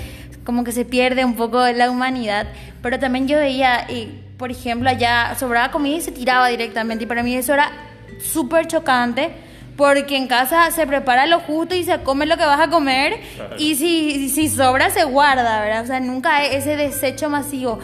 como 0.43 0.63
que 0.63 0.71
se 0.71 0.85
pierde 0.85 1.23
un 1.23 1.35
poco 1.35 1.65
la 1.67 1.89
humanidad. 1.91 2.47
Pero 2.81 2.99
también 2.99 3.27
yo 3.27 3.37
veía, 3.37 3.85
y, 3.89 4.23
por 4.37 4.49
ejemplo, 4.49 4.89
allá 4.89 5.35
sobraba 5.39 5.71
comida 5.71 5.97
y 5.97 6.01
se 6.01 6.11
tiraba 6.11 6.47
directamente. 6.47 7.03
Y 7.03 7.07
para 7.07 7.21
mí 7.21 7.35
eso 7.35 7.53
era 7.53 7.71
súper 8.19 8.67
chocante. 8.67 9.44
Porque 9.75 10.15
en 10.15 10.27
casa 10.27 10.71
se 10.71 10.87
prepara 10.87 11.25
lo 11.25 11.41
justo 11.41 11.75
y 11.75 11.83
se 11.83 11.99
come 12.01 12.25
lo 12.25 12.37
que 12.37 12.45
vas 12.45 12.61
a 12.61 12.69
comer. 12.69 13.19
Y 13.57 13.75
si, 13.75 14.29
si 14.29 14.49
sobra, 14.49 14.89
se 14.89 15.03
guarda, 15.03 15.61
¿verdad? 15.61 15.83
O 15.83 15.87
sea, 15.87 15.99
nunca 15.99 16.37
hay 16.37 16.55
ese 16.55 16.75
desecho 16.77 17.29
masivo. 17.29 17.79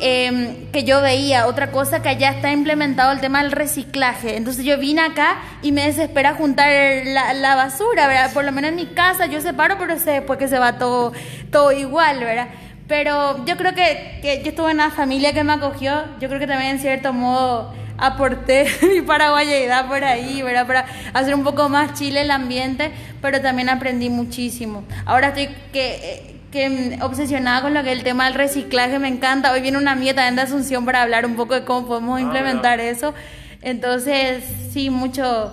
Eh, 0.00 0.66
que 0.72 0.82
yo 0.82 1.00
veía, 1.00 1.46
otra 1.46 1.70
cosa 1.70 2.02
que 2.02 2.08
allá 2.08 2.30
está 2.30 2.50
implementado 2.50 3.12
el 3.12 3.20
tema 3.20 3.42
del 3.42 3.52
reciclaje. 3.52 4.36
Entonces 4.36 4.64
yo 4.64 4.76
vine 4.78 5.02
acá 5.02 5.36
y 5.62 5.70
me 5.70 5.84
desespera 5.86 6.34
juntar 6.34 6.68
la, 7.04 7.32
la 7.32 7.54
basura, 7.54 8.08
¿verdad? 8.08 8.32
Por 8.32 8.44
lo 8.44 8.50
menos 8.50 8.70
en 8.70 8.76
mi 8.76 8.86
casa 8.86 9.26
yo 9.26 9.40
separo, 9.40 9.76
pero 9.78 9.98
sé 9.98 10.12
después 10.12 10.38
que 10.38 10.48
se 10.48 10.58
va 10.58 10.78
todo, 10.78 11.12
todo 11.52 11.70
igual, 11.70 12.20
¿verdad? 12.20 12.48
Pero 12.88 13.44
yo 13.46 13.56
creo 13.56 13.74
que, 13.74 14.18
que 14.20 14.42
yo 14.42 14.50
estuve 14.50 14.72
en 14.72 14.78
una 14.78 14.90
familia 14.90 15.32
que 15.32 15.44
me 15.44 15.52
acogió, 15.52 16.04
yo 16.20 16.28
creo 16.28 16.40
que 16.40 16.46
también 16.46 16.72
en 16.72 16.78
cierto 16.80 17.12
modo 17.12 17.72
aporté 17.98 18.66
mi 18.82 19.02
paraguayidad 19.02 19.86
por 19.88 20.04
ahí, 20.04 20.42
¿verdad? 20.42 20.66
Para 20.66 20.86
hacer 21.12 21.34
un 21.34 21.44
poco 21.44 21.68
más 21.68 21.94
chile 21.94 22.22
el 22.22 22.30
ambiente, 22.30 22.92
pero 23.20 23.40
también 23.40 23.68
aprendí 23.68 24.10
muchísimo. 24.10 24.84
Ahora 25.06 25.28
estoy 25.28 25.48
que 25.72 26.34
que 26.54 26.98
obsesionada 27.02 27.62
con 27.62 27.74
lo 27.74 27.82
que 27.82 27.90
es 27.90 27.98
el 27.98 28.04
tema 28.04 28.26
del 28.26 28.34
reciclaje, 28.34 29.00
me 29.00 29.08
encanta. 29.08 29.52
Hoy 29.52 29.60
viene 29.60 29.76
una 29.76 29.90
amiga 29.90 30.14
también 30.14 30.36
de 30.36 30.42
Asunción 30.42 30.84
para 30.84 31.02
hablar 31.02 31.26
un 31.26 31.34
poco 31.34 31.54
de 31.54 31.64
cómo 31.64 31.88
podemos 31.88 32.20
implementar 32.20 32.78
eso. 32.78 33.12
Entonces, 33.60 34.44
sí, 34.70 34.88
mucho, 34.88 35.52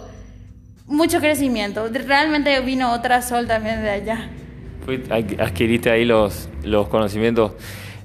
mucho 0.86 1.20
crecimiento. 1.20 1.90
Realmente 1.92 2.60
vino 2.62 2.94
otra 2.94 3.24
sol 3.24 3.48
también 3.48 3.82
de 3.82 3.90
allá. 3.90 4.30
Adquiriste 5.40 5.90
ahí 5.90 6.06
los, 6.06 6.48
los 6.64 6.88
conocimientos. 6.88 7.54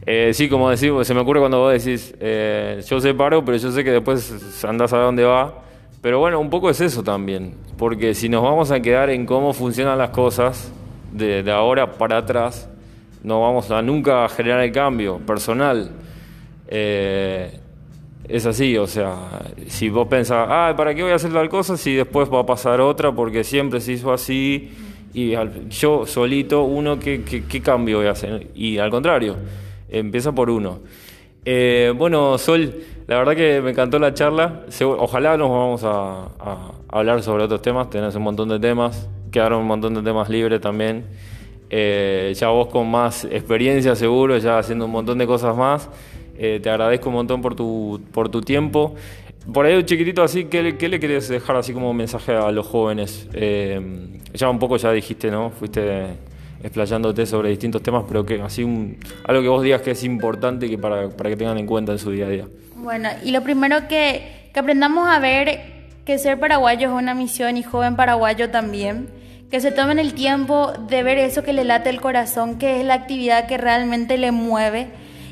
Eh, 0.07 0.31
sí, 0.33 0.49
como 0.49 0.71
decimos, 0.71 1.07
se 1.07 1.15
me 1.15 1.21
ocurre 1.21 1.41
cuando 1.41 1.59
vos 1.59 1.73
decís, 1.73 2.15
eh, 2.21 2.81
yo 2.89 3.01
separo, 3.01 3.45
pero 3.45 3.59
yo 3.59 3.73
sé 3.73 3.83
que 3.83 3.91
después 3.91 4.65
andás 4.65 4.93
a 4.93 4.99
dónde 4.99 5.25
va. 5.25 5.63
Pero 6.01 6.21
bueno, 6.21 6.39
un 6.39 6.49
poco 6.49 6.71
es 6.71 6.81
eso 6.81 7.03
también, 7.03 7.55
porque 7.77 8.15
si 8.15 8.29
nos 8.29 8.43
vamos 8.43 8.71
a 8.71 8.81
quedar 8.81 9.11
en 9.11 9.27
cómo 9.27 9.53
funcionan 9.53 9.99
las 9.99 10.11
cosas 10.11 10.73
de, 11.13 11.43
de 11.43 11.51
ahora 11.51 11.93
para 11.93 12.19
atrás, 12.19 12.69
no 13.25 13.41
vamos 13.41 13.71
a 13.73 13.83
nunca 13.83 14.29
generar 14.29 14.61
el 14.61 14.71
cambio 14.71 15.19
personal. 15.19 15.91
Eh, 16.69 17.59
es 18.29 18.47
así, 18.47 18.77
o 18.77 18.87
sea, 18.87 19.17
si 19.67 19.89
vos 19.89 20.07
pensás, 20.09 20.47
ah, 20.49 20.75
¿para 20.77 20.95
qué 20.95 21.03
voy 21.03 21.13
a 21.13 21.17
hacer 21.17 21.33
tal 21.33 21.49
cosa 21.49 21.77
si 21.77 21.95
después 21.95 22.33
va 22.33 22.41
a 22.41 22.47
pasar 22.47 22.81
otra? 22.81 23.13
Porque 23.13 23.43
siempre 23.43 23.81
se 23.81 23.93
hizo 23.93 24.13
así 24.13 24.71
y 25.15 25.35
yo 25.71 26.07
solito, 26.07 26.63
uno, 26.65 26.99
¿qué, 26.99 27.23
qué, 27.25 27.63
cambio 27.63 27.99
voy 27.99 28.07
a 28.07 28.13
hacer? 28.13 28.49
Y 28.55 28.79
al 28.79 28.91
contrario, 28.91 29.37
empieza 29.89 30.33
por 30.33 30.51
uno. 30.51 30.81
Eh, 31.49 31.95
bueno, 31.97 32.37
Sol, 32.39 32.75
la 33.07 33.19
verdad 33.19 33.37
que 33.37 33.61
me 33.63 33.71
encantó 33.71 34.01
la 34.01 34.13
charla. 34.13 34.65
Ojalá 34.81 35.37
nos 35.37 35.49
vamos 35.49 35.85
a, 35.85 36.73
hablar 36.89 37.23
sobre 37.23 37.45
otros 37.45 37.63
temas. 37.63 37.89
Tenés 37.89 38.17
un 38.17 38.23
montón 38.23 38.49
de 38.49 38.59
temas, 38.59 39.09
quedaron 39.31 39.61
un 39.61 39.67
montón 39.69 39.95
de 39.95 40.03
temas 40.03 40.29
libres 40.29 40.61
también. 40.61 41.05
Eh, 41.71 42.33
ya 42.37 42.49
vos 42.49 42.67
con 42.67 42.91
más 42.91 43.25
experiencia 43.25 43.95
seguro, 43.95 44.37
ya 44.39 44.59
haciendo 44.59 44.87
un 44.87 44.91
montón 44.91 45.19
de 45.19 45.27
cosas 45.27 45.57
más. 45.57 45.89
Eh, 46.37 46.59
te 46.61 46.69
agradezco 46.69 47.09
un 47.11 47.15
montón 47.15 47.41
por 47.41 47.55
tu, 47.55 48.01
por 48.13 48.29
tu 48.29 48.41
tiempo. 48.41 48.97
Por 49.53 49.67
ahí 49.67 49.77
un 49.77 49.85
chiquitito 49.85 50.25
así, 50.25 50.47
¿qué, 50.47 50.63
le 50.63 50.99
querés 50.99 51.29
dejar 51.29 51.55
así 51.55 51.73
como 51.73 51.95
mensaje 51.95 52.33
a 52.35 52.51
los 52.51 52.67
jóvenes? 52.67 53.29
Ya 54.35 54.51
un 54.51 54.59
poco 54.59 54.77
ya 54.79 54.91
dijiste, 54.91 55.31
¿no? 55.31 55.51
Fuiste 55.51 56.17
explayándote 56.63 57.27
sobre 57.27 57.51
distintos 57.51 57.83
temas, 57.83 58.05
pero 58.09 58.25
que 58.25 58.41
así 58.41 58.65
un, 58.65 58.99
algo 59.25 59.43
que 59.43 59.49
vos 59.49 59.63
digas 59.63 59.83
que 59.83 59.93
es 59.93 60.05
importante 60.05 60.69
que 60.69 60.79
para, 60.79 61.09
para 61.11 61.31
que 61.31 61.37
tengan 61.37 61.59
en 61.59 61.67
cuenta 61.67 61.93
en 61.93 61.99
su 61.99 62.11
día 62.11 62.27
a 62.27 62.29
día. 62.29 62.49
Bueno, 62.75 63.09
y 63.25 63.31
lo 63.31 63.43
primero 63.43 63.89
que, 63.89 64.51
que 64.53 64.61
aprendamos 64.61 65.09
a 65.09 65.19
ver 65.19 65.61
que 66.05 66.19
ser 66.19 66.39
paraguayo 66.39 66.89
es 66.89 66.95
una 66.95 67.15
misión 67.15 67.57
y 67.57 67.63
joven 67.63 67.97
paraguayo 67.97 68.51
también 68.51 69.09
que 69.51 69.61
se 69.61 69.71
tomen 69.71 69.99
el 69.99 70.15
tiempo 70.15 70.73
de 70.89 71.03
ver 71.03 71.19
eso 71.19 71.43
que 71.43 71.53
le 71.53 71.65
late 71.65 71.91
el 71.91 72.01
corazón, 72.01 72.59
que 72.59 72.81
es 72.81 72.87
la 72.87 72.95
actividad 72.95 73.47
que 73.47 73.57
realmente 73.57 74.19
le 74.19 74.33
mueve 74.33 74.89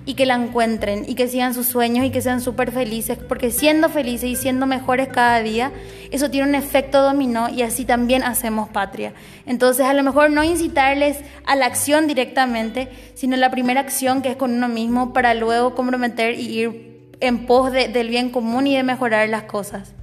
y 0.06 0.14
que 0.14 0.26
la 0.26 0.34
encuentren 0.34 1.04
y 1.08 1.14
que 1.14 1.28
sigan 1.28 1.54
sus 1.54 1.66
sueños 1.66 2.04
y 2.04 2.10
que 2.10 2.20
sean 2.20 2.40
súper 2.40 2.72
felices, 2.72 3.18
porque 3.18 3.50
siendo 3.50 3.88
felices 3.88 4.28
y 4.28 4.36
siendo 4.36 4.66
mejores 4.66 5.08
cada 5.08 5.42
día, 5.42 5.72
eso 6.10 6.30
tiene 6.30 6.48
un 6.48 6.54
efecto 6.54 7.02
dominó 7.02 7.48
y 7.48 7.62
así 7.62 7.84
también 7.84 8.22
hacemos 8.22 8.68
patria. 8.68 9.14
Entonces, 9.46 9.86
a 9.86 9.94
lo 9.94 10.02
mejor 10.02 10.30
no 10.30 10.44
incitarles 10.44 11.18
a 11.46 11.56
la 11.56 11.66
acción 11.66 12.06
directamente, 12.06 12.88
sino 13.14 13.36
la 13.36 13.50
primera 13.50 13.80
acción 13.80 14.20
que 14.20 14.30
es 14.30 14.36
con 14.36 14.52
uno 14.52 14.68
mismo 14.68 15.12
para 15.12 15.34
luego 15.34 15.74
comprometer 15.74 16.38
y 16.38 16.60
ir 16.60 16.94
en 17.20 17.46
pos 17.46 17.72
de, 17.72 17.88
del 17.88 18.08
bien 18.08 18.30
común 18.30 18.66
y 18.66 18.76
de 18.76 18.82
mejorar 18.82 19.28
las 19.28 19.44
cosas. 19.44 19.94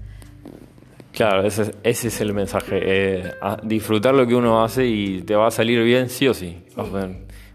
Claro, 1.13 1.45
ese, 1.45 1.75
ese 1.83 2.07
es 2.07 2.21
el 2.21 2.33
mensaje. 2.33 2.79
Eh, 2.81 3.31
disfrutar 3.63 4.15
lo 4.15 4.25
que 4.25 4.33
uno 4.33 4.63
hace 4.63 4.87
y 4.87 5.21
te 5.21 5.35
va 5.35 5.47
a 5.47 5.51
salir 5.51 5.83
bien 5.83 6.09
sí 6.09 6.27
o 6.27 6.33
sí. 6.33 6.63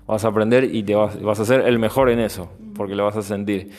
Vas, 0.07 0.25
a, 0.25 0.29
aprender 0.29 0.65
y 0.65 0.83
te 0.83 0.95
vas, 0.95 1.21
vas, 1.21 1.41
a 1.41 1.45
ser 1.45 1.63
el 1.63 1.79
mejor 1.79 2.11
en 2.11 2.21
eso, 2.21 2.51
porque 2.75 2.95
lo 2.95 3.05
vas 3.05 3.17
a 3.17 3.23
sentir. 3.23 3.71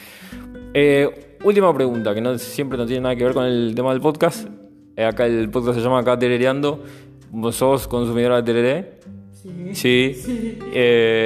Eh, 0.74 1.38
última 1.44 1.74
pregunta, 1.74 2.14
que 2.14 2.22
no, 2.22 2.38
siempre 2.38 2.78
no 2.78 2.86
tiene 2.86 3.02
nada 3.02 3.16
que 3.16 3.24
ver 3.24 3.34
con 3.34 3.46
el 3.46 3.74
tema 3.76 3.92
del 3.92 4.02
podcast. 4.02 4.48
Eh, 4.96 5.06
acá 5.06 5.26
el 5.26 5.50
podcast 5.50 5.78
se 5.78 5.84
llama 5.84 6.00
Acá 6.00 6.20
Terereando. 6.20 6.84
¿Vos 7.32 7.56
sos 7.56 7.88
consumidora 7.88 8.38
de 8.38 8.44
tereré? 8.44 9.00
Sí. 9.74 10.14
sí. 10.14 10.60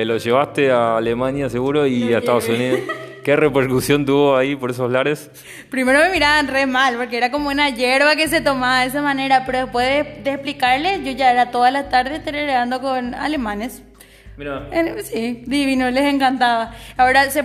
lo 0.05 0.17
llevaste 0.17 0.71
a 0.71 0.97
Alemania 0.97 1.49
seguro 1.49 1.87
y 1.87 2.13
a 2.13 2.19
Estados 2.19 2.47
Unidos. 2.49 2.81
¿Qué 3.23 3.35
repercusión 3.35 4.05
tuvo 4.05 4.35
ahí 4.35 4.55
por 4.55 4.71
esos 4.71 4.91
lares? 4.91 5.29
Primero 5.69 5.99
me 5.99 6.09
miraban 6.09 6.47
re 6.47 6.65
mal, 6.65 6.95
porque 6.97 7.17
era 7.17 7.29
como 7.29 7.49
una 7.49 7.69
hierba 7.69 8.15
que 8.15 8.27
se 8.27 8.41
tomaba 8.41 8.81
de 8.81 8.87
esa 8.87 9.03
manera, 9.03 9.43
pero 9.45 9.59
después 9.59 10.23
de, 10.23 10.31
explicarles, 10.31 11.03
yo 11.05 11.11
ya 11.11 11.31
era 11.31 11.51
todas 11.51 11.71
las 11.71 11.89
tardes 11.89 12.23
tererando 12.23 12.81
con 12.81 13.13
alemanes. 13.13 13.83
Mira. 14.41 14.65
Sí, 15.03 15.43
divino, 15.45 15.91
les 15.91 16.11
encantaba. 16.11 16.71
Ahora 16.97 17.29
se, 17.29 17.43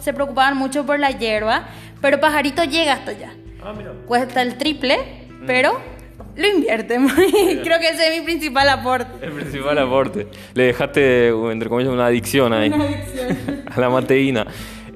se 0.00 0.12
preocupaban 0.12 0.56
mucho 0.56 0.84
por 0.84 0.98
la 0.98 1.12
hierba, 1.12 1.68
pero 2.00 2.18
Pajarito 2.18 2.64
llega 2.64 2.94
hasta 2.94 3.12
allá. 3.12 3.32
Ah, 3.62 3.72
mira. 3.76 3.92
Cuesta 4.08 4.42
el 4.42 4.58
triple, 4.58 4.98
mm. 4.98 5.46
pero 5.46 5.78
lo 6.34 6.48
invierte. 6.48 6.96
Creo 7.62 7.78
que 7.78 7.90
ese 7.90 8.08
es 8.08 8.18
mi 8.18 8.24
principal 8.24 8.68
aporte. 8.70 9.24
El 9.24 9.30
principal 9.30 9.78
aporte. 9.78 10.26
Le 10.54 10.64
dejaste, 10.64 11.28
entre 11.28 11.68
comillas, 11.68 11.92
una 11.92 12.06
adicción 12.06 12.52
ahí. 12.52 12.70
Una 12.70 12.86
adicción. 12.86 13.64
a 13.72 13.80
la 13.80 13.88
mateína. 13.88 14.44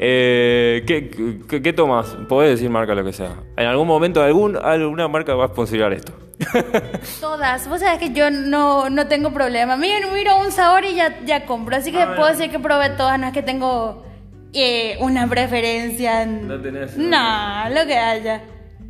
Eh, 0.00 0.82
¿qué, 0.84 1.62
qué, 1.62 1.72
tomas? 1.72 2.08
Podés 2.28 2.56
decir 2.56 2.70
marca 2.70 2.92
lo 2.92 3.04
que 3.04 3.12
sea. 3.12 3.36
¿En 3.56 3.66
algún 3.66 3.86
momento 3.86 4.20
algún, 4.20 4.56
alguna 4.56 5.06
marca 5.06 5.36
va 5.36 5.44
a 5.44 5.48
sponsorar 5.48 5.92
esto? 5.92 6.25
Todas. 7.20 7.68
Vos 7.68 7.80
sabés 7.80 7.98
que 7.98 8.12
yo 8.12 8.30
no, 8.30 8.90
no 8.90 9.06
tengo 9.06 9.32
problema. 9.32 9.76
Miren, 9.76 10.12
miro 10.12 10.38
un 10.38 10.52
sabor 10.52 10.84
y 10.84 10.94
ya, 10.94 11.24
ya 11.24 11.46
compro. 11.46 11.76
Así 11.76 11.92
que 11.92 12.02
ah, 12.02 12.14
puedo 12.16 12.28
decir 12.28 12.50
que 12.50 12.58
probé 12.58 12.90
todas. 12.90 13.18
No 13.18 13.26
es 13.26 13.32
que 13.32 13.42
tengo 13.42 14.04
eh, 14.52 14.96
una 15.00 15.28
preferencia. 15.28 16.26
No 16.26 16.60
tenés. 16.60 16.96
No, 16.96 17.68
lo 17.70 17.86
que 17.86 17.96
haya. 17.96 18.42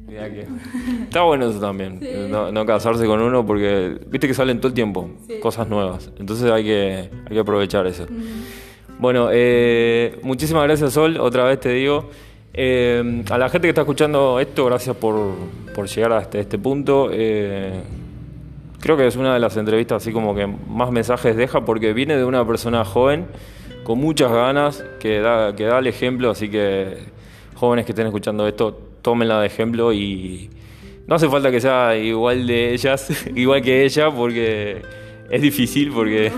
Está 1.02 1.22
bueno 1.22 1.50
eso 1.50 1.60
también. 1.60 2.00
No, 2.30 2.66
casarse 2.66 3.06
con 3.06 3.20
uno 3.20 3.44
porque 3.44 3.98
viste 4.06 4.28
que 4.28 4.34
salen 4.34 4.58
todo 4.58 4.68
el 4.68 4.74
tiempo 4.74 5.10
cosas 5.40 5.68
nuevas. 5.68 6.10
Entonces 6.18 6.50
hay 6.50 6.64
que, 6.64 7.10
hay 7.26 7.34
que 7.34 7.38
aprovechar 7.38 7.86
eso. 7.86 8.06
Bueno, 8.98 9.28
eh, 9.32 10.18
muchísimas 10.22 10.62
gracias 10.64 10.92
Sol, 10.92 11.18
otra 11.18 11.44
vez 11.44 11.60
te 11.60 11.70
digo. 11.70 12.08
Eh, 12.58 13.22
a 13.28 13.36
la 13.36 13.50
gente 13.50 13.66
que 13.66 13.70
está 13.70 13.82
escuchando 13.82 14.40
esto, 14.40 14.64
gracias 14.64 14.96
por, 14.96 15.36
llegar 15.94 16.12
hasta 16.12 16.38
este 16.38 16.58
punto. 16.58 17.10
Eh, 17.12 17.82
creo 18.80 18.96
que 18.96 19.06
es 19.06 19.16
una 19.16 19.34
de 19.34 19.40
las 19.40 19.58
entrevistas 19.58 20.02
así 20.02 20.10
como 20.10 20.34
que 20.34 20.46
más 20.46 20.90
mensajes 20.90 21.36
deja 21.36 21.66
porque 21.66 21.92
viene 21.92 22.16
de 22.16 22.24
una 22.24 22.46
persona 22.46 22.82
joven, 22.86 23.26
con 23.84 23.98
muchas 23.98 24.32
ganas, 24.32 24.82
que 24.98 25.20
da, 25.20 25.54
que 25.54 25.64
da 25.64 25.80
el 25.80 25.86
ejemplo, 25.86 26.30
así 26.30 26.48
que 26.48 26.96
jóvenes 27.56 27.84
que 27.84 27.92
estén 27.92 28.06
escuchando 28.06 28.48
esto, 28.48 28.72
tómenla 29.02 29.40
de 29.40 29.46
ejemplo 29.46 29.92
y 29.92 30.50
No 31.06 31.16
hace 31.16 31.28
falta 31.28 31.50
que 31.50 31.60
sea 31.60 31.94
igual 31.96 32.46
de 32.46 32.72
ellas, 32.72 33.26
igual 33.34 33.60
que 33.60 33.84
ella, 33.84 34.10
porque 34.10 34.80
es 35.30 35.42
difícil, 35.42 35.92
porque 35.92 36.32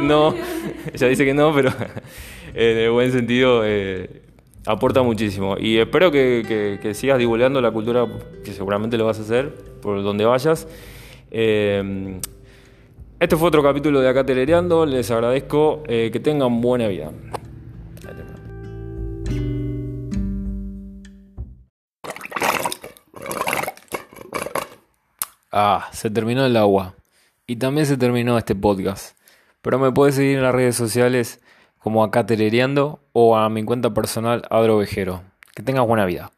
no, 0.00 0.32
ella 0.94 1.08
dice 1.08 1.24
que 1.24 1.34
no, 1.34 1.52
pero 1.52 1.70
en 2.54 2.78
el 2.78 2.90
buen 2.92 3.10
sentido 3.10 3.62
eh, 3.64 4.29
aporta 4.66 5.02
muchísimo. 5.02 5.56
Y 5.58 5.78
espero 5.78 6.10
que, 6.10 6.90
sigas 6.94 7.18
divulgando 7.18 7.60
la 7.60 7.70
cultura, 7.70 8.06
que 8.44 8.52
seguramente 8.52 8.96
lo 8.96 9.06
vas 9.06 9.18
a 9.18 9.22
hacer 9.22 9.54
por 9.80 10.02
donde 10.02 10.24
vayas. 10.24 10.66
Eh, 11.30 12.20
este 13.20 13.36
fue 13.36 13.48
otro 13.48 13.62
capítulo 13.62 14.00
de 14.00 14.08
Acá 14.08 14.24
Telereando. 14.24 14.86
Les 14.86 15.10
agradezco 15.10 15.82
eh, 15.86 16.10
que 16.12 16.20
tengan 16.20 16.60
buena 16.60 16.88
vida. 16.88 17.10
Ah, 25.52 25.88
se 25.92 26.10
terminó 26.10 26.46
el 26.46 26.56
agua. 26.56 26.94
Y 27.46 27.56
también 27.56 27.86
se 27.86 27.96
terminó 27.96 28.38
este 28.38 28.54
podcast. 28.54 29.18
Pero 29.60 29.78
me 29.78 29.92
puedes 29.92 30.14
seguir 30.14 30.38
en 30.38 30.44
las 30.44 30.54
redes 30.54 30.76
sociales 30.76 31.40
como 31.80 32.04
acá 32.04 32.24
telereando 32.24 33.00
o 33.12 33.36
a 33.36 33.48
mi 33.48 33.64
cuenta 33.64 33.92
personal 33.92 34.42
Adro 34.50 34.76
Vejero. 34.78 35.22
Que 35.54 35.62
tengas 35.62 35.86
buena 35.86 36.06
vida. 36.06 36.30